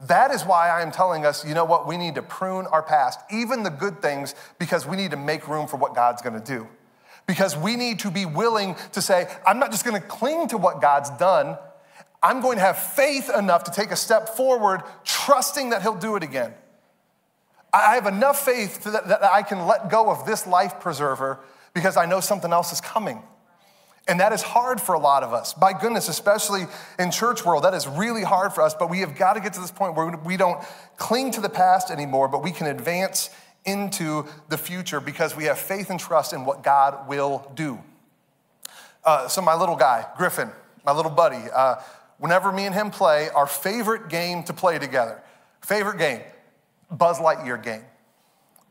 That 0.00 0.30
is 0.30 0.44
why 0.44 0.68
I 0.68 0.82
am 0.82 0.92
telling 0.92 1.24
us, 1.24 1.44
you 1.46 1.54
know 1.54 1.64
what, 1.64 1.86
we 1.86 1.96
need 1.96 2.16
to 2.16 2.22
prune 2.22 2.66
our 2.66 2.82
past, 2.82 3.20
even 3.30 3.62
the 3.62 3.70
good 3.70 4.02
things, 4.02 4.34
because 4.58 4.86
we 4.86 4.96
need 4.96 5.12
to 5.12 5.16
make 5.16 5.48
room 5.48 5.66
for 5.66 5.76
what 5.76 5.94
God's 5.94 6.20
gonna 6.22 6.40
do. 6.40 6.68
Because 7.26 7.56
we 7.56 7.76
need 7.76 7.98
to 8.00 8.10
be 8.10 8.26
willing 8.26 8.76
to 8.92 9.00
say, 9.00 9.26
I'm 9.46 9.58
not 9.58 9.70
just 9.70 9.84
gonna 9.84 10.00
cling 10.00 10.48
to 10.48 10.58
what 10.58 10.80
God's 10.80 11.10
done, 11.10 11.56
I'm 12.22 12.40
going 12.40 12.56
to 12.58 12.64
have 12.64 12.78
faith 12.78 13.30
enough 13.30 13.64
to 13.64 13.70
take 13.70 13.90
a 13.90 13.96
step 13.96 14.30
forward, 14.30 14.82
trusting 15.04 15.70
that 15.70 15.82
He'll 15.82 15.94
do 15.94 16.16
it 16.16 16.22
again. 16.22 16.54
I 17.72 17.94
have 17.94 18.06
enough 18.06 18.44
faith 18.44 18.84
that, 18.84 19.08
that 19.08 19.22
I 19.22 19.42
can 19.42 19.66
let 19.66 19.90
go 19.90 20.10
of 20.10 20.26
this 20.26 20.46
life 20.46 20.80
preserver 20.80 21.38
because 21.74 21.96
I 21.96 22.06
know 22.06 22.20
something 22.20 22.52
else 22.52 22.72
is 22.72 22.80
coming. 22.80 23.22
And 24.08 24.20
that 24.20 24.32
is 24.32 24.40
hard 24.40 24.80
for 24.80 24.94
a 24.94 25.00
lot 25.00 25.24
of 25.24 25.32
us. 25.32 25.52
By 25.52 25.72
goodness, 25.72 26.08
especially 26.08 26.66
in 26.98 27.10
church 27.10 27.44
world, 27.44 27.64
that 27.64 27.74
is 27.74 27.88
really 27.88 28.22
hard 28.22 28.52
for 28.52 28.62
us. 28.62 28.72
But 28.72 28.88
we 28.88 29.00
have 29.00 29.16
got 29.16 29.32
to 29.32 29.40
get 29.40 29.52
to 29.54 29.60
this 29.60 29.72
point 29.72 29.96
where 29.96 30.16
we 30.24 30.36
don't 30.36 30.62
cling 30.96 31.32
to 31.32 31.40
the 31.40 31.48
past 31.48 31.90
anymore, 31.90 32.28
but 32.28 32.42
we 32.42 32.52
can 32.52 32.68
advance 32.68 33.30
into 33.64 34.24
the 34.48 34.56
future 34.56 35.00
because 35.00 35.36
we 35.36 35.44
have 35.44 35.58
faith 35.58 35.90
and 35.90 35.98
trust 35.98 36.32
in 36.32 36.44
what 36.44 36.62
God 36.62 37.08
will 37.08 37.50
do. 37.56 37.80
Uh, 39.04 39.26
so 39.28 39.42
my 39.42 39.54
little 39.54 39.76
guy, 39.76 40.06
Griffin, 40.16 40.50
my 40.84 40.92
little 40.92 41.10
buddy, 41.10 41.42
uh, 41.54 41.76
whenever 42.18 42.52
me 42.52 42.64
and 42.64 42.74
him 42.74 42.90
play, 42.90 43.28
our 43.30 43.46
favorite 43.46 44.08
game 44.08 44.44
to 44.44 44.52
play 44.52 44.78
together, 44.78 45.20
favorite 45.62 45.98
game, 45.98 46.20
Buzz 46.90 47.18
Lightyear 47.18 47.60
game. 47.60 47.82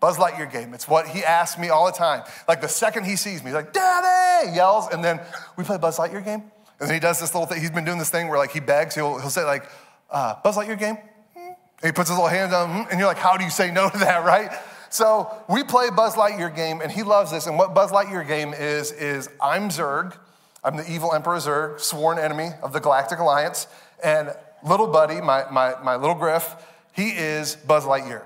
Buzz 0.06 0.18
Lightyear 0.18 0.52
game. 0.52 0.76
It's 0.76 0.88
what 0.88 1.08
he 1.08 1.24
asks 1.24 1.60
me 1.60 1.70
all 1.70 1.88
the 1.88 1.92
time. 1.92 2.22
Like 2.48 2.62
the 2.62 2.68
second 2.68 3.06
he 3.06 3.16
sees 3.16 3.42
me, 3.42 3.48
he's 3.48 3.56
like, 3.56 3.74
Daddy, 3.74 4.52
yells, 4.56 4.88
and 4.94 5.04
then 5.04 5.20
we 5.58 5.64
play 5.64 5.80
Buzz 5.80 5.98
Lightyear 5.98 6.24
game. 6.24 6.44
And 6.80 6.88
then 6.88 6.94
he 6.94 7.00
does 7.00 7.20
this 7.20 7.34
little 7.34 7.48
thing. 7.48 7.60
He's 7.60 7.72
been 7.72 7.86
doing 7.86 7.98
this 7.98 8.12
thing 8.12 8.28
where 8.28 8.38
like 8.38 8.52
he 8.52 8.60
begs. 8.60 8.94
He'll, 8.94 9.18
he'll 9.18 9.32
say 9.32 9.44
like, 9.44 9.68
uh, 10.12 10.36
Buzz 10.44 10.58
Lightyear 10.58 10.78
game? 10.78 11.00
And 11.36 11.56
he 11.84 11.92
puts 11.92 12.10
his 12.10 12.20
little 12.20 12.30
hands 12.30 12.54
on, 12.54 12.86
and 12.92 13.00
you're 13.00 13.08
like, 13.08 13.18
how 13.18 13.36
do 13.36 13.44
you 13.44 13.50
say 13.50 13.72
no 13.72 13.90
to 13.90 13.98
that, 13.98 14.24
right? 14.28 14.52
So 14.92 15.28
we 15.50 15.64
play 15.64 15.90
Buzz 15.90 16.14
Lightyear 16.14 16.56
game, 16.56 16.82
and 16.82 16.92
he 16.92 17.02
loves 17.02 17.32
this. 17.32 17.48
And 17.48 17.58
what 17.58 17.74
Buzz 17.74 17.92
Lightyear 17.92 18.28
game 18.28 18.54
is, 18.54 18.92
is 18.92 19.28
I'm 19.42 19.70
Zurg. 19.70 20.16
I'm 20.64 20.78
the 20.78 20.88
evil 20.88 21.16
Emperor 21.16 21.38
Zurg, 21.38 21.80
sworn 21.80 22.20
enemy 22.20 22.50
of 22.62 22.74
the 22.74 22.80
Galactic 22.80 23.18
Alliance. 23.18 23.66
And 24.04 24.36
little 24.64 24.86
buddy, 24.86 25.20
my, 25.20 25.46
my, 25.50 25.74
my 25.84 25.96
little 25.96 26.14
Griff, 26.14 26.56
he 26.94 27.10
is 27.10 27.56
Buzz 27.56 27.86
Lightyear. 27.86 28.22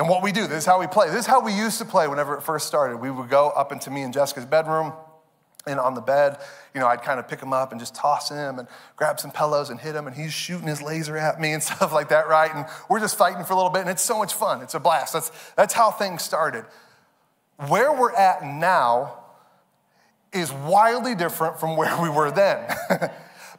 And 0.00 0.08
what 0.08 0.22
we 0.22 0.32
do, 0.32 0.46
this 0.46 0.60
is 0.60 0.64
how 0.64 0.80
we 0.80 0.86
play. 0.86 1.08
This 1.08 1.20
is 1.20 1.26
how 1.26 1.40
we 1.40 1.52
used 1.52 1.76
to 1.76 1.84
play 1.84 2.08
whenever 2.08 2.34
it 2.34 2.42
first 2.42 2.66
started. 2.66 2.96
We 2.96 3.10
would 3.10 3.28
go 3.28 3.50
up 3.50 3.70
into 3.70 3.90
me 3.90 4.00
and 4.00 4.14
Jessica's 4.14 4.46
bedroom, 4.46 4.94
and 5.66 5.78
on 5.78 5.92
the 5.92 6.00
bed, 6.00 6.38
you 6.72 6.80
know, 6.80 6.86
I'd 6.86 7.02
kind 7.02 7.20
of 7.20 7.28
pick 7.28 7.38
him 7.38 7.52
up 7.52 7.70
and 7.70 7.78
just 7.78 7.94
toss 7.94 8.30
him 8.30 8.58
and 8.58 8.66
grab 8.96 9.20
some 9.20 9.30
pillows 9.30 9.68
and 9.68 9.78
hit 9.78 9.94
him, 9.94 10.06
and 10.06 10.16
he's 10.16 10.32
shooting 10.32 10.66
his 10.66 10.80
laser 10.80 11.18
at 11.18 11.38
me 11.38 11.52
and 11.52 11.62
stuff 11.62 11.92
like 11.92 12.08
that, 12.08 12.28
right? 12.28 12.50
And 12.54 12.64
we're 12.88 12.98
just 12.98 13.18
fighting 13.18 13.44
for 13.44 13.52
a 13.52 13.56
little 13.56 13.70
bit, 13.70 13.82
and 13.82 13.90
it's 13.90 14.00
so 14.00 14.16
much 14.16 14.32
fun. 14.32 14.62
It's 14.62 14.72
a 14.72 14.80
blast. 14.80 15.12
That's, 15.12 15.30
that's 15.54 15.74
how 15.74 15.90
things 15.90 16.22
started. 16.22 16.64
Where 17.68 17.92
we're 17.92 18.14
at 18.14 18.42
now 18.42 19.18
is 20.32 20.50
wildly 20.50 21.14
different 21.14 21.60
from 21.60 21.76
where 21.76 22.00
we 22.00 22.08
were 22.08 22.30
then. 22.30 22.74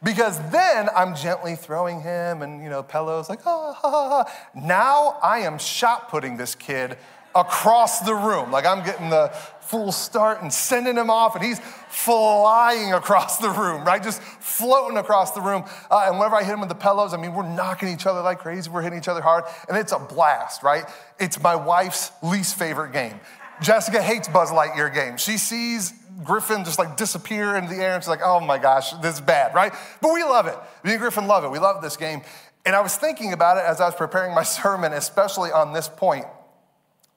Because 0.02 0.38
then 0.50 0.88
I'm 0.96 1.14
gently 1.14 1.54
throwing 1.54 2.00
him 2.00 2.42
and, 2.42 2.62
you 2.62 2.68
know, 2.68 2.82
pillows 2.82 3.28
like, 3.28 3.46
ah, 3.46 3.72
ha, 3.72 3.90
ha, 3.90 4.08
ha. 4.24 4.48
Now 4.54 5.18
I 5.22 5.40
am 5.40 5.58
shot 5.58 6.08
putting 6.08 6.36
this 6.36 6.54
kid 6.54 6.98
across 7.34 8.00
the 8.00 8.14
room. 8.14 8.50
Like 8.50 8.66
I'm 8.66 8.84
getting 8.84 9.10
the 9.10 9.28
full 9.60 9.92
start 9.92 10.42
and 10.42 10.52
sending 10.52 10.96
him 10.96 11.08
off, 11.08 11.34
and 11.34 11.42
he's 11.42 11.58
flying 11.88 12.92
across 12.92 13.38
the 13.38 13.48
room, 13.48 13.84
right? 13.84 14.02
Just 14.02 14.20
floating 14.20 14.98
across 14.98 15.30
the 15.30 15.40
room. 15.40 15.64
Uh, 15.90 16.04
and 16.06 16.18
whenever 16.18 16.36
I 16.36 16.44
hit 16.44 16.52
him 16.52 16.60
with 16.60 16.68
the 16.68 16.74
pillows, 16.74 17.14
I 17.14 17.16
mean, 17.16 17.32
we're 17.32 17.48
knocking 17.48 17.88
each 17.88 18.04
other 18.04 18.20
like 18.20 18.40
crazy. 18.40 18.68
We're 18.68 18.82
hitting 18.82 18.98
each 18.98 19.08
other 19.08 19.22
hard, 19.22 19.44
and 19.68 19.78
it's 19.78 19.92
a 19.92 19.98
blast, 19.98 20.62
right? 20.62 20.84
It's 21.18 21.40
my 21.40 21.56
wife's 21.56 22.12
least 22.22 22.58
favorite 22.58 22.92
game. 22.92 23.18
Jessica 23.62 24.02
hates 24.02 24.28
Buzz 24.28 24.50
Lightyear 24.50 24.92
games. 24.92 25.22
She 25.22 25.38
sees 25.38 25.94
Griffin 26.24 26.64
just 26.64 26.78
like 26.78 26.96
disappear 26.96 27.56
into 27.56 27.74
the 27.74 27.82
air 27.82 27.94
and 27.94 28.02
she's 28.02 28.08
like, 28.08 28.22
oh 28.24 28.40
my 28.40 28.58
gosh, 28.58 28.92
this 28.94 29.16
is 29.16 29.20
bad, 29.20 29.54
right? 29.54 29.72
But 30.00 30.12
we 30.12 30.22
love 30.22 30.46
it. 30.46 30.56
Me 30.84 30.92
and 30.92 31.00
Griffin 31.00 31.26
love 31.26 31.44
it. 31.44 31.50
We 31.50 31.58
love 31.58 31.82
this 31.82 31.96
game. 31.96 32.22
And 32.64 32.76
I 32.76 32.80
was 32.80 32.96
thinking 32.96 33.32
about 33.32 33.56
it 33.56 33.64
as 33.64 33.80
I 33.80 33.86
was 33.86 33.94
preparing 33.94 34.34
my 34.34 34.42
sermon, 34.44 34.92
especially 34.92 35.50
on 35.50 35.72
this 35.72 35.88
point 35.88 36.26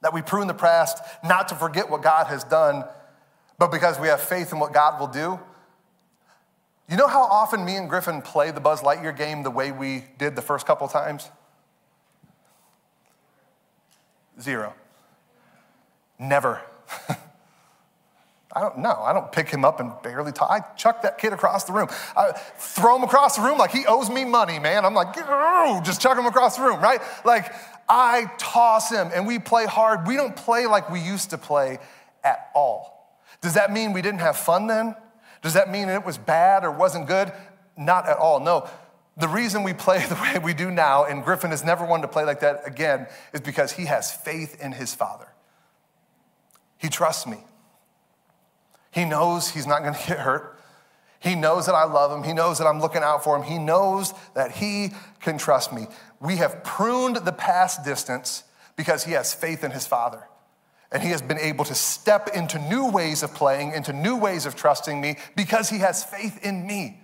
that 0.02 0.12
we 0.12 0.22
prune 0.22 0.46
the 0.46 0.54
past 0.54 0.98
not 1.24 1.48
to 1.48 1.54
forget 1.54 1.90
what 1.90 2.02
God 2.02 2.26
has 2.26 2.44
done, 2.44 2.84
but 3.58 3.72
because 3.72 3.98
we 3.98 4.08
have 4.08 4.20
faith 4.20 4.52
in 4.52 4.58
what 4.58 4.72
God 4.72 5.00
will 5.00 5.08
do. 5.08 5.38
You 6.88 6.96
know 6.96 7.08
how 7.08 7.22
often 7.22 7.64
me 7.64 7.76
and 7.76 7.88
Griffin 7.88 8.22
play 8.22 8.52
the 8.52 8.60
Buzz 8.60 8.82
Lightyear 8.82 9.16
game 9.16 9.42
the 9.42 9.50
way 9.50 9.72
we 9.72 10.04
did 10.18 10.36
the 10.36 10.42
first 10.42 10.66
couple 10.66 10.86
times? 10.86 11.30
Zero. 14.40 14.74
Never. 16.18 16.62
I 18.56 18.60
don't 18.60 18.78
know. 18.78 19.02
I 19.04 19.12
don't 19.12 19.30
pick 19.30 19.50
him 19.50 19.66
up 19.66 19.80
and 19.80 19.92
barely 20.02 20.32
talk. 20.32 20.50
I 20.50 20.60
chuck 20.76 21.02
that 21.02 21.18
kid 21.18 21.34
across 21.34 21.64
the 21.64 21.74
room. 21.74 21.88
I 22.16 22.32
throw 22.32 22.96
him 22.96 23.02
across 23.02 23.36
the 23.36 23.42
room 23.42 23.58
like 23.58 23.70
he 23.70 23.84
owes 23.84 24.08
me 24.08 24.24
money, 24.24 24.58
man. 24.58 24.86
I'm 24.86 24.94
like, 24.94 25.14
just 25.84 26.00
chuck 26.00 26.16
him 26.16 26.24
across 26.24 26.56
the 26.56 26.62
room, 26.62 26.80
right? 26.80 27.02
Like 27.26 27.52
I 27.86 28.30
toss 28.38 28.90
him 28.90 29.10
and 29.14 29.26
we 29.26 29.38
play 29.38 29.66
hard. 29.66 30.06
We 30.06 30.16
don't 30.16 30.34
play 30.34 30.66
like 30.66 30.88
we 30.88 31.00
used 31.00 31.28
to 31.30 31.38
play 31.38 31.78
at 32.24 32.48
all. 32.54 33.18
Does 33.42 33.52
that 33.54 33.74
mean 33.74 33.92
we 33.92 34.00
didn't 34.00 34.20
have 34.20 34.38
fun 34.38 34.68
then? 34.68 34.96
Does 35.42 35.52
that 35.52 35.70
mean 35.70 35.90
it 35.90 36.06
was 36.06 36.16
bad 36.16 36.64
or 36.64 36.70
wasn't 36.70 37.08
good? 37.08 37.30
Not 37.76 38.08
at 38.08 38.16
all. 38.16 38.40
No. 38.40 38.70
The 39.18 39.28
reason 39.28 39.64
we 39.64 39.74
play 39.74 39.98
the 40.08 40.14
way 40.14 40.38
we 40.42 40.54
do 40.54 40.70
now, 40.70 41.04
and 41.04 41.22
Griffin 41.22 41.50
has 41.50 41.62
never 41.62 41.84
wanted 41.84 42.02
to 42.02 42.08
play 42.08 42.24
like 42.24 42.40
that 42.40 42.62
again, 42.66 43.06
is 43.34 43.42
because 43.42 43.72
he 43.72 43.84
has 43.84 44.10
faith 44.10 44.58
in 44.62 44.72
his 44.72 44.94
father. 44.94 45.28
He 46.78 46.88
trusts 46.88 47.26
me. 47.26 47.44
He 48.96 49.04
knows 49.04 49.50
he's 49.50 49.66
not 49.66 49.82
going 49.82 49.94
to 50.00 50.06
get 50.06 50.18
hurt. 50.18 50.58
He 51.20 51.34
knows 51.34 51.66
that 51.66 51.74
I 51.74 51.84
love 51.84 52.10
him. 52.10 52.24
He 52.24 52.32
knows 52.32 52.58
that 52.58 52.66
I'm 52.66 52.80
looking 52.80 53.02
out 53.02 53.22
for 53.22 53.36
him. 53.36 53.42
He 53.42 53.58
knows 53.58 54.14
that 54.34 54.52
he 54.52 54.90
can 55.20 55.38
trust 55.38 55.72
me. 55.72 55.86
We 56.18 56.36
have 56.36 56.64
pruned 56.64 57.16
the 57.16 57.32
past 57.32 57.84
distance 57.84 58.44
because 58.74 59.04
he 59.04 59.12
has 59.12 59.34
faith 59.34 59.62
in 59.64 59.70
his 59.70 59.86
father. 59.86 60.22
And 60.90 61.02
he 61.02 61.10
has 61.10 61.20
been 61.20 61.38
able 61.38 61.64
to 61.66 61.74
step 61.74 62.30
into 62.34 62.58
new 62.58 62.90
ways 62.90 63.22
of 63.22 63.34
playing, 63.34 63.72
into 63.72 63.92
new 63.92 64.16
ways 64.16 64.46
of 64.46 64.56
trusting 64.56 65.00
me 65.00 65.16
because 65.36 65.68
he 65.68 65.78
has 65.80 66.04
faith 66.04 66.42
in 66.44 66.66
me. 66.66 67.00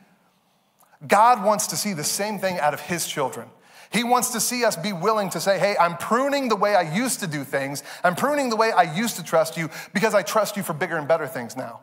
God 1.07 1.45
wants 1.45 1.67
to 1.69 1.77
see 1.77 1.93
the 1.93 2.05
same 2.05 2.39
thing 2.39 2.59
out 2.59 2.75
of 2.75 2.81
his 2.81 3.07
children. 3.07 3.49
He 3.93 4.05
wants 4.05 4.31
to 4.31 4.41
see 4.41 4.65
us 4.65 4.75
be 4.75 4.93
willing 4.93 5.31
to 5.31 5.41
say, 5.41 5.59
hey, 5.59 5.77
I'm 5.79 5.97
pruning 5.97 6.49
the 6.49 6.57
way 6.57 6.75
I 6.75 6.83
used 6.95 7.21
to 7.21 7.27
do 7.27 7.45
things. 7.45 7.83
I'm 8.03 8.15
pruning 8.15 8.49
the 8.49 8.57
way 8.57 8.73
I 8.73 8.85
used 8.85 9.17
to 9.17 9.23
trust 9.23 9.57
you 9.57 9.69
because 9.93 10.15
I 10.15 10.23
trust 10.23 10.57
you 10.57 10.63
for 10.63 10.73
bigger 10.73 10.97
and 10.97 11.07
better 11.07 11.27
things 11.27 11.57
now. 11.57 11.81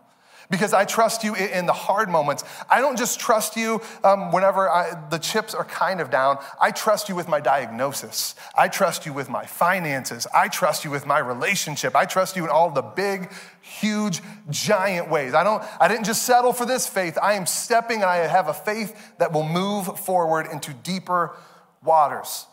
Because 0.50 0.74
I 0.74 0.84
trust 0.84 1.24
you 1.24 1.36
in 1.36 1.68
the 1.68 1.74
hard 1.74 2.10
moments. 2.10 2.44
I 2.72 2.82
don't 2.82 2.98
just 2.98 3.20
trust 3.20 3.56
you 3.56 3.82
um, 4.04 4.32
whenever 4.32 4.68
I, 4.68 5.00
the 5.12 5.20
chips 5.20 5.54
are 5.54 5.64
kind 5.64 6.02
of 6.02 6.10
down. 6.10 6.40
I 6.60 6.72
trust 6.72 7.08
you 7.08 7.16
with 7.16 7.28
my 7.28 7.40
diagnosis. 7.40 8.34
I 8.58 8.68
trust 8.68 9.06
you 9.06 9.14
with 9.14 9.30
my 9.30 9.46
finances. 9.46 10.26
I 10.34 10.48
trust 10.48 10.84
you 10.84 10.90
with 10.90 11.06
my 11.06 11.20
relationship. 11.20 11.96
I 11.96 12.06
trust 12.06 12.36
you 12.36 12.46
in 12.46 12.50
all 12.50 12.72
the 12.72 12.82
big, 12.82 13.32
huge, 13.62 14.22
giant 14.50 15.12
ways. 15.12 15.36
I 15.36 15.44
don't. 15.44 15.64
I 15.80 15.88
didn't 15.88 16.06
just 16.06 16.24
settle 16.24 16.52
for 16.52 16.66
this 16.66 16.88
faith. 16.88 17.20
I 17.22 17.34
am 17.34 17.46
stepping, 17.46 17.98
and 17.98 18.10
I 18.10 18.18
have 18.26 18.48
a 18.48 18.54
faith 18.56 19.18
that 19.20 19.32
will 19.32 19.48
move 19.48 20.00
forward 20.00 20.48
into 20.52 20.74
deeper 20.74 21.36
waters. 21.84 22.46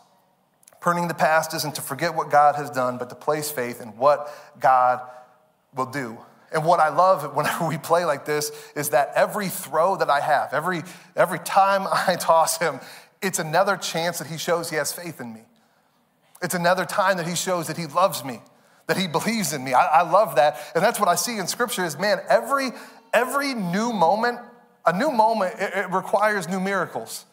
Pruning 0.79 1.07
the 1.07 1.13
past 1.13 1.53
isn't 1.53 1.75
to 1.75 1.81
forget 1.81 2.15
what 2.15 2.29
God 2.29 2.55
has 2.55 2.69
done, 2.69 2.97
but 2.97 3.09
to 3.09 3.15
place 3.15 3.51
faith 3.51 3.81
in 3.81 3.89
what 3.97 4.31
God 4.59 5.01
will 5.75 5.87
do. 5.87 6.17
And 6.51 6.63
what 6.63 6.79
I 6.79 6.89
love 6.89 7.23
whenever 7.35 7.67
we 7.67 7.77
play 7.77 8.05
like 8.05 8.25
this 8.25 8.51
is 8.75 8.89
that 8.89 9.11
every 9.15 9.49
throw 9.49 9.97
that 9.97 10.09
I 10.09 10.21
have, 10.21 10.53
every, 10.53 10.83
every 11.15 11.39
time 11.39 11.87
I 11.91 12.15
toss 12.19 12.57
him, 12.59 12.79
it's 13.21 13.39
another 13.39 13.77
chance 13.77 14.19
that 14.19 14.27
he 14.27 14.37
shows 14.37 14.69
he 14.69 14.75
has 14.75 14.93
faith 14.93 15.19
in 15.19 15.33
me. 15.33 15.41
It's 16.41 16.53
another 16.53 16.85
time 16.85 17.17
that 17.17 17.27
he 17.27 17.35
shows 17.35 17.67
that 17.67 17.77
he 17.77 17.87
loves 17.87 18.23
me, 18.23 18.41
that 18.85 18.95
he 18.95 19.07
believes 19.07 19.53
in 19.53 19.63
me. 19.63 19.73
I, 19.73 20.01
I 20.01 20.09
love 20.09 20.35
that. 20.35 20.59
And 20.75 20.83
that's 20.83 20.99
what 20.99 21.09
I 21.09 21.15
see 21.15 21.39
in 21.39 21.47
scripture 21.47 21.83
is, 21.83 21.97
man, 21.97 22.19
every, 22.29 22.69
every 23.11 23.55
new 23.55 23.91
moment, 23.91 24.39
a 24.85 24.95
new 24.95 25.09
moment, 25.09 25.55
it, 25.59 25.73
it 25.75 25.91
requires 25.91 26.47
new 26.47 26.59
miracles. 26.59 27.25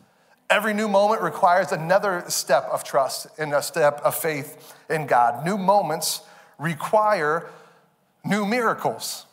Every 0.50 0.74
new 0.74 0.88
moment 0.88 1.22
requires 1.22 1.72
another 1.72 2.24
step 2.28 2.64
of 2.70 2.84
trust 2.84 3.26
and 3.38 3.52
a 3.54 3.62
step 3.62 4.00
of 4.04 4.14
faith 4.14 4.74
in 4.90 5.06
God. 5.06 5.44
New 5.44 5.56
moments 5.56 6.20
require 6.58 7.48
new 8.24 8.44
miracles. 8.44 9.26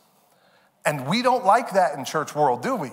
And 0.86 1.08
we 1.08 1.22
don't 1.22 1.46
like 1.46 1.72
that 1.72 1.98
in 1.98 2.06
church 2.06 2.34
world, 2.34 2.64
do 2.64 2.76
we? 2.76 2.92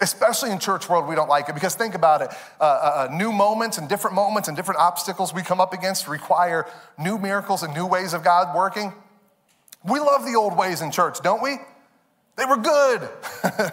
Especially 0.00 0.50
in 0.50 0.58
church 0.58 0.90
world, 0.90 1.08
we 1.08 1.14
don't 1.14 1.28
like 1.28 1.48
it 1.48 1.54
because 1.54 1.74
think 1.74 1.94
about 1.94 2.20
it. 2.20 2.28
Uh, 2.60 2.64
uh, 2.64 3.08
uh, 3.08 3.14
new 3.14 3.32
moments 3.32 3.78
and 3.78 3.88
different 3.88 4.14
moments 4.14 4.46
and 4.46 4.56
different 4.56 4.78
obstacles 4.78 5.32
we 5.32 5.42
come 5.42 5.60
up 5.60 5.72
against 5.72 6.06
require 6.06 6.66
new 6.98 7.16
miracles 7.16 7.62
and 7.62 7.72
new 7.72 7.86
ways 7.86 8.12
of 8.12 8.22
God 8.22 8.54
working. 8.54 8.92
We 9.84 9.98
love 9.98 10.26
the 10.26 10.34
old 10.34 10.56
ways 10.56 10.82
in 10.82 10.90
church, 10.90 11.20
don't 11.22 11.42
we? 11.42 11.56
They 12.36 12.44
were 12.44 12.58
good. 12.58 13.08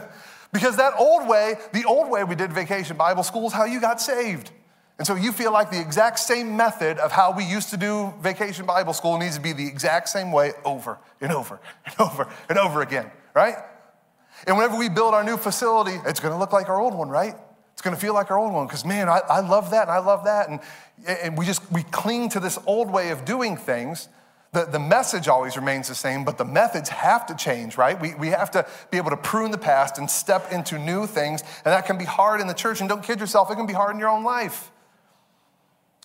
because 0.53 0.77
that 0.77 0.93
old 0.97 1.27
way, 1.27 1.55
the 1.73 1.83
old 1.85 2.09
way 2.09 2.23
we 2.23 2.35
did 2.35 2.53
vacation 2.53 2.95
Bible 2.95 3.23
school 3.23 3.47
is 3.47 3.53
how 3.53 3.65
you 3.65 3.81
got 3.81 3.99
saved. 3.99 4.51
And 4.99 5.07
so 5.07 5.15
you 5.15 5.31
feel 5.31 5.51
like 5.51 5.71
the 5.71 5.81
exact 5.81 6.19
same 6.19 6.55
method 6.55 6.99
of 6.99 7.11
how 7.11 7.35
we 7.35 7.43
used 7.43 7.71
to 7.71 7.77
do 7.77 8.13
vacation 8.21 8.65
Bible 8.65 8.93
school 8.93 9.17
needs 9.17 9.35
to 9.35 9.41
be 9.41 9.51
the 9.51 9.67
exact 9.67 10.07
same 10.07 10.31
way 10.31 10.53
over 10.63 10.99
and 11.19 11.31
over 11.31 11.59
and 11.85 11.95
over 11.99 12.27
and 12.47 12.57
over 12.59 12.81
again, 12.81 13.09
right? 13.33 13.55
And 14.45 14.55
whenever 14.55 14.77
we 14.77 14.89
build 14.89 15.15
our 15.15 15.23
new 15.23 15.37
facility, 15.37 15.97
it's 16.05 16.19
gonna 16.19 16.37
look 16.37 16.53
like 16.53 16.69
our 16.69 16.79
old 16.79 16.93
one, 16.93 17.09
right? 17.09 17.33
It's 17.73 17.81
gonna 17.81 17.97
feel 17.97 18.13
like 18.13 18.29
our 18.29 18.37
old 18.37 18.53
one 18.53 18.67
because, 18.67 18.85
man, 18.85 19.09
I, 19.09 19.21
I 19.27 19.39
love 19.39 19.71
that 19.71 19.83
and 19.83 19.91
I 19.91 19.97
love 19.97 20.25
that. 20.25 20.49
And, 20.49 20.59
and 21.07 21.37
we 21.37 21.45
just, 21.45 21.69
we 21.71 21.81
cling 21.83 22.29
to 22.29 22.39
this 22.39 22.59
old 22.67 22.91
way 22.91 23.09
of 23.09 23.25
doing 23.25 23.57
things. 23.57 24.09
The, 24.53 24.65
the 24.65 24.79
message 24.79 25.27
always 25.27 25.57
remains 25.57 25.87
the 25.87 25.95
same, 25.95 26.23
but 26.23 26.37
the 26.37 26.45
methods 26.45 26.87
have 26.89 27.25
to 27.25 27.35
change, 27.35 27.75
right? 27.75 27.99
We, 27.99 28.13
we 28.13 28.29
have 28.29 28.51
to 28.51 28.65
be 28.91 28.97
able 28.97 29.09
to 29.09 29.17
prune 29.17 29.49
the 29.49 29.57
past 29.57 29.97
and 29.97 30.09
step 30.09 30.51
into 30.51 30.77
new 30.77 31.07
things. 31.07 31.41
And 31.41 31.73
that 31.73 31.85
can 31.87 31.97
be 31.97 32.05
hard 32.05 32.39
in 32.39 32.47
the 32.47 32.53
church. 32.53 32.79
And 32.79 32.87
don't 32.87 33.03
kid 33.03 33.19
yourself, 33.19 33.49
it 33.51 33.55
can 33.55 33.65
be 33.65 33.73
hard 33.73 33.95
in 33.95 33.99
your 33.99 34.09
own 34.09 34.23
life. 34.23 34.71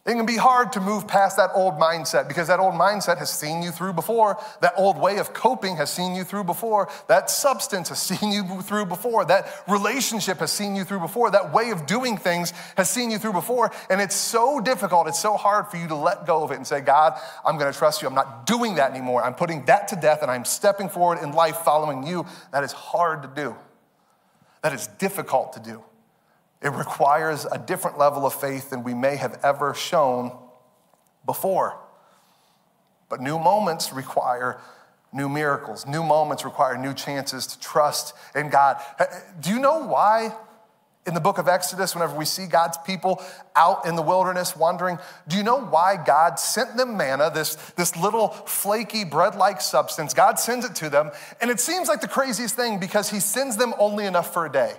It 0.09 0.15
can 0.15 0.25
be 0.25 0.39
hard 0.39 0.73
to 0.73 0.81
move 0.81 1.07
past 1.07 1.37
that 1.37 1.51
old 1.53 1.75
mindset 1.75 2.29
because 2.29 2.49
that 2.49 2.61
old 2.61 2.73
mindset 2.73 3.19
has 3.19 3.29
seen 3.29 3.63
you 3.63 3.71
through 3.71 3.93
before. 3.93 4.43
That 4.63 4.73
old 4.79 4.97
way 4.97 5.19
of 5.19 5.35
coping 5.35 5.77
has 5.77 5.91
seen 5.91 6.15
you 6.15 6.25
through 6.25 6.45
before. 6.45 6.89
That 7.09 7.29
substance 7.29 7.91
has 7.91 8.01
seen 8.03 8.33
you 8.33 8.63
through 8.63 8.87
before. 8.87 9.27
That 9.27 9.65
relationship 9.69 10.39
has 10.39 10.51
seen 10.51 10.75
you 10.75 10.85
through 10.85 11.01
before. 11.01 11.31
That 11.31 11.53
way 11.53 11.73
of 11.73 11.85
doing 11.85 12.17
things 12.17 12.55
has 12.79 12.89
seen 12.89 13.11
you 13.11 13.19
through 13.19 13.35
before. 13.35 13.71
And 13.91 14.01
it's 14.01 14.15
so 14.15 14.61
difficult, 14.61 15.09
it's 15.09 15.21
so 15.21 15.37
hard 15.37 15.67
for 15.67 15.77
you 15.77 15.87
to 15.89 15.95
let 15.95 16.25
go 16.25 16.43
of 16.43 16.53
it 16.53 16.55
and 16.55 16.67
say, 16.67 16.81
God, 16.81 17.21
I'm 17.45 17.59
going 17.59 17.71
to 17.71 17.79
trust 17.79 18.01
you. 18.01 18.09
I'm 18.09 18.15
not 18.15 18.47
doing 18.47 18.77
that 18.77 18.93
anymore. 18.93 19.23
I'm 19.23 19.35
putting 19.35 19.67
that 19.67 19.89
to 19.89 19.97
death 19.97 20.23
and 20.23 20.31
I'm 20.31 20.47
stepping 20.47 20.89
forward 20.89 21.19
in 21.23 21.33
life 21.33 21.59
following 21.59 22.07
you. 22.07 22.25
That 22.53 22.65
is 22.65 22.73
hard 22.73 23.21
to 23.25 23.29
do. 23.29 23.55
That 24.63 24.73
is 24.73 24.87
difficult 24.87 25.53
to 25.53 25.61
do. 25.61 25.85
It 26.61 26.71
requires 26.71 27.47
a 27.51 27.59
different 27.59 27.99
level 27.99 28.27
of 28.27 28.35
faith 28.35 28.71
than 28.71 28.83
we 28.83 28.95
may 28.95 29.17
have 29.17 29.39
ever 29.43 29.75
shown 29.75 30.37
before. 31.25 31.79
But 33.09 33.21
new 33.21 33.39
moments 33.39 33.93
require 33.93 34.61
new 35.13 35.29
miracles. 35.29 35.87
New 35.87 36.03
moments 36.03 36.45
require 36.45 36.77
new 36.77 36.93
chances 36.95 37.47
to 37.47 37.61
trust 37.61 38.15
in 38.35 38.51
God. 38.51 38.83
Do 39.41 39.51
you 39.51 39.59
know 39.59 39.87
why 39.87 40.35
in 41.07 41.15
the 41.15 41.21
book 41.21 41.39
of 41.39 41.49
Exodus, 41.49 41.95
whenever 41.95 42.15
we 42.15 42.27
see 42.27 42.47
God's 42.47 42.77
people 42.79 43.23
out 43.57 43.87
in 43.87 43.97
the 43.97 44.03
wilderness 44.03 44.55
wandering, 44.55 44.99
do 45.27 45.39
you 45.39 45.43
know 45.43 45.59
why 45.59 45.97
God 45.97 46.39
sent 46.39 46.77
them 46.77 46.99
manna, 46.99 47.31
this, 47.33 47.55
this 47.77 47.97
little 47.97 48.29
flaky 48.29 49.05
bread 49.05 49.35
like 49.35 49.63
substance? 49.63 50.13
God 50.13 50.39
sends 50.39 50.67
it 50.67 50.75
to 50.77 50.91
them, 50.91 51.11
and 51.41 51.51
it 51.51 51.61
seems 51.61 51.89
like 51.89 52.03
the 52.03 52.09
craziest 52.09 52.57
thing 52.57 52.79
because 52.79 53.09
He 53.09 53.21
sends 53.21 53.57
them 53.57 53.73
only 53.79 54.05
enough 54.05 54.35
for 54.35 54.45
a 54.45 54.53
day. 54.53 54.75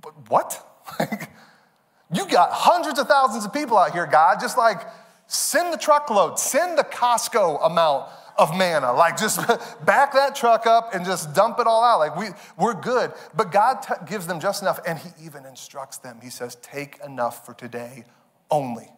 But 0.00 0.30
what? 0.30 0.66
you 2.12 2.26
got 2.28 2.50
hundreds 2.52 2.98
of 2.98 3.06
thousands 3.08 3.44
of 3.44 3.52
people 3.52 3.78
out 3.78 3.92
here, 3.92 4.06
God. 4.06 4.38
Just 4.40 4.56
like 4.56 4.82
send 5.26 5.72
the 5.72 5.78
truckload, 5.78 6.38
send 6.38 6.78
the 6.78 6.84
Costco 6.84 7.64
amount 7.64 8.10
of 8.38 8.56
manna. 8.56 8.92
Like 8.92 9.16
just 9.16 9.46
back 9.84 10.12
that 10.14 10.34
truck 10.34 10.66
up 10.66 10.94
and 10.94 11.04
just 11.04 11.34
dump 11.34 11.60
it 11.60 11.66
all 11.66 11.84
out. 11.84 11.98
Like 11.98 12.16
we, 12.16 12.28
we're 12.58 12.74
good. 12.74 13.12
But 13.36 13.52
God 13.52 13.82
t- 13.82 13.94
gives 14.06 14.26
them 14.26 14.40
just 14.40 14.62
enough. 14.62 14.80
And 14.86 14.98
He 14.98 15.10
even 15.24 15.44
instructs 15.44 15.98
them. 15.98 16.18
He 16.22 16.30
says, 16.30 16.56
take 16.56 16.98
enough 17.04 17.44
for 17.44 17.54
today 17.54 18.04
only. 18.50 18.88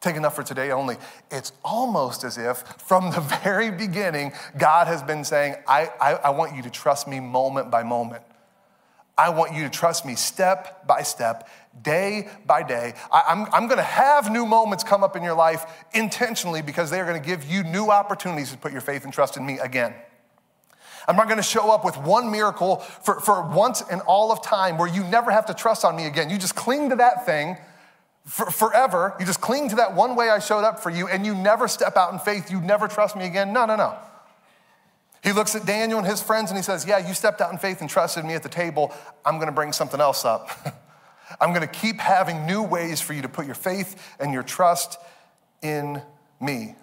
Take 0.00 0.16
enough 0.16 0.34
for 0.34 0.42
today 0.42 0.70
only. 0.70 0.96
It's 1.30 1.52
almost 1.62 2.24
as 2.24 2.38
if 2.38 2.58
from 2.78 3.10
the 3.10 3.20
very 3.44 3.70
beginning, 3.70 4.32
God 4.56 4.86
has 4.86 5.02
been 5.02 5.24
saying, 5.24 5.56
I, 5.68 5.90
I, 6.00 6.12
I 6.14 6.30
want 6.30 6.56
you 6.56 6.62
to 6.62 6.70
trust 6.70 7.06
me 7.06 7.20
moment 7.20 7.70
by 7.70 7.82
moment. 7.82 8.22
I 9.20 9.28
want 9.28 9.54
you 9.54 9.64
to 9.64 9.68
trust 9.68 10.06
me 10.06 10.14
step 10.14 10.86
by 10.86 11.02
step, 11.02 11.46
day 11.82 12.28
by 12.46 12.62
day. 12.62 12.94
I, 13.12 13.24
am 13.28 13.44
I'm, 13.52 13.64
I'm 13.64 13.68
to 13.68 13.82
have 13.82 14.32
new 14.32 14.46
moments 14.46 14.82
come 14.82 15.04
up 15.04 15.14
in 15.14 15.22
your 15.22 15.34
life 15.34 15.66
intentionally 15.92 16.62
because 16.62 16.88
they 16.88 17.00
are 17.00 17.04
to 17.20 17.26
give 17.26 17.44
you 17.44 17.62
new 17.62 17.90
opportunities 17.90 18.50
to 18.52 18.56
put 18.56 18.72
your 18.72 18.80
faith 18.80 19.04
and 19.04 19.12
trust 19.12 19.36
in 19.36 19.44
me 19.44 19.58
again. 19.58 19.92
I'm 21.06 21.16
not 21.16 21.28
to 21.36 21.42
show 21.42 21.70
up 21.70 21.84
with 21.84 21.98
one 21.98 22.30
miracle 22.30 22.76
for, 22.76 23.20
for 23.20 23.42
once 23.42 23.82
in 23.90 24.00
all 24.00 24.32
of 24.32 24.42
time 24.42 24.78
where 24.78 24.88
you 24.88 25.04
never 25.04 25.30
have 25.30 25.44
to 25.46 25.54
trust 25.54 25.84
on 25.84 25.96
me 25.96 26.06
again. 26.06 26.30
You 26.30 26.38
just 26.38 26.54
cling 26.54 26.88
to 26.88 26.96
that 26.96 27.26
thing 27.26 27.58
for, 28.24 28.50
forever. 28.50 29.16
You 29.20 29.26
just 29.26 29.42
cling 29.42 29.68
to 29.68 29.76
that 29.76 29.94
one 29.94 30.16
way 30.16 30.30
I 30.30 30.38
showed 30.38 30.64
up 30.64 30.80
for 30.80 30.88
you 30.88 31.08
and 31.08 31.26
you 31.26 31.34
never 31.34 31.68
step 31.68 31.98
out 31.98 32.14
in 32.14 32.20
faith. 32.20 32.50
You 32.50 32.62
never 32.62 32.88
trust 32.88 33.16
me 33.16 33.26
again. 33.26 33.52
No, 33.52 33.66
no, 33.66 33.76
no. 33.76 33.98
He 35.22 35.32
looks 35.32 35.54
at 35.54 35.66
Daniel 35.66 35.98
and 35.98 36.08
his 36.08 36.22
friends 36.22 36.50
and 36.50 36.58
he 36.58 36.62
says, 36.62 36.86
Yeah, 36.86 37.06
you 37.06 37.14
stepped 37.14 37.40
out 37.40 37.52
in 37.52 37.58
faith 37.58 37.80
and 37.80 37.90
trusted 37.90 38.24
me 38.24 38.34
at 38.34 38.42
the 38.42 38.48
table. 38.48 38.94
I'm 39.24 39.36
going 39.36 39.48
to 39.48 39.52
bring 39.52 39.72
something 39.72 40.00
else 40.00 40.24
up. 40.24 40.48
I'm 41.40 41.50
going 41.50 41.66
to 41.66 41.72
keep 41.72 42.00
having 42.00 42.46
new 42.46 42.62
ways 42.62 43.00
for 43.00 43.12
you 43.12 43.22
to 43.22 43.28
put 43.28 43.46
your 43.46 43.54
faith 43.54 44.16
and 44.18 44.32
your 44.32 44.42
trust 44.42 44.98
in 45.62 46.02
me. 46.40 46.74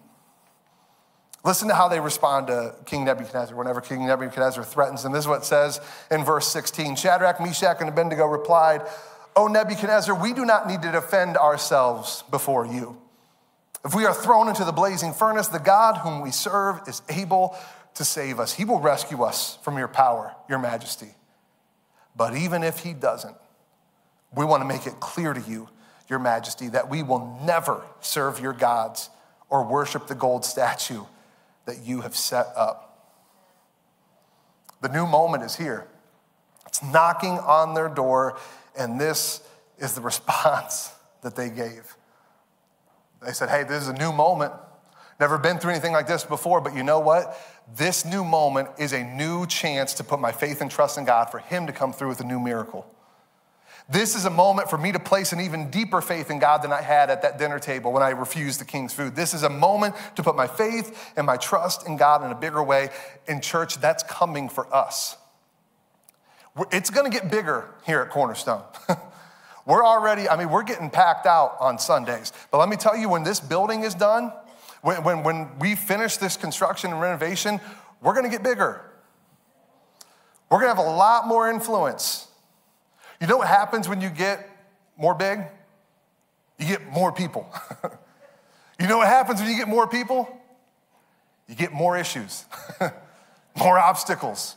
Listen 1.44 1.68
to 1.70 1.76
how 1.76 1.88
they 1.88 2.00
respond 2.00 2.48
to 2.48 2.76
King 2.86 3.06
Nebuchadnezzar 3.06 3.56
whenever 3.56 3.82
King 3.82 4.06
Nebuchadnezzar 4.06 4.64
threatens 4.64 5.04
them. 5.04 5.14
This 5.14 5.22
is 5.22 5.28
what 5.28 5.42
it 5.42 5.46
says 5.46 5.80
in 6.12 6.24
verse 6.24 6.48
16 6.48 6.96
Shadrach, 6.96 7.40
Meshach, 7.40 7.78
and 7.80 7.90
Abednego 7.90 8.26
replied, 8.26 8.82
O 9.36 9.48
Nebuchadnezzar, 9.48 10.20
we 10.20 10.34
do 10.34 10.46
not 10.46 10.68
need 10.68 10.82
to 10.82 10.92
defend 10.92 11.38
ourselves 11.38 12.24
before 12.32 12.66
you. 12.66 12.98
If 13.86 13.96
we 13.96 14.06
are 14.06 14.14
thrown 14.14 14.50
into 14.50 14.66
the 14.66 14.72
blazing 14.72 15.14
furnace, 15.14 15.48
the 15.48 15.60
God 15.60 15.98
whom 15.98 16.22
we 16.22 16.32
serve 16.32 16.82
is 16.88 17.02
able 17.08 17.56
to 17.98 18.06
save 18.06 18.40
us. 18.40 18.54
He 18.54 18.64
will 18.64 18.80
rescue 18.80 19.24
us 19.24 19.58
from 19.64 19.78
your 19.78 19.88
power, 19.88 20.36
your 20.48 20.60
majesty. 20.60 21.10
But 22.16 22.36
even 22.36 22.64
if 22.64 22.80
he 22.80 22.94
doesn't, 22.94 23.36
we 24.36 24.46
want 24.46 24.62
to 24.62 24.68
make 24.68 24.86
it 24.86 25.00
clear 25.00 25.34
to 25.34 25.42
you, 25.42 25.68
your 26.08 26.20
majesty, 26.20 26.70
that 26.70 26.90
we 26.90 27.02
will 27.02 27.40
never 27.44 27.84
serve 28.00 28.40
your 28.40 28.54
gods 28.54 29.10
or 29.50 29.66
worship 29.66 30.08
the 30.08 30.16
gold 30.16 30.46
statue 30.46 31.04
that 31.66 31.80
you 31.84 32.02
have 32.02 32.16
set 32.16 32.48
up. 32.56 32.84
The 34.82 34.90
new 34.90 35.08
moment 35.08 35.44
is 35.44 35.56
here. 35.56 35.88
It's 36.68 36.84
knocking 36.84 37.40
on 37.40 37.74
their 37.74 37.90
door, 37.90 38.38
and 38.78 39.02
this 39.02 39.42
is 39.80 39.94
the 39.94 40.02
response 40.12 40.92
that 41.24 41.36
they 41.36 41.50
gave. 41.50 41.96
They 43.26 43.32
said, 43.32 43.50
Hey, 43.50 43.64
this 43.64 43.82
is 43.82 43.90
a 43.90 43.94
new 43.94 44.12
moment. 44.12 44.54
Never 45.20 45.38
been 45.38 45.58
through 45.58 45.72
anything 45.72 45.94
like 45.94 46.08
this 46.08 46.24
before, 46.24 46.62
but 46.62 46.76
you 46.76 46.84
know 46.84 47.00
what? 47.00 47.40
This 47.76 48.06
new 48.06 48.24
moment 48.24 48.70
is 48.78 48.94
a 48.94 49.04
new 49.04 49.48
chance 49.48 49.96
to 49.96 50.04
put 50.04 50.20
my 50.20 50.32
faith 50.32 50.62
and 50.62 50.70
trust 50.70 50.98
in 50.98 51.06
God 51.06 51.32
for 51.32 51.40
Him 51.40 51.66
to 51.68 51.74
come 51.74 51.92
through 51.92 52.10
with 52.10 52.22
a 52.22 52.24
new 52.24 52.40
miracle. 52.40 52.86
This 53.90 54.16
is 54.16 54.26
a 54.26 54.30
moment 54.30 54.70
for 54.70 54.78
me 54.78 54.92
to 54.92 55.00
place 55.00 55.32
an 55.32 55.40
even 55.40 55.70
deeper 55.70 56.02
faith 56.02 56.30
in 56.30 56.40
God 56.40 56.62
than 56.62 56.74
I 56.74 56.82
had 56.82 57.10
at 57.10 57.22
that 57.22 57.40
dinner 57.40 57.58
table 57.58 57.94
when 57.94 58.04
I 58.04 58.10
refused 58.10 58.60
the 58.60 58.66
king's 58.66 58.94
food. 58.94 59.16
This 59.16 59.34
is 59.34 59.44
a 59.44 59.50
moment 59.50 59.96
to 60.18 60.24
put 60.24 60.36
my 60.36 60.46
faith 60.46 61.14
and 61.16 61.26
my 61.26 61.38
trust 61.38 61.88
in 61.88 61.96
God 61.96 62.24
in 62.24 62.32
a 62.32 62.36
bigger 62.36 62.62
way. 62.62 62.90
In 63.28 63.40
church, 63.40 63.80
that's 63.80 64.04
coming 64.04 64.50
for 64.50 64.74
us. 64.76 65.16
It's 66.72 66.90
gonna 66.90 67.10
get 67.10 67.32
bigger 67.32 67.70
here 67.86 68.02
at 68.02 68.10
Cornerstone. 68.10 68.64
we're 69.66 69.86
already, 69.86 70.28
I 70.28 70.36
mean, 70.36 70.50
we're 70.50 70.64
getting 70.64 70.90
packed 70.90 71.26
out 71.26 71.56
on 71.60 71.80
Sundays. 71.80 72.34
But 72.52 72.58
let 72.58 72.68
me 72.68 72.76
tell 72.76 72.98
you, 72.98 73.08
when 73.08 73.24
this 73.24 73.40
building 73.40 73.84
is 73.84 73.94
done, 73.96 74.34
when, 74.82 75.04
when, 75.04 75.24
when 75.24 75.60
we 75.60 75.76
finish 75.76 76.18
this 76.18 76.38
construction 76.38 76.92
and 76.92 77.02
renovation, 77.02 77.60
we're 78.02 78.14
gonna 78.14 78.30
get 78.30 78.44
bigger. 78.44 78.82
We're 80.50 80.60
gonna 80.60 80.76
have 80.76 80.78
a 80.78 80.90
lot 80.90 81.28
more 81.28 81.50
influence. 81.50 82.28
You 83.20 83.28
know 83.28 83.38
what 83.38 83.48
happens 83.48 83.90
when 83.90 84.02
you 84.02 84.10
get 84.10 84.48
more 84.98 85.14
big? 85.14 85.42
You 86.58 86.68
get 86.68 86.88
more 86.92 87.12
people. 87.12 87.52
you 88.80 88.88
know 88.88 88.98
what 88.98 89.08
happens 89.08 89.40
when 89.40 89.50
you 89.50 89.58
get 89.58 89.68
more 89.68 89.88
people? 89.88 90.38
you 91.48 91.56
get 91.56 91.72
more 91.72 91.98
issues, 91.98 92.46
more 93.58 93.80
obstacles, 93.80 94.56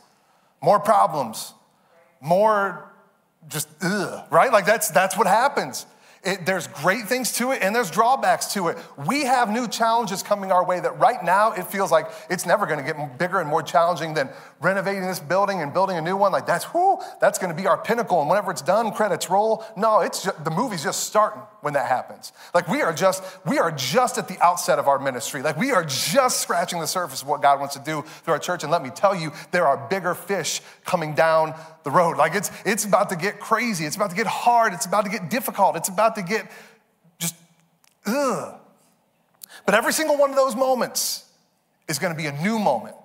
more 0.61 0.79
problems, 0.79 1.53
more 2.19 2.91
just 3.47 3.67
ugh, 3.81 4.25
right? 4.29 4.51
Like 4.51 4.65
that's 4.65 4.89
that's 4.89 5.17
what 5.17 5.27
happens. 5.27 5.85
It, 6.23 6.45
there's 6.45 6.67
great 6.67 7.07
things 7.07 7.31
to 7.33 7.51
it 7.51 7.63
and 7.63 7.73
there's 7.73 7.89
drawbacks 7.89 8.53
to 8.53 8.67
it. 8.67 8.77
We 9.07 9.25
have 9.25 9.49
new 9.49 9.67
challenges 9.67 10.21
coming 10.21 10.51
our 10.51 10.63
way 10.63 10.79
that 10.79 10.99
right 10.99 11.23
now 11.23 11.53
it 11.53 11.65
feels 11.65 11.91
like 11.91 12.11
it's 12.29 12.45
never 12.45 12.67
going 12.67 12.77
to 12.77 12.85
get 12.85 13.17
bigger 13.17 13.39
and 13.39 13.49
more 13.49 13.63
challenging 13.63 14.13
than 14.13 14.29
renovating 14.59 15.07
this 15.07 15.19
building 15.19 15.61
and 15.61 15.73
building 15.73 15.97
a 15.97 16.01
new 16.01 16.15
one. 16.15 16.31
Like 16.31 16.45
that's 16.45 16.65
whoo, 16.73 16.99
that's 17.19 17.39
going 17.39 17.55
to 17.55 17.59
be 17.59 17.67
our 17.67 17.77
pinnacle. 17.77 18.21
And 18.21 18.29
whenever 18.29 18.51
it's 18.51 18.61
done, 18.61 18.91
credits 18.91 19.31
roll. 19.31 19.65
No, 19.75 20.01
it's 20.01 20.23
just, 20.23 20.43
the 20.43 20.51
movie's 20.51 20.83
just 20.83 21.05
starting 21.05 21.41
when 21.61 21.73
that 21.73 21.87
happens. 21.87 22.33
Like 22.53 22.67
we 22.67 22.81
are 22.81 22.93
just 22.93 23.23
we 23.45 23.59
are 23.59 23.71
just 23.71 24.17
at 24.17 24.27
the 24.27 24.39
outset 24.39 24.79
of 24.79 24.87
our 24.87 24.99
ministry. 24.99 25.41
Like 25.41 25.57
we 25.57 25.71
are 25.71 25.83
just 25.83 26.41
scratching 26.41 26.79
the 26.79 26.87
surface 26.87 27.21
of 27.21 27.27
what 27.27 27.41
God 27.41 27.59
wants 27.59 27.75
to 27.75 27.81
do 27.81 28.03
through 28.23 28.33
our 28.33 28.39
church. 28.39 28.63
And 28.63 28.71
let 28.71 28.83
me 28.83 28.89
tell 28.89 29.15
you, 29.15 29.31
there 29.51 29.67
are 29.67 29.87
bigger 29.89 30.13
fish 30.13 30.61
coming 30.85 31.13
down 31.13 31.53
the 31.83 31.91
road. 31.91 32.17
Like 32.17 32.35
it's 32.35 32.51
it's 32.65 32.85
about 32.85 33.09
to 33.09 33.15
get 33.15 33.39
crazy. 33.39 33.85
It's 33.85 33.95
about 33.95 34.09
to 34.09 34.15
get 34.15 34.27
hard. 34.27 34.73
It's 34.73 34.85
about 34.85 35.05
to 35.05 35.11
get 35.11 35.29
difficult. 35.29 35.75
It's 35.75 35.89
about 35.89 36.15
to 36.15 36.23
get 36.23 36.49
just, 37.19 37.35
ugh. 38.05 38.55
But 39.65 39.75
every 39.75 39.93
single 39.93 40.17
one 40.17 40.31
of 40.31 40.35
those 40.35 40.55
moments 40.55 41.25
is 41.87 41.99
going 41.99 42.13
to 42.13 42.17
be 42.17 42.27
a 42.27 42.41
new 42.41 42.57
moment 42.57 42.95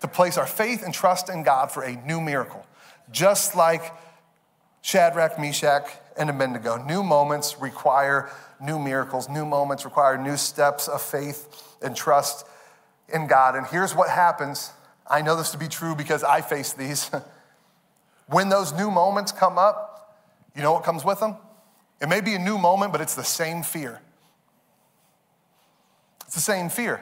to 0.00 0.08
place 0.08 0.36
our 0.36 0.46
faith 0.46 0.82
and 0.82 0.92
trust 0.92 1.28
in 1.28 1.42
God 1.42 1.70
for 1.70 1.82
a 1.82 1.94
new 2.04 2.20
miracle. 2.20 2.66
Just 3.10 3.56
like 3.56 3.82
Shadrach, 4.82 5.38
Meshach, 5.38 5.88
and 6.18 6.28
Abednego. 6.28 6.76
New 6.76 7.02
moments 7.02 7.56
require 7.60 8.28
new 8.60 8.78
miracles. 8.78 9.28
New 9.28 9.46
moments 9.46 9.84
require 9.84 10.18
new 10.18 10.36
steps 10.36 10.88
of 10.88 11.00
faith 11.00 11.76
and 11.80 11.96
trust 11.96 12.46
in 13.08 13.26
God. 13.26 13.56
And 13.56 13.66
here's 13.66 13.94
what 13.94 14.10
happens. 14.10 14.72
I 15.08 15.22
know 15.22 15.36
this 15.36 15.50
to 15.52 15.58
be 15.58 15.68
true 15.68 15.94
because 15.94 16.24
I 16.24 16.40
face 16.40 16.72
these. 16.72 17.10
when 18.26 18.48
those 18.48 18.72
new 18.72 18.90
moments 18.90 19.32
come 19.32 19.56
up, 19.56 20.18
you 20.54 20.62
know 20.62 20.72
what 20.72 20.84
comes 20.84 21.04
with 21.04 21.20
them? 21.20 21.36
It 22.00 22.08
may 22.08 22.20
be 22.20 22.34
a 22.34 22.38
new 22.38 22.58
moment, 22.58 22.92
but 22.92 23.00
it's 23.00 23.14
the 23.14 23.24
same 23.24 23.62
fear. 23.62 24.00
It's 26.26 26.34
the 26.34 26.40
same 26.40 26.68
fear. 26.68 27.00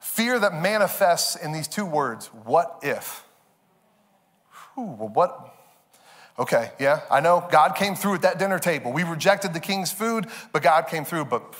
Fear 0.00 0.40
that 0.40 0.60
manifests 0.60 1.36
in 1.36 1.52
these 1.52 1.68
two 1.68 1.86
words 1.86 2.26
what 2.44 2.80
if? 2.82 3.24
Whew, 4.74 4.96
well, 4.98 5.08
what? 5.08 5.54
Okay, 6.38 6.70
yeah, 6.78 7.00
I 7.10 7.20
know 7.20 7.46
God 7.50 7.74
came 7.76 7.94
through 7.94 8.14
at 8.14 8.22
that 8.22 8.38
dinner 8.38 8.58
table. 8.58 8.92
We 8.92 9.02
rejected 9.02 9.52
the 9.52 9.60
king's 9.60 9.92
food, 9.92 10.26
but 10.52 10.62
God 10.62 10.88
came 10.88 11.04
through. 11.04 11.26
But 11.26 11.54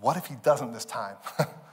what 0.00 0.16
if 0.16 0.26
he 0.26 0.34
doesn't 0.36 0.72
this 0.72 0.84
time? 0.84 1.16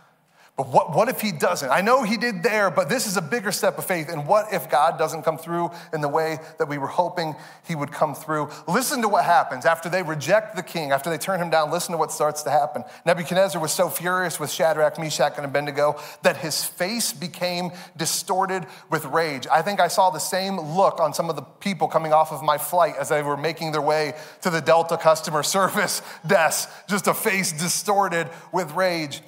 But 0.62 0.70
what, 0.70 0.96
what 0.96 1.10
if 1.10 1.22
he 1.22 1.32
doesn't? 1.32 1.72
I 1.72 1.82
know 1.82 2.04
he 2.04 2.18
did 2.18 2.44
there, 2.44 2.70
but 2.70 2.88
this 2.88 3.08
is 3.08 3.18
a 3.18 3.22
bigger 3.22 3.52
step 3.52 3.80
of 3.80 3.86
faith. 3.86 4.10
And 4.10 4.28
what 4.28 4.54
if 4.54 4.70
God 4.70 5.00
doesn't 5.00 5.24
come 5.24 5.40
through 5.40 5.72
in 5.92 6.02
the 6.02 6.08
way 6.08 6.38
that 6.60 6.68
we 6.68 6.78
were 6.78 6.86
hoping 6.86 7.36
he 7.68 7.74
would 7.74 7.92
come 7.92 8.14
through? 8.14 8.48
Listen 8.68 9.02
to 9.02 9.08
what 9.08 9.26
happens 9.26 9.66
after 9.66 9.90
they 9.90 10.04
reject 10.04 10.56
the 10.56 10.62
king, 10.62 10.92
after 10.92 11.10
they 11.10 11.18
turn 11.18 11.42
him 11.42 11.50
down. 11.50 11.72
Listen 11.72 11.94
to 11.94 11.98
what 11.98 12.12
starts 12.12 12.44
to 12.44 12.52
happen. 12.52 12.84
Nebuchadnezzar 13.08 13.60
was 13.60 13.72
so 13.72 13.90
furious 13.90 14.40
with 14.40 14.52
Shadrach, 14.52 15.00
Meshach, 15.00 15.34
and 15.38 15.48
Abednego 15.48 16.00
that 16.22 16.38
his 16.38 16.64
face 16.64 17.12
became 17.12 17.72
distorted 17.98 18.68
with 18.92 19.04
rage. 19.06 19.48
I 19.52 19.64
think 19.64 19.80
I 19.80 19.88
saw 19.88 20.12
the 20.12 20.20
same 20.20 20.60
look 20.60 21.00
on 21.00 21.12
some 21.16 21.28
of 21.28 21.36
the 21.36 21.42
people 21.42 21.88
coming 21.88 22.14
off 22.14 22.32
of 22.32 22.44
my 22.44 22.60
flight 22.60 22.94
as 23.00 23.10
they 23.10 23.24
were 23.24 23.36
making 23.36 23.72
their 23.72 23.82
way 23.82 24.14
to 24.44 24.52
the 24.52 24.62
Delta 24.62 24.96
customer 24.96 25.42
service 25.58 26.04
desk, 26.28 26.70
just 26.88 27.08
a 27.08 27.16
face 27.16 27.52
distorted 27.52 28.30
with 28.52 28.72
rage. 28.74 29.24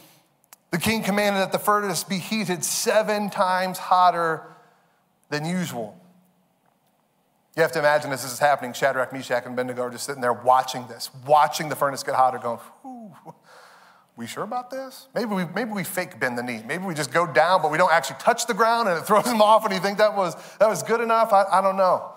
The 0.74 0.80
king 0.80 1.04
commanded 1.04 1.40
that 1.40 1.52
the 1.52 1.60
furnace 1.60 2.04
be 2.04 2.18
heated 2.18 2.66
seven 2.66 3.30
times 3.30 3.78
hotter 3.78 4.42
than 5.30 5.46
usual. 5.46 5.96
You 7.56 7.62
have 7.62 7.72
to 7.74 7.80
imagine 7.80 8.12
as 8.12 8.24
this 8.24 8.34
is 8.34 8.40
happening, 8.40 8.74
Shadrach, 8.74 9.14
Meshach, 9.14 9.44
and 9.46 9.54
Abednego 9.54 9.84
are 9.84 9.92
just 9.92 10.08
sitting 10.08 10.20
there 10.20 10.34
watching 10.34 10.88
this, 10.88 11.12
watching 11.28 11.70
the 11.70 11.76
furnace 11.76 12.02
get 12.02 12.16
hotter, 12.16 12.40
going, 12.40 12.58
we 14.16 14.26
sure 14.26 14.42
about 14.42 14.72
this? 14.72 15.10
Maybe 15.14 15.36
we, 15.36 15.46
maybe 15.54 15.70
we 15.70 15.84
fake 15.84 16.20
bend 16.20 16.40
the 16.40 16.44
knee. 16.44 16.64
Maybe 16.66 16.86
we 16.86 16.96
just 16.96 17.14
go 17.14 17.32
down, 17.32 17.62
but 17.62 17.70
we 17.70 17.78
don't 17.78 17.94
actually 17.94 18.18
touch 18.18 18.48
the 18.48 18.56
ground 18.56 18.90
and 18.90 18.98
it 18.98 19.06
throws 19.06 19.26
them 19.26 19.42
off 19.44 19.66
and 19.66 19.76
you 19.76 19.80
think 19.80 20.00
that 20.00 20.18
was, 20.18 20.36
that 20.58 20.68
was 20.68 20.82
good 20.82 21.02
enough? 21.02 21.32
I, 21.34 21.44
I 21.52 21.62
don't 21.62 21.78
know. 21.78 22.14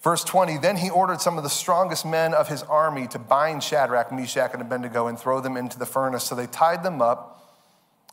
Verse 0.00 0.22
20, 0.22 0.58
then 0.58 0.76
he 0.76 0.90
ordered 0.90 1.20
some 1.20 1.36
of 1.38 1.42
the 1.42 1.50
strongest 1.50 2.06
men 2.06 2.32
of 2.32 2.48
his 2.48 2.62
army 2.62 3.08
to 3.08 3.18
bind 3.18 3.64
Shadrach, 3.64 4.12
Meshach, 4.12 4.52
and 4.52 4.62
Abednego 4.62 5.08
and 5.08 5.18
throw 5.18 5.40
them 5.40 5.56
into 5.56 5.78
the 5.78 5.86
furnace. 5.86 6.24
So 6.24 6.34
they 6.34 6.46
tied 6.46 6.84
them 6.84 7.02
up 7.02 7.34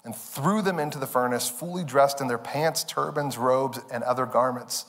and 0.04 0.16
threw 0.16 0.62
them 0.62 0.80
into 0.80 0.98
the 0.98 1.08
furnace, 1.08 1.48
fully 1.50 1.84
dressed 1.84 2.22
in 2.22 2.28
their 2.28 2.40
pants, 2.40 2.84
turbans, 2.84 3.38
robes, 3.38 3.80
and 3.92 4.04
other 4.04 4.26
garments. 4.26 4.86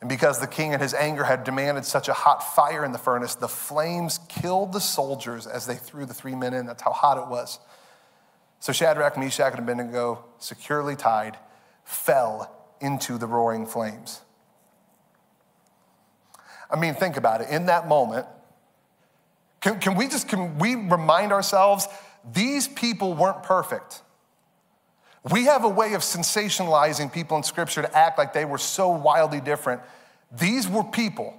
And 0.00 0.08
because 0.08 0.40
the 0.40 0.46
king 0.46 0.72
in 0.72 0.80
his 0.80 0.94
anger 0.94 1.24
had 1.24 1.44
demanded 1.44 1.84
such 1.84 2.08
a 2.08 2.12
hot 2.12 2.54
fire 2.54 2.84
in 2.84 2.92
the 2.92 2.98
furnace, 2.98 3.34
the 3.34 3.48
flames 3.48 4.18
killed 4.28 4.72
the 4.72 4.80
soldiers 4.80 5.46
as 5.46 5.66
they 5.66 5.76
threw 5.76 6.04
the 6.06 6.14
three 6.14 6.34
men 6.34 6.54
in. 6.54 6.66
That's 6.66 6.82
how 6.82 6.92
hot 6.92 7.18
it 7.18 7.28
was. 7.28 7.58
So 8.60 8.72
Shadrach, 8.72 9.16
Meshach, 9.16 9.52
and 9.52 9.60
Abednego, 9.60 10.24
securely 10.38 10.96
tied, 10.96 11.38
fell 11.84 12.52
into 12.80 13.16
the 13.16 13.26
roaring 13.26 13.64
flames. 13.64 14.20
I 16.70 16.78
mean, 16.78 16.94
think 16.94 17.16
about 17.16 17.40
it. 17.40 17.48
In 17.50 17.66
that 17.66 17.88
moment, 17.88 18.26
can, 19.60 19.80
can 19.80 19.94
we 19.94 20.08
just 20.08 20.28
can 20.28 20.58
we 20.58 20.74
remind 20.74 21.32
ourselves 21.32 21.88
these 22.32 22.68
people 22.68 23.14
weren't 23.14 23.42
perfect? 23.42 24.02
We 25.30 25.46
have 25.46 25.64
a 25.64 25.68
way 25.68 25.94
of 25.94 26.02
sensationalizing 26.02 27.12
people 27.12 27.36
in 27.36 27.42
scripture 27.42 27.82
to 27.82 27.96
act 27.96 28.16
like 28.16 28.32
they 28.32 28.44
were 28.44 28.58
so 28.58 28.90
wildly 28.90 29.40
different. 29.40 29.82
These 30.30 30.68
were 30.68 30.84
people. 30.84 31.34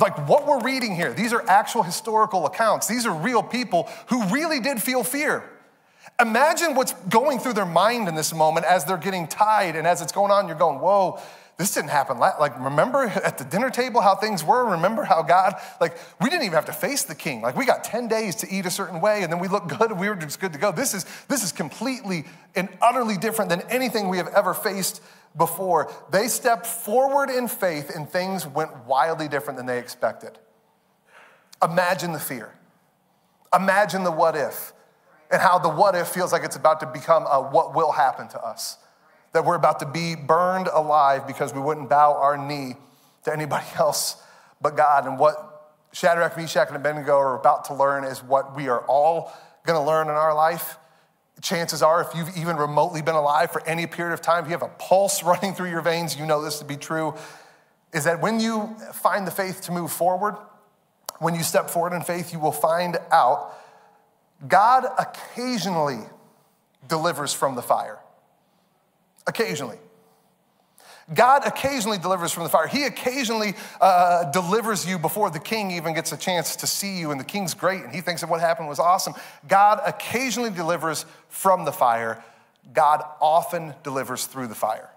like 0.00 0.28
what 0.28 0.46
we're 0.46 0.60
reading 0.60 0.94
here, 0.94 1.12
these 1.12 1.32
are 1.32 1.48
actual 1.48 1.82
historical 1.82 2.46
accounts. 2.46 2.86
These 2.86 3.06
are 3.06 3.14
real 3.14 3.42
people 3.42 3.88
who 4.08 4.24
really 4.26 4.60
did 4.60 4.80
feel 4.80 5.02
fear. 5.02 5.48
Imagine 6.20 6.74
what's 6.74 6.92
going 7.08 7.38
through 7.38 7.54
their 7.54 7.66
mind 7.66 8.08
in 8.08 8.14
this 8.14 8.32
moment 8.32 8.66
as 8.66 8.84
they're 8.84 8.96
getting 8.96 9.26
tied 9.26 9.74
and 9.74 9.86
as 9.86 10.02
it's 10.02 10.12
going 10.12 10.30
on, 10.30 10.46
you're 10.46 10.56
going, 10.56 10.78
whoa, 10.78 11.20
this 11.60 11.74
didn't 11.74 11.90
happen. 11.90 12.18
Like, 12.18 12.58
remember 12.58 13.02
at 13.02 13.36
the 13.36 13.44
dinner 13.44 13.68
table 13.68 14.00
how 14.00 14.14
things 14.14 14.42
were? 14.42 14.70
Remember 14.70 15.04
how 15.04 15.20
God, 15.20 15.56
like, 15.78 15.94
we 16.18 16.30
didn't 16.30 16.44
even 16.44 16.54
have 16.54 16.64
to 16.64 16.72
face 16.72 17.02
the 17.02 17.14
king. 17.14 17.42
Like, 17.42 17.54
we 17.54 17.66
got 17.66 17.84
10 17.84 18.08
days 18.08 18.36
to 18.36 18.50
eat 18.50 18.64
a 18.64 18.70
certain 18.70 19.02
way 19.02 19.22
and 19.22 19.30
then 19.30 19.40
we 19.40 19.46
looked 19.46 19.68
good 19.68 19.90
and 19.90 20.00
we 20.00 20.08
were 20.08 20.14
just 20.14 20.40
good 20.40 20.54
to 20.54 20.58
go. 20.58 20.72
This 20.72 20.94
is, 20.94 21.04
this 21.28 21.44
is 21.44 21.52
completely 21.52 22.24
and 22.56 22.70
utterly 22.80 23.18
different 23.18 23.50
than 23.50 23.60
anything 23.68 24.08
we 24.08 24.16
have 24.16 24.28
ever 24.28 24.54
faced 24.54 25.02
before. 25.36 25.92
They 26.10 26.28
stepped 26.28 26.64
forward 26.64 27.28
in 27.28 27.46
faith 27.46 27.94
and 27.94 28.08
things 28.08 28.46
went 28.46 28.86
wildly 28.86 29.28
different 29.28 29.58
than 29.58 29.66
they 29.66 29.78
expected. 29.78 30.38
Imagine 31.62 32.12
the 32.12 32.20
fear. 32.20 32.54
Imagine 33.54 34.02
the 34.02 34.10
what 34.10 34.34
if 34.34 34.72
and 35.30 35.42
how 35.42 35.58
the 35.58 35.68
what 35.68 35.94
if 35.94 36.08
feels 36.08 36.32
like 36.32 36.42
it's 36.42 36.56
about 36.56 36.80
to 36.80 36.86
become 36.86 37.26
a 37.30 37.38
what 37.38 37.74
will 37.74 37.92
happen 37.92 38.28
to 38.28 38.42
us 38.42 38.78
that 39.32 39.44
we're 39.44 39.56
about 39.56 39.80
to 39.80 39.86
be 39.86 40.14
burned 40.14 40.68
alive 40.68 41.26
because 41.26 41.54
we 41.54 41.60
wouldn't 41.60 41.88
bow 41.88 42.14
our 42.14 42.36
knee 42.36 42.74
to 43.24 43.32
anybody 43.32 43.66
else 43.78 44.22
but 44.60 44.76
God. 44.76 45.06
And 45.06 45.18
what 45.18 45.46
Shadrach, 45.92 46.36
Meshach, 46.36 46.68
and 46.68 46.76
Abednego 46.76 47.16
are 47.16 47.38
about 47.38 47.66
to 47.66 47.74
learn 47.74 48.04
is 48.04 48.22
what 48.22 48.54
we 48.54 48.68
are 48.68 48.80
all 48.86 49.32
going 49.64 49.78
to 49.78 49.84
learn 49.84 50.08
in 50.08 50.14
our 50.14 50.34
life. 50.34 50.76
Chances 51.40 51.82
are, 51.82 52.02
if 52.02 52.14
you've 52.14 52.36
even 52.36 52.56
remotely 52.56 53.02
been 53.02 53.14
alive 53.14 53.50
for 53.50 53.66
any 53.66 53.86
period 53.86 54.12
of 54.12 54.20
time, 54.20 54.44
if 54.44 54.50
you 54.50 54.52
have 54.52 54.62
a 54.62 54.68
pulse 54.78 55.22
running 55.24 55.54
through 55.54 55.70
your 55.70 55.80
veins, 55.80 56.16
you 56.16 56.26
know 56.26 56.42
this 56.42 56.58
to 56.58 56.64
be 56.64 56.76
true, 56.76 57.14
is 57.92 58.04
that 58.04 58.20
when 58.20 58.40
you 58.40 58.76
find 58.92 59.26
the 59.26 59.30
faith 59.30 59.62
to 59.62 59.72
move 59.72 59.90
forward, 59.90 60.36
when 61.18 61.34
you 61.34 61.42
step 61.42 61.68
forward 61.68 61.92
in 61.92 62.02
faith, 62.02 62.32
you 62.32 62.38
will 62.38 62.52
find 62.52 62.96
out 63.10 63.52
God 64.46 64.86
occasionally 64.98 66.00
delivers 66.88 67.32
from 67.32 67.56
the 67.56 67.62
fire. 67.62 67.98
Occasionally. 69.26 69.78
God 71.12 71.44
occasionally 71.44 71.98
delivers 71.98 72.32
from 72.32 72.44
the 72.44 72.48
fire. 72.48 72.68
He 72.68 72.84
occasionally 72.84 73.54
uh, 73.80 74.30
delivers 74.30 74.88
you 74.88 74.98
before 74.98 75.30
the 75.30 75.40
king 75.40 75.72
even 75.72 75.92
gets 75.92 76.12
a 76.12 76.16
chance 76.16 76.54
to 76.56 76.66
see 76.66 76.98
you, 76.98 77.10
and 77.10 77.18
the 77.18 77.24
king's 77.24 77.52
great, 77.52 77.82
and 77.82 77.92
he 77.92 78.00
thinks 78.00 78.20
that 78.20 78.30
what 78.30 78.40
happened 78.40 78.68
was 78.68 78.78
awesome. 78.78 79.14
God 79.48 79.80
occasionally 79.84 80.50
delivers 80.50 81.06
from 81.28 81.64
the 81.64 81.72
fire. 81.72 82.22
God 82.72 83.02
often 83.20 83.74
delivers 83.82 84.26
through 84.26 84.46
the 84.46 84.54
fire. 84.54 84.88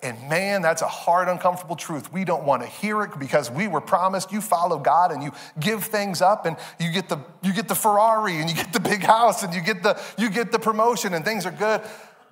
And 0.00 0.28
man, 0.28 0.62
that's 0.62 0.80
a 0.80 0.88
hard, 0.88 1.28
uncomfortable 1.28 1.74
truth. 1.74 2.12
We 2.12 2.24
don't 2.24 2.44
want 2.44 2.62
to 2.62 2.68
hear 2.68 3.02
it 3.02 3.18
because 3.18 3.50
we 3.50 3.66
were 3.66 3.80
promised 3.80 4.30
you 4.30 4.40
follow 4.40 4.78
God 4.78 5.10
and 5.10 5.24
you 5.24 5.32
give 5.58 5.84
things 5.84 6.22
up 6.22 6.46
and 6.46 6.56
you 6.78 6.92
get 6.92 7.08
the 7.08 7.18
you 7.42 7.52
get 7.52 7.66
the 7.66 7.74
Ferrari 7.74 8.36
and 8.36 8.48
you 8.48 8.54
get 8.54 8.72
the 8.72 8.78
big 8.78 9.02
house 9.02 9.42
and 9.42 9.52
you 9.52 9.60
get 9.60 9.82
the 9.82 10.00
you 10.16 10.30
get 10.30 10.52
the 10.52 10.58
promotion 10.58 11.14
and 11.14 11.24
things 11.24 11.44
are 11.44 11.50
good 11.50 11.82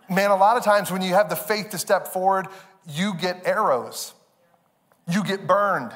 man, 0.08 0.30
a 0.30 0.36
lot 0.36 0.56
of 0.56 0.64
times 0.64 0.90
when 0.90 1.02
you 1.02 1.14
have 1.14 1.28
the 1.28 1.36
faith 1.36 1.70
to 1.70 1.78
step 1.78 2.08
forward, 2.08 2.46
you 2.88 3.14
get 3.14 3.46
arrows, 3.46 4.14
you 5.08 5.24
get 5.24 5.46
burned, 5.46 5.92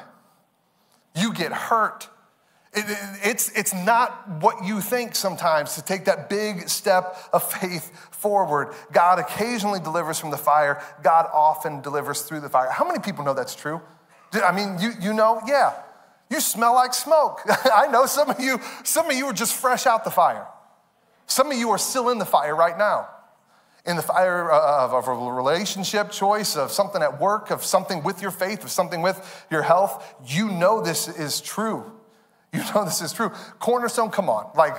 you 1.15 1.33
get 1.33 1.51
hurt. 1.51 2.09
It, 2.73 2.85
it, 2.87 2.97
it's, 3.23 3.51
it's 3.57 3.73
not 3.73 4.29
what 4.41 4.63
you 4.63 4.79
think 4.79 5.15
sometimes 5.15 5.75
to 5.75 5.81
take 5.81 6.05
that 6.05 6.29
big 6.29 6.69
step 6.69 7.17
of 7.33 7.43
faith 7.51 7.91
forward. 8.11 8.73
God 8.93 9.19
occasionally 9.19 9.79
delivers 9.79 10.19
from 10.19 10.31
the 10.31 10.37
fire, 10.37 10.81
God 11.03 11.29
often 11.33 11.81
delivers 11.81 12.21
through 12.21 12.39
the 12.41 12.49
fire. 12.49 12.69
How 12.69 12.87
many 12.87 12.99
people 12.99 13.25
know 13.25 13.33
that's 13.33 13.55
true? 13.55 13.81
I 14.33 14.53
mean, 14.53 14.77
you, 14.79 14.91
you 15.01 15.13
know, 15.13 15.41
yeah. 15.45 15.73
You 16.29 16.39
smell 16.39 16.75
like 16.75 16.93
smoke. 16.93 17.41
I 17.73 17.87
know 17.87 18.05
some 18.05 18.29
of 18.29 18.39
you, 18.39 18.59
some 18.85 19.09
of 19.09 19.17
you 19.17 19.25
are 19.25 19.33
just 19.33 19.53
fresh 19.53 19.85
out 19.85 20.05
the 20.05 20.11
fire. 20.11 20.47
Some 21.27 21.51
of 21.51 21.57
you 21.57 21.69
are 21.71 21.77
still 21.77 22.09
in 22.09 22.19
the 22.19 22.25
fire 22.25 22.55
right 22.55 22.77
now. 22.77 23.09
In 23.85 23.95
the 23.95 24.03
fire 24.03 24.51
uh, 24.51 24.85
of, 24.85 24.93
of 24.93 25.07
a 25.07 25.13
relationship 25.13 26.11
choice, 26.11 26.55
of 26.55 26.71
something 26.71 27.01
at 27.01 27.19
work, 27.19 27.49
of 27.49 27.63
something 27.63 28.03
with 28.03 28.21
your 28.21 28.31
faith, 28.31 28.63
of 28.63 28.69
something 28.69 29.01
with 29.01 29.45
your 29.49 29.63
health. 29.63 30.15
You 30.25 30.49
know 30.49 30.81
this 30.81 31.07
is 31.07 31.41
true. 31.41 31.91
You 32.53 32.59
know 32.75 32.83
this 32.83 33.01
is 33.01 33.13
true. 33.13 33.29
Cornerstone, 33.59 34.11
come 34.11 34.29
on. 34.29 34.51
Like 34.55 34.75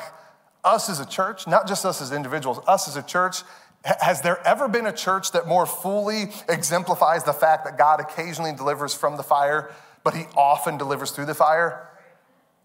us 0.63 0.91
as 0.91 1.01
a 1.01 1.07
church, 1.07 1.47
not 1.47 1.67
just 1.67 1.87
us 1.87 2.03
as 2.03 2.13
individuals, 2.13 2.61
us 2.69 2.87
as 2.87 2.97
a 2.97 3.03
church, 3.03 3.39
has 3.85 4.21
there 4.21 4.47
ever 4.47 4.69
been 4.69 4.87
a 4.87 4.93
church 4.93 5.33
that 5.33 5.49
more 5.49 5.67
fully 5.67 6.31
exemplifies 6.49 7.25
the 7.25 7.33
fact 7.33 7.65
that 7.65 7.77
God 7.77 8.01
occasionally 8.01 8.53
delivers 8.53 8.95
from 8.95 9.17
the 9.17 9.23
fire, 9.23 9.73
but 10.05 10.15
he 10.15 10.25
often 10.37 10.77
delivers 10.79 11.11
through 11.11 11.27
the 11.27 11.35
fire? 11.35 11.89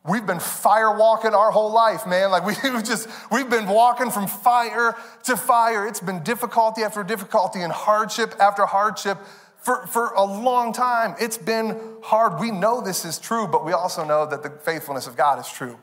We've 0.07 0.25
been 0.25 0.39
fire 0.39 0.95
walking 0.97 1.33
our 1.33 1.51
whole 1.51 1.73
life, 1.73 2.07
man. 2.07 2.31
Like 2.31 2.45
we've 2.63 2.83
just, 2.83 3.09
we've 3.31 3.49
been 3.49 3.67
walking 3.67 4.09
from 4.09 4.27
fire 4.27 4.95
to 5.23 5.35
fire. 5.35 5.85
It's 5.85 5.99
been 5.99 6.23
difficulty 6.23 6.83
after 6.83 7.03
difficulty 7.03 7.61
and 7.61 7.73
hardship 7.73 8.33
after 8.39 8.65
hardship 8.65 9.17
for, 9.57 9.85
for 9.87 10.11
a 10.11 10.23
long 10.23 10.71
time. 10.71 11.15
It's 11.19 11.37
been 11.37 11.77
hard. 12.01 12.39
We 12.39 12.51
know 12.51 12.79
this 12.79 13.03
is 13.03 13.19
true, 13.19 13.47
but 13.47 13.65
we 13.65 13.73
also 13.73 14.05
know 14.05 14.25
that 14.25 14.43
the 14.43 14.49
faithfulness 14.49 15.07
of 15.07 15.17
God 15.17 15.39
is 15.39 15.49
true. 15.49 15.77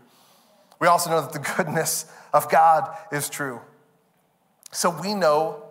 We 0.80 0.86
also 0.86 1.10
know 1.10 1.20
that 1.20 1.32
the 1.32 1.54
goodness 1.56 2.06
of 2.32 2.48
God 2.50 2.96
is 3.12 3.28
true. 3.28 3.60
So 4.72 4.88
we 4.88 5.14
know, 5.14 5.64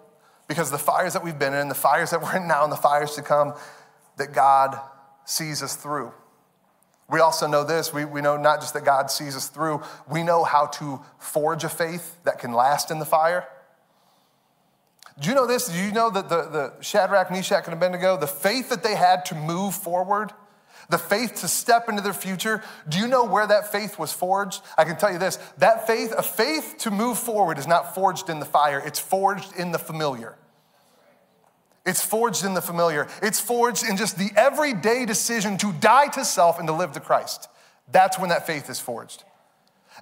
because 0.47 0.70
the 0.70 0.78
fires 0.78 1.14
that 1.14 1.24
we've 1.24 1.38
been 1.38 1.54
in, 1.54 1.70
the 1.70 1.76
fires 1.76 2.12
that 2.12 2.22
we're 2.22 2.38
in 2.38 2.47
now, 2.47 2.64
and 2.64 2.72
the 2.72 2.78
fires 2.78 3.16
to 3.16 3.22
come, 3.24 3.54
that 4.18 4.32
God 4.32 4.80
sees 5.26 5.64
us 5.64 5.76
through. 5.76 6.14
We 7.10 7.20
also 7.20 7.47
know 7.47 7.64
this 7.64 7.93
we, 7.93 8.06
we 8.06 8.22
know 8.22 8.38
not 8.38 8.62
just 8.62 8.74
that 8.74 8.86
God 8.86 9.12
sees 9.12 9.36
us 9.36 9.47
through, 9.47 9.84
we 10.10 10.24
know 10.24 10.43
how 10.43 10.68
to 10.68 11.01
forge 11.20 11.64
a 11.64 11.70
faith 11.70 12.18
that 12.24 12.39
can 12.39 12.54
last 12.54 12.91
in 12.91 12.99
the 12.99 13.06
fire. 13.06 13.47
Do 15.20 15.30
you 15.30 15.36
know 15.36 15.45
this? 15.45 15.68
Do 15.68 15.78
you 15.78 15.91
know 15.91 16.10
that 16.10 16.30
the, 16.30 16.43
the 16.43 16.74
Shadrach, 16.82 17.30
Meshach, 17.30 17.66
and 17.66 17.74
Abednego, 17.74 18.18
the 18.18 18.28
faith 18.28 18.70
that 18.70 18.84
they 18.84 18.95
had 18.95 19.26
to 19.26 19.36
move 19.36 19.76
forward, 19.76 20.32
the 20.89 20.97
faith 20.97 21.36
to 21.41 21.47
step 21.47 21.88
into 21.88 22.01
their 22.01 22.14
future, 22.14 22.64
do 22.89 22.97
you 22.97 23.08
know 23.08 23.24
where 23.24 23.45
that 23.45 23.72
faith 23.72 23.99
was 23.99 24.12
forged? 24.12 24.62
I 24.78 24.84
can 24.86 24.97
tell 24.97 25.12
you 25.12 25.20
this 25.20 25.38
that 25.60 25.86
faith, 25.86 26.14
a 26.18 26.24
faith 26.24 26.76
to 26.80 26.91
move 26.91 27.20
forward, 27.20 27.58
is 27.58 27.68
not 27.68 27.93
forged 27.93 28.30
in 28.30 28.39
the 28.39 28.45
fire, 28.45 28.82
it's 28.84 28.99
forged 28.99 29.56
in 29.56 29.72
the 29.72 29.80
familiar. 29.80 30.36
It's 31.86 32.03
forged 32.03 32.45
in 32.45 32.53
the 32.53 32.61
familiar. 32.61 33.07
It's 33.21 33.41
forged 33.41 33.84
in 33.86 33.97
just 33.97 34.17
the 34.17 34.31
everyday 34.36 35.05
decision 35.05 35.57
to 35.57 35.73
die 35.73 36.07
to 36.09 36.23
self 36.23 36.59
and 36.59 36.67
to 36.67 36.73
live 36.73 36.93
to 36.93 36.99
Christ. 36.99 37.49
That's 37.91 38.17
when 38.17 38.29
that 38.29 38.47
faith 38.47 38.69
is 38.69 38.79
forged. 38.79 39.23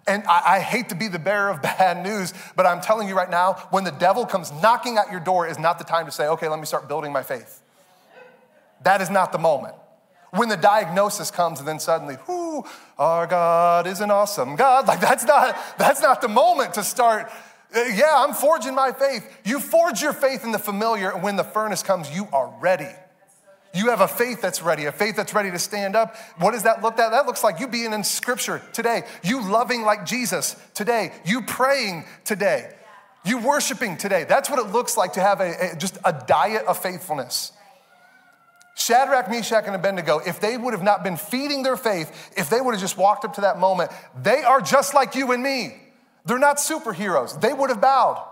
And 0.07 0.23
I, 0.27 0.57
I, 0.57 0.59
hate 0.59 0.89
to 0.89 0.95
be 0.95 1.07
the 1.07 1.19
bearer 1.19 1.49
of 1.49 1.61
bad 1.61 2.03
news, 2.03 2.33
but 2.55 2.65
I'm 2.65 2.81
telling 2.81 3.07
you 3.07 3.15
right 3.15 3.29
now, 3.29 3.53
when 3.71 3.83
the 3.83 3.91
devil 3.91 4.25
comes 4.25 4.51
knocking 4.61 4.97
at 4.97 5.11
your 5.11 5.19
door, 5.19 5.47
is 5.47 5.59
not 5.59 5.79
the 5.79 5.83
time 5.83 6.05
to 6.05 6.11
say, 6.11 6.27
okay, 6.27 6.47
let 6.47 6.59
me 6.59 6.65
start 6.65 6.87
building 6.87 7.11
my 7.11 7.23
faith. 7.23 7.61
That 8.83 9.01
is 9.01 9.09
not 9.09 9.31
the 9.31 9.37
moment. 9.37 9.75
When 10.31 10.47
the 10.47 10.57
diagnosis 10.57 11.29
comes 11.29 11.59
and 11.59 11.67
then 11.67 11.79
suddenly, 11.79 12.15
whoo, 12.27 12.63
our 12.97 13.27
God 13.27 13.85
is 13.85 13.99
an 13.99 14.11
awesome 14.11 14.55
God. 14.55 14.87
Like 14.91 15.01
that's 15.01 15.25
not, 15.25 15.57
that's 15.77 16.01
not 16.01 16.21
the 16.21 16.29
moment 16.29 16.75
to 16.75 16.83
start. 16.83 17.31
Yeah, 17.73 18.11
I'm 18.15 18.33
forging 18.33 18.75
my 18.75 18.91
faith. 18.91 19.25
You 19.45 19.59
forge 19.59 20.01
your 20.01 20.13
faith 20.13 20.43
in 20.43 20.51
the 20.51 20.59
familiar, 20.59 21.11
and 21.11 21.23
when 21.23 21.37
the 21.37 21.43
furnace 21.43 21.83
comes, 21.83 22.13
you 22.13 22.27
are 22.33 22.53
ready. 22.59 22.89
You 23.73 23.89
have 23.89 24.01
a 24.01 24.07
faith 24.07 24.41
that's 24.41 24.61
ready, 24.61 24.85
a 24.85 24.91
faith 24.91 25.15
that's 25.15 25.33
ready 25.33 25.49
to 25.51 25.59
stand 25.59 25.95
up. 25.95 26.17
What 26.39 26.51
does 26.51 26.63
that 26.63 26.81
look 26.81 26.97
like? 26.97 27.11
That 27.11 27.25
looks 27.25 27.43
like 27.43 27.61
you 27.61 27.67
being 27.67 27.93
in 27.93 28.03
scripture 28.03 28.61
today, 28.73 29.03
you 29.23 29.49
loving 29.49 29.83
like 29.83 30.05
Jesus 30.05 30.57
today, 30.73 31.13
you 31.23 31.43
praying 31.43 32.03
today, 32.25 32.73
you 33.23 33.37
worshiping 33.37 33.95
today. 33.95 34.25
That's 34.27 34.49
what 34.49 34.59
it 34.59 34.73
looks 34.73 34.97
like 34.97 35.13
to 35.13 35.21
have 35.21 35.39
a, 35.39 35.71
a 35.71 35.75
just 35.77 35.97
a 36.03 36.11
diet 36.27 36.65
of 36.65 36.77
faithfulness. 36.77 37.53
Shadrach, 38.75 39.29
Meshach, 39.29 39.65
and 39.67 39.75
Abednego, 39.75 40.19
if 40.19 40.41
they 40.41 40.57
would 40.57 40.73
have 40.73 40.83
not 40.83 41.03
been 41.03 41.15
feeding 41.15 41.63
their 41.63 41.77
faith, 41.77 42.31
if 42.35 42.49
they 42.49 42.59
would 42.59 42.73
have 42.73 42.81
just 42.81 42.97
walked 42.97 43.23
up 43.23 43.35
to 43.35 43.41
that 43.41 43.59
moment, 43.59 43.91
they 44.21 44.43
are 44.43 44.59
just 44.59 44.93
like 44.93 45.15
you 45.15 45.31
and 45.31 45.41
me. 45.41 45.77
They're 46.25 46.39
not 46.39 46.57
superheroes. 46.57 47.39
They 47.39 47.53
would 47.53 47.69
have 47.69 47.81
bowed. 47.81 48.27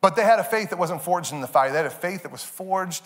But 0.00 0.16
they 0.16 0.22
had 0.22 0.38
a 0.38 0.44
faith 0.44 0.70
that 0.70 0.78
wasn't 0.78 1.02
forged 1.02 1.32
in 1.32 1.40
the 1.40 1.46
fire. 1.46 1.70
They 1.70 1.76
had 1.76 1.86
a 1.86 1.90
faith 1.90 2.22
that 2.22 2.32
was 2.32 2.44
forged 2.44 3.04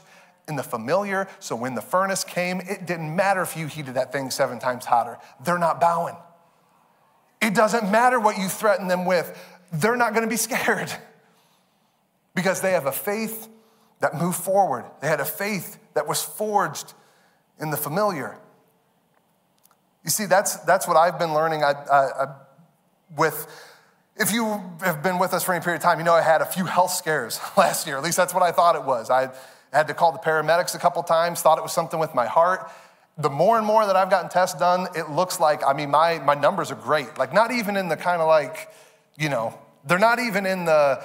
in 0.48 0.56
the 0.56 0.62
familiar. 0.62 1.28
So 1.38 1.56
when 1.56 1.74
the 1.74 1.82
furnace 1.82 2.24
came, 2.24 2.60
it 2.60 2.86
didn't 2.86 3.14
matter 3.14 3.42
if 3.42 3.56
you 3.56 3.66
heated 3.66 3.94
that 3.94 4.12
thing 4.12 4.30
seven 4.30 4.58
times 4.58 4.84
hotter. 4.84 5.18
They're 5.44 5.58
not 5.58 5.80
bowing. 5.80 6.16
It 7.40 7.54
doesn't 7.54 7.90
matter 7.90 8.20
what 8.20 8.38
you 8.38 8.48
threaten 8.48 8.88
them 8.88 9.04
with, 9.04 9.38
they're 9.72 9.96
not 9.96 10.12
going 10.12 10.24
to 10.24 10.30
be 10.30 10.36
scared 10.48 10.92
because 12.34 12.60
they 12.60 12.72
have 12.72 12.86
a 12.86 12.92
faith 12.92 13.48
that 14.00 14.14
moved 14.14 14.38
forward. 14.38 14.84
They 15.00 15.08
had 15.08 15.20
a 15.20 15.24
faith 15.24 15.78
that 15.94 16.06
was 16.06 16.22
forged 16.22 16.92
in 17.60 17.70
the 17.70 17.76
familiar. 17.76 18.38
You 20.04 20.10
see, 20.10 20.26
that's, 20.26 20.56
that's 20.56 20.88
what 20.88 20.96
I've 20.96 21.18
been 21.18 21.34
learning 21.34 21.62
I, 21.62 21.72
I, 21.72 22.24
I, 22.24 22.34
with. 23.16 23.68
If 24.14 24.30
you 24.30 24.60
have 24.82 25.02
been 25.02 25.18
with 25.18 25.32
us 25.32 25.42
for 25.42 25.54
any 25.54 25.64
period 25.64 25.78
of 25.78 25.82
time, 25.82 25.98
you 25.98 26.04
know 26.04 26.12
I 26.12 26.20
had 26.20 26.42
a 26.42 26.46
few 26.46 26.66
health 26.66 26.92
scares 26.92 27.40
last 27.56 27.86
year. 27.86 27.96
At 27.96 28.04
least 28.04 28.16
that's 28.16 28.34
what 28.34 28.42
I 28.42 28.52
thought 28.52 28.76
it 28.76 28.84
was. 28.84 29.10
I 29.10 29.30
had 29.72 29.88
to 29.88 29.94
call 29.94 30.12
the 30.12 30.18
paramedics 30.18 30.74
a 30.74 30.78
couple 30.78 31.02
times, 31.02 31.40
thought 31.40 31.58
it 31.58 31.62
was 31.62 31.72
something 31.72 31.98
with 31.98 32.14
my 32.14 32.26
heart. 32.26 32.70
The 33.18 33.30
more 33.30 33.58
and 33.58 33.66
more 33.66 33.86
that 33.86 33.96
I've 33.96 34.10
gotten 34.10 34.28
tests 34.28 34.58
done, 34.58 34.86
it 34.94 35.10
looks 35.10 35.40
like, 35.40 35.62
I 35.66 35.72
mean, 35.72 35.90
my, 35.90 36.18
my 36.18 36.34
numbers 36.34 36.70
are 36.70 36.76
great. 36.76 37.18
Like, 37.18 37.32
not 37.32 37.50
even 37.50 37.76
in 37.76 37.88
the 37.88 37.96
kind 37.96 38.20
of 38.20 38.28
like, 38.28 38.70
you 39.18 39.28
know, 39.28 39.58
they're 39.86 39.98
not 39.98 40.18
even 40.18 40.46
in 40.46 40.64
the, 40.64 41.02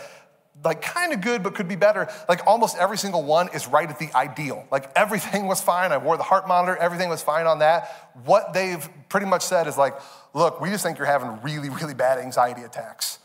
like 0.63 0.81
kind 0.81 1.13
of 1.13 1.21
good 1.21 1.43
but 1.43 1.53
could 1.53 1.67
be 1.67 1.75
better 1.75 2.07
like 2.27 2.45
almost 2.47 2.77
every 2.77 2.97
single 2.97 3.23
one 3.23 3.47
is 3.53 3.67
right 3.67 3.89
at 3.89 3.99
the 3.99 4.09
ideal 4.15 4.65
like 4.71 4.89
everything 4.95 5.45
was 5.45 5.61
fine 5.61 5.91
i 5.91 5.97
wore 5.97 6.17
the 6.17 6.23
heart 6.23 6.47
monitor 6.47 6.75
everything 6.77 7.09
was 7.09 7.21
fine 7.21 7.45
on 7.45 7.59
that 7.59 8.11
what 8.25 8.53
they've 8.53 8.89
pretty 9.09 9.25
much 9.27 9.43
said 9.43 9.67
is 9.67 9.77
like 9.77 9.93
look 10.33 10.61
we 10.61 10.69
just 10.69 10.83
think 10.83 10.97
you're 10.97 11.07
having 11.07 11.41
really 11.41 11.69
really 11.69 11.93
bad 11.93 12.17
anxiety 12.17 12.63
attacks 12.63 13.19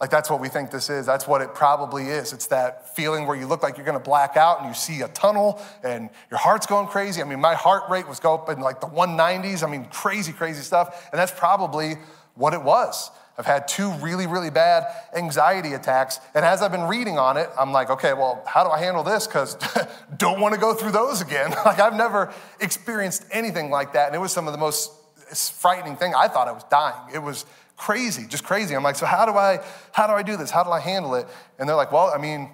like, 0.00 0.10
that's 0.10 0.30
what 0.30 0.40
we 0.40 0.48
think 0.48 0.70
this 0.70 0.90
is. 0.90 1.06
That's 1.06 1.26
what 1.26 1.40
it 1.40 1.54
probably 1.54 2.04
is. 2.04 2.32
It's 2.32 2.46
that 2.48 2.94
feeling 2.94 3.26
where 3.26 3.36
you 3.36 3.48
look 3.48 3.64
like 3.64 3.76
you're 3.76 3.86
gonna 3.86 3.98
black 3.98 4.36
out 4.36 4.60
and 4.60 4.68
you 4.68 4.74
see 4.74 5.00
a 5.00 5.08
tunnel 5.08 5.60
and 5.82 6.08
your 6.30 6.38
heart's 6.38 6.66
going 6.66 6.86
crazy. 6.86 7.20
I 7.20 7.24
mean, 7.24 7.40
my 7.40 7.54
heart 7.54 7.90
rate 7.90 8.06
was 8.06 8.20
going 8.20 8.40
up 8.40 8.48
in 8.48 8.60
like 8.60 8.80
the 8.80 8.86
190s. 8.86 9.64
I 9.64 9.70
mean, 9.70 9.86
crazy, 9.86 10.32
crazy 10.32 10.62
stuff. 10.62 11.08
And 11.10 11.18
that's 11.18 11.32
probably 11.32 11.94
what 12.34 12.54
it 12.54 12.62
was. 12.62 13.10
I've 13.36 13.46
had 13.46 13.66
two 13.66 13.90
really, 13.94 14.26
really 14.26 14.50
bad 14.50 14.84
anxiety 15.16 15.74
attacks. 15.74 16.20
And 16.34 16.44
as 16.44 16.60
I've 16.60 16.72
been 16.72 16.88
reading 16.88 17.18
on 17.18 17.36
it, 17.36 17.48
I'm 17.58 17.72
like, 17.72 17.90
okay, 17.90 18.12
well, 18.12 18.42
how 18.46 18.64
do 18.64 18.70
I 18.70 18.78
handle 18.78 19.02
this? 19.02 19.26
Because 19.26 19.56
don't 20.16 20.40
want 20.40 20.54
to 20.54 20.60
go 20.60 20.74
through 20.74 20.92
those 20.92 21.20
again. 21.20 21.50
like, 21.64 21.78
I've 21.80 21.94
never 21.94 22.32
experienced 22.60 23.24
anything 23.30 23.70
like 23.70 23.92
that. 23.94 24.08
And 24.08 24.16
it 24.16 24.18
was 24.18 24.32
some 24.32 24.46
of 24.46 24.52
the 24.52 24.58
most 24.58 24.92
frightening 25.34 25.96
thing. 25.96 26.14
I 26.14 26.28
thought 26.28 26.48
I 26.48 26.52
was 26.52 26.64
dying. 26.64 27.14
It 27.14 27.18
was 27.18 27.46
crazy, 27.76 28.26
just 28.26 28.44
crazy. 28.44 28.74
I'm 28.74 28.82
like, 28.82 28.96
so 28.96 29.06
how 29.06 29.24
do 29.24 29.32
I, 29.32 29.60
how 29.92 30.06
do 30.06 30.12
I 30.12 30.22
do 30.22 30.36
this? 30.36 30.50
How 30.50 30.64
do 30.64 30.70
I 30.70 30.80
handle 30.80 31.14
it? 31.14 31.26
And 31.58 31.68
they're 31.68 31.76
like, 31.76 31.92
well, 31.92 32.12
I 32.14 32.18
mean, 32.18 32.50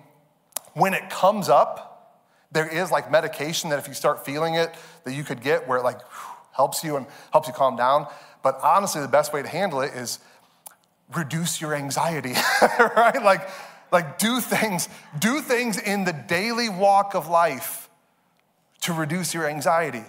when 0.74 0.94
it 0.94 1.10
comes 1.10 1.48
up, 1.48 1.90
there 2.52 2.68
is 2.68 2.90
like 2.90 3.10
medication 3.10 3.70
that 3.70 3.78
if 3.78 3.88
you 3.88 3.94
start 3.94 4.24
feeling 4.24 4.54
it, 4.54 4.74
that 5.04 5.14
you 5.14 5.24
could 5.24 5.42
get 5.42 5.66
where 5.66 5.78
it 5.78 5.82
like 5.82 5.98
helps 6.52 6.84
you 6.84 6.96
and 6.96 7.06
helps 7.32 7.48
you 7.48 7.54
calm 7.54 7.76
down. 7.76 8.06
But 8.42 8.60
honestly, 8.62 9.00
the 9.00 9.08
best 9.08 9.32
way 9.32 9.42
to 9.42 9.48
handle 9.48 9.80
it 9.80 9.94
is 9.94 10.20
reduce 11.14 11.60
your 11.60 11.74
anxiety, 11.74 12.34
right? 12.96 13.22
Like, 13.22 13.48
like 13.90 14.18
do 14.18 14.40
things, 14.40 14.88
do 15.18 15.40
things 15.40 15.78
in 15.78 16.04
the 16.04 16.12
daily 16.12 16.68
walk 16.68 17.14
of 17.14 17.28
life 17.28 17.88
to 18.82 18.92
reduce 18.92 19.34
your 19.34 19.48
anxiety. 19.48 20.04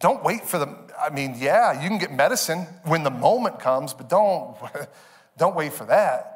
Don't 0.00 0.22
wait 0.22 0.44
for 0.44 0.58
the, 0.58 0.68
I 1.00 1.10
mean, 1.10 1.36
yeah, 1.38 1.80
you 1.82 1.88
can 1.88 1.98
get 1.98 2.12
medicine 2.12 2.66
when 2.84 3.04
the 3.04 3.10
moment 3.10 3.58
comes, 3.58 3.94
but 3.94 4.08
don't, 4.08 4.56
don't 5.38 5.54
wait 5.54 5.72
for 5.72 5.84
that. 5.86 6.34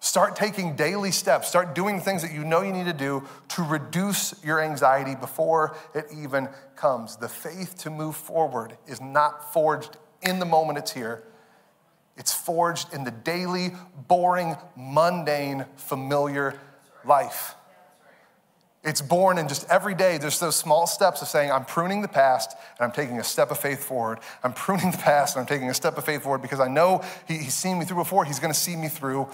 Start 0.00 0.36
taking 0.36 0.76
daily 0.76 1.10
steps. 1.10 1.48
Start 1.48 1.74
doing 1.74 2.00
things 2.00 2.22
that 2.22 2.32
you 2.32 2.44
know 2.44 2.62
you 2.62 2.72
need 2.72 2.86
to 2.86 2.92
do 2.92 3.26
to 3.48 3.62
reduce 3.62 4.32
your 4.44 4.60
anxiety 4.60 5.16
before 5.16 5.76
it 5.92 6.06
even 6.16 6.48
comes. 6.76 7.16
The 7.16 7.28
faith 7.28 7.78
to 7.78 7.90
move 7.90 8.14
forward 8.14 8.76
is 8.86 9.00
not 9.00 9.52
forged 9.52 9.96
in 10.22 10.38
the 10.38 10.44
moment 10.44 10.78
it's 10.78 10.92
here. 10.92 11.24
It's 12.16 12.32
forged 12.32 12.94
in 12.94 13.04
the 13.04 13.10
daily, 13.10 13.72
boring, 14.06 14.56
mundane, 14.76 15.66
familiar 15.76 16.58
life. 17.04 17.54
It's 18.84 19.02
born 19.02 19.38
in 19.38 19.48
just 19.48 19.68
every 19.68 19.94
day. 19.94 20.18
There's 20.18 20.38
those 20.38 20.56
small 20.56 20.86
steps 20.86 21.20
of 21.20 21.28
saying, 21.28 21.50
I'm 21.50 21.64
pruning 21.64 22.00
the 22.00 22.08
past 22.08 22.56
and 22.78 22.84
I'm 22.84 22.92
taking 22.92 23.18
a 23.18 23.24
step 23.24 23.50
of 23.50 23.58
faith 23.58 23.82
forward. 23.82 24.20
I'm 24.44 24.52
pruning 24.52 24.92
the 24.92 24.98
past 24.98 25.36
and 25.36 25.40
I'm 25.40 25.46
taking 25.46 25.68
a 25.68 25.74
step 25.74 25.98
of 25.98 26.04
faith 26.04 26.22
forward 26.22 26.42
because 26.42 26.60
I 26.60 26.68
know 26.68 27.02
he, 27.26 27.38
He's 27.38 27.54
seen 27.54 27.78
me 27.78 27.84
through 27.84 27.96
before. 27.98 28.24
He's 28.24 28.38
going 28.38 28.52
to 28.52 28.58
see 28.58 28.76
me 28.76 28.88
through 28.88 29.28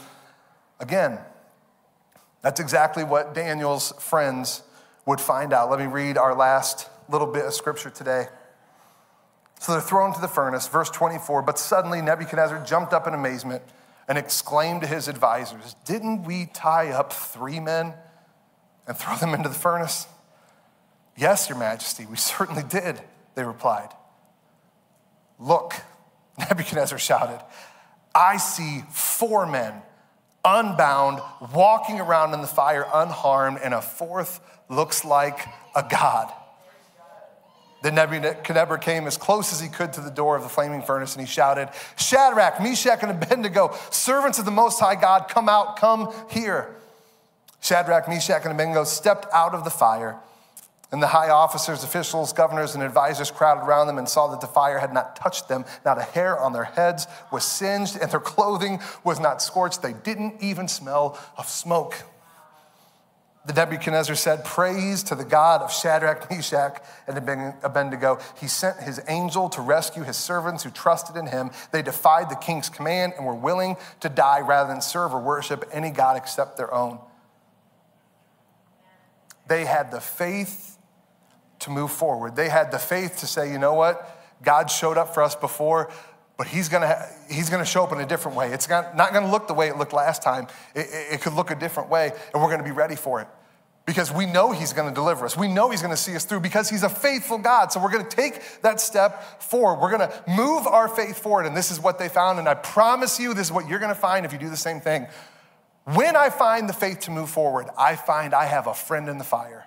again. 0.81 1.19
That's 2.41 2.61
exactly 2.61 3.05
what 3.05 3.35
Daniel's 3.35 3.93
friends 3.99 4.63
would 5.07 5.21
find 5.21 5.53
out. 5.53 5.71
Let 5.71 5.79
me 5.79 5.87
read 5.87 6.17
our 6.17 6.35
last 6.35 6.89
little 7.09 7.27
bit 7.27 7.45
of 7.45 7.53
scripture 7.53 7.91
today. 7.91 8.29
So 9.61 9.73
they're 9.73 9.81
thrown 9.81 10.15
to 10.15 10.21
the 10.21 10.29
furnace, 10.29 10.69
verse 10.69 10.91
24. 10.91 11.43
But 11.43 11.59
suddenly 11.59 12.01
Nebuchadnezzar 12.03 12.65
jumped 12.65 12.93
up 12.93 13.07
in 13.07 13.15
amazement 13.15 13.63
and 14.09 14.19
exclaimed 14.19 14.83
to 14.83 14.87
his 14.87 15.09
advisors, 15.09 15.77
Didn't 15.85 16.25
we 16.25 16.47
tie 16.47 16.91
up 16.91 17.13
three 17.13 17.61
men 17.61 17.95
and 18.87 18.97
throw 18.97 19.17
them 19.17 19.35
into 19.35 19.49
the 19.49 19.55
furnace? 19.55 20.07
Yes, 21.17 21.49
Your 21.49 21.59
Majesty, 21.59 22.07
we 22.07 22.17
certainly 22.17 22.63
did, 22.63 23.01
they 23.35 23.45
replied. 23.45 23.91
Look, 25.39 25.75
Nebuchadnezzar 26.39 26.99
shouted, 26.99 27.41
I 28.15 28.37
see 28.37 28.83
four 28.91 29.47
men 29.47 29.75
unbound, 30.45 31.21
walking 31.55 32.01
around 32.01 32.35
in 32.35 32.41
the 32.41 32.47
fire 32.47 32.87
unharmed, 32.93 33.59
and 33.63 33.73
a 33.73 33.81
fourth 33.81 34.41
looks 34.69 35.05
like 35.05 35.39
a 35.75 35.83
god. 35.83 36.33
Then 37.83 37.97
Nebuchadnezzar 37.97 38.79
came 38.79 39.07
as 39.07 39.19
close 39.19 39.53
as 39.53 39.61
he 39.61 39.69
could 39.69 39.93
to 39.95 40.01
the 40.01 40.11
door 40.11 40.37
of 40.37 40.43
the 40.43 40.49
flaming 40.49 40.81
furnace 40.81 41.15
and 41.15 41.27
he 41.27 41.31
shouted, 41.31 41.69
Shadrach, 41.99 42.59
Meshach, 42.63 43.03
and 43.03 43.11
Abednego, 43.11 43.75
servants 43.91 44.39
of 44.39 44.47
the 44.47 44.51
Most 44.51 44.81
High 44.81 44.95
God, 44.95 45.29
come 45.29 45.51
out, 45.51 45.77
come 45.77 46.11
here. 46.31 46.75
Shadrach, 47.65 48.09
Meshach, 48.09 48.43
and 48.45 48.53
Abednego 48.53 48.85
stepped 48.85 49.27
out 49.33 49.55
of 49.55 49.65
the 49.65 49.71
fire. 49.71 50.19
And 50.93 51.03
the 51.03 51.07
high 51.07 51.31
officers, 51.31 51.83
officials, 51.83 52.35
governors, 52.35 52.75
and 52.75 52.85
advisors 52.85 53.31
crowded 53.31 53.65
around 53.65 53.87
them 53.87 53.97
and 53.97 54.07
saw 54.07 54.27
that 54.29 54.43
the 54.43 54.47
fire 54.47 54.79
had 54.79 54.93
not 54.93 55.17
touched 55.17 55.49
them. 55.49 55.65
Not 55.83 55.97
a 55.97 56.03
hair 56.03 56.39
on 56.39 56.53
their 56.53 56.65
heads 56.65 57.07
was 57.33 57.43
singed, 57.43 57.97
and 57.97 58.11
their 58.11 58.21
clothing 58.21 58.81
was 59.03 59.19
not 59.19 59.41
scorched. 59.41 59.81
They 59.81 59.95
didn't 59.95 60.43
even 60.43 60.69
smell 60.69 61.19
of 61.39 61.49
smoke. 61.49 61.95
The 63.47 63.55
Nebuchadnezzar 63.55 64.15
said, 64.15 64.45
Praise 64.45 65.03
to 65.05 65.15
the 65.15 65.25
God 65.25 65.63
of 65.63 65.73
Shadrach, 65.73 66.31
Meshach, 66.31 66.83
and 67.09 67.17
Abednego. 67.17 68.19
He 68.39 68.47
sent 68.47 68.77
his 68.81 69.01
angel 69.09 69.49
to 69.49 69.63
rescue 69.63 70.03
his 70.03 70.19
servants 70.19 70.65
who 70.65 70.71
trusted 70.71 71.17
in 71.17 71.29
him. 71.29 71.51
They 71.73 71.81
defied 71.81 72.29
the 72.29 72.37
king's 72.37 72.69
command 72.69 73.15
and 73.17 73.25
were 73.25 73.35
willing 73.35 73.79
to 74.01 74.11
die 74.11 74.41
rather 74.41 74.71
than 74.71 74.83
serve 74.83 75.15
or 75.15 75.21
worship 75.23 75.65
any 75.73 75.89
God 75.89 76.19
except 76.19 76.59
their 76.59 76.73
own. 76.73 76.99
They 79.47 79.65
had 79.65 79.91
the 79.91 80.01
faith 80.01 80.79
to 81.61 81.71
move 81.71 81.91
forward. 81.91 82.37
They 82.37 82.49
had 82.49 82.71
the 82.71 82.79
faith 82.79 83.19
to 83.19 83.27
say, 83.27 83.51
you 83.51 83.59
know 83.59 83.75
what? 83.75 84.21
God 84.43 84.71
showed 84.71 84.99
up 84.99 85.15
for 85.15 85.23
us 85.23 85.35
before, 85.35 85.91
but 86.37 86.47
he's 86.47 86.69
gonna, 86.69 87.09
he's 87.31 87.49
gonna 87.49 87.65
show 87.65 87.85
up 87.85 87.93
in 87.93 88.01
a 88.01 88.07
different 88.07 88.37
way. 88.37 88.53
It's 88.53 88.69
not, 88.69 88.97
gonna 88.97 89.31
look 89.31 89.47
the 89.47 89.55
way 89.55 89.69
it 89.69 89.79
looked 89.79 89.93
last 89.93 90.23
time. 90.23 90.49
It, 90.75 90.87
it, 90.87 91.15
it 91.15 91.21
could 91.23 91.33
look 91.33 91.51
a 91.51 91.55
different 91.55 91.91
way, 91.91 92.13
and 92.33 92.43
we're 92.43 92.51
gonna 92.51 92.65
be 92.65 92.71
ready 92.71 92.97
for 92.97 93.21
it. 93.21 93.29
Because 93.87 94.11
we 94.11 94.25
know 94.25 94.51
he's 94.51 94.73
gonna 94.73 94.95
deliver 94.95 95.27
us. 95.27 95.37
We 95.37 95.47
know 95.47 95.71
he's 95.71 95.83
gonna 95.83 95.97
see 95.97 96.17
us 96.17 96.25
through 96.25 96.41
because 96.41 96.71
he's 96.71 96.83
a 96.83 96.89
faithful 96.89 97.39
God. 97.39 97.71
So 97.71 97.81
we're 97.81 97.91
gonna 97.91 98.09
take 98.09 98.41
that 98.63 98.81
step 98.81 99.43
forward. 99.43 99.81
We're 99.81 99.91
gonna 99.91 100.13
move 100.27 100.67
our 100.67 100.89
faith 100.89 101.19
forward, 101.19 101.47
and 101.47 101.57
this 101.57 101.71
is 101.71 101.81
what 101.81 101.99
they 101.99 102.09
found. 102.09 102.39
And 102.39 102.49
I 102.49 102.55
promise 102.55 103.21
you, 103.21 103.35
this 103.35 103.49
is 103.49 103.53
what 103.53 103.69
you're 103.69 103.79
gonna 103.79 103.95
find 103.95 104.25
if 104.25 104.33
you 104.33 104.39
do 104.39 104.51
the 104.51 104.57
same 104.57 104.81
thing. 104.81 105.07
When 105.85 106.17
I 106.17 106.31
find 106.31 106.69
the 106.69 106.73
faith 106.73 107.01
to 107.01 107.11
move 107.11 107.29
forward, 107.29 107.69
I 107.79 107.97
find 107.97 108.33
I 108.33 108.47
have 108.47 108.67
a 108.67 108.75
friend 108.75 109.09
in 109.09 109.19
the 109.19 109.25
fire 109.25 109.67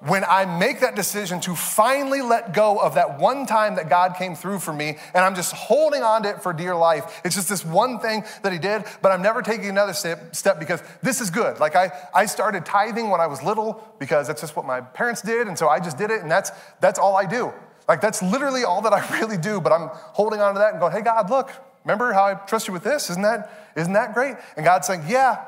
when 0.00 0.24
I 0.24 0.44
make 0.44 0.80
that 0.80 0.94
decision 0.94 1.40
to 1.42 1.54
finally 1.54 2.20
let 2.20 2.52
go 2.52 2.78
of 2.78 2.94
that 2.94 3.18
one 3.18 3.46
time 3.46 3.76
that 3.76 3.88
God 3.88 4.16
came 4.16 4.34
through 4.34 4.58
for 4.58 4.72
me, 4.72 4.96
and 5.14 5.24
I'm 5.24 5.34
just 5.34 5.52
holding 5.54 6.02
on 6.02 6.22
to 6.24 6.30
it 6.30 6.42
for 6.42 6.52
dear 6.52 6.76
life. 6.76 7.20
It's 7.24 7.34
just 7.34 7.48
this 7.48 7.64
one 7.64 7.98
thing 7.98 8.24
that 8.42 8.52
He 8.52 8.58
did, 8.58 8.84
but 9.02 9.12
I'm 9.12 9.22
never 9.22 9.42
taking 9.42 9.68
another 9.68 9.92
step, 9.92 10.34
step 10.36 10.58
because 10.58 10.82
this 11.02 11.20
is 11.20 11.30
good. 11.30 11.58
Like 11.58 11.76
I, 11.76 11.90
I 12.14 12.26
started 12.26 12.64
tithing 12.64 13.10
when 13.10 13.20
I 13.20 13.26
was 13.26 13.42
little 13.42 13.82
because 13.98 14.26
that's 14.26 14.40
just 14.40 14.56
what 14.56 14.66
my 14.66 14.80
parents 14.80 15.22
did, 15.22 15.48
and 15.48 15.58
so 15.58 15.68
I 15.68 15.80
just 15.80 15.96
did 15.96 16.10
it, 16.10 16.22
and 16.22 16.30
that's 16.30 16.50
that's 16.80 16.98
all 16.98 17.16
I 17.16 17.24
do. 17.24 17.52
Like 17.88 18.00
that's 18.00 18.22
literally 18.22 18.64
all 18.64 18.82
that 18.82 18.92
I 18.92 19.18
really 19.20 19.38
do. 19.38 19.60
But 19.60 19.72
I'm 19.72 19.88
holding 19.92 20.40
on 20.40 20.54
to 20.54 20.58
that 20.58 20.72
and 20.72 20.80
going, 20.80 20.92
"Hey 20.92 21.02
God, 21.02 21.30
look, 21.30 21.50
remember 21.86 22.12
how 22.12 22.24
I 22.24 22.34
trust 22.34 22.68
you 22.68 22.74
with 22.74 22.84
this? 22.84 23.08
Isn't 23.08 23.22
that 23.22 23.72
isn't 23.76 23.94
that 23.94 24.12
great?" 24.12 24.36
And 24.56 24.64
God's 24.64 24.86
saying, 24.86 25.04
"Yeah, 25.08 25.42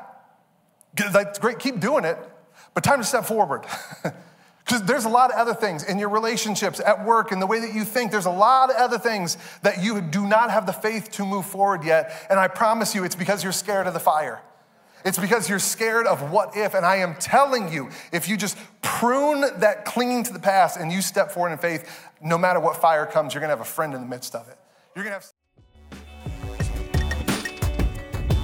that's 0.95 1.37
great. 1.37 1.59
Keep 1.59 1.79
doing 1.79 2.05
it, 2.05 2.17
but 2.73 2.83
time 2.83 2.99
to 2.99 3.05
step 3.05 3.25
forward." 3.25 3.65
Because 4.69 4.83
there's 4.83 5.05
a 5.05 5.09
lot 5.09 5.31
of 5.31 5.37
other 5.37 5.55
things 5.55 5.83
in 5.83 5.97
your 5.97 6.09
relationships, 6.09 6.79
at 6.79 7.03
work, 7.03 7.31
in 7.31 7.39
the 7.39 7.47
way 7.47 7.59
that 7.59 7.73
you 7.73 7.83
think. 7.83 8.11
There's 8.11 8.27
a 8.27 8.31
lot 8.31 8.69
of 8.69 8.75
other 8.75 8.99
things 8.99 9.35
that 9.63 9.83
you 9.83 9.99
do 9.99 10.27
not 10.27 10.51
have 10.51 10.67
the 10.67 10.73
faith 10.73 11.09
to 11.13 11.25
move 11.25 11.47
forward 11.47 11.83
yet. 11.83 12.27
And 12.29 12.39
I 12.39 12.49
promise 12.49 12.93
you, 12.93 13.03
it's 13.03 13.15
because 13.15 13.43
you're 13.43 13.51
scared 13.51 13.87
of 13.87 13.95
the 13.95 13.99
fire. 13.99 14.43
It's 15.03 15.17
because 15.17 15.49
you're 15.49 15.57
scared 15.57 16.05
of 16.05 16.31
what 16.31 16.55
if. 16.55 16.75
And 16.75 16.85
I 16.85 16.97
am 16.97 17.15
telling 17.15 17.73
you, 17.73 17.89
if 18.11 18.29
you 18.29 18.37
just 18.37 18.59
prune 18.83 19.41
that 19.59 19.85
clinging 19.85 20.23
to 20.25 20.33
the 20.33 20.39
past 20.39 20.77
and 20.77 20.91
you 20.91 21.01
step 21.01 21.31
forward 21.31 21.51
in 21.51 21.57
faith, 21.57 22.07
no 22.21 22.37
matter 22.37 22.59
what 22.59 22.75
fire 22.77 23.07
comes, 23.07 23.33
you're 23.33 23.41
going 23.41 23.49
to 23.49 23.55
have 23.55 23.65
a 23.65 23.69
friend 23.69 23.95
in 23.95 24.01
the 24.01 24.07
midst 24.07 24.35
of 24.35 24.47
it. 24.49 24.59
You're 24.95 25.03
going 25.03 25.19
to 25.19 25.25
have. 25.25 25.38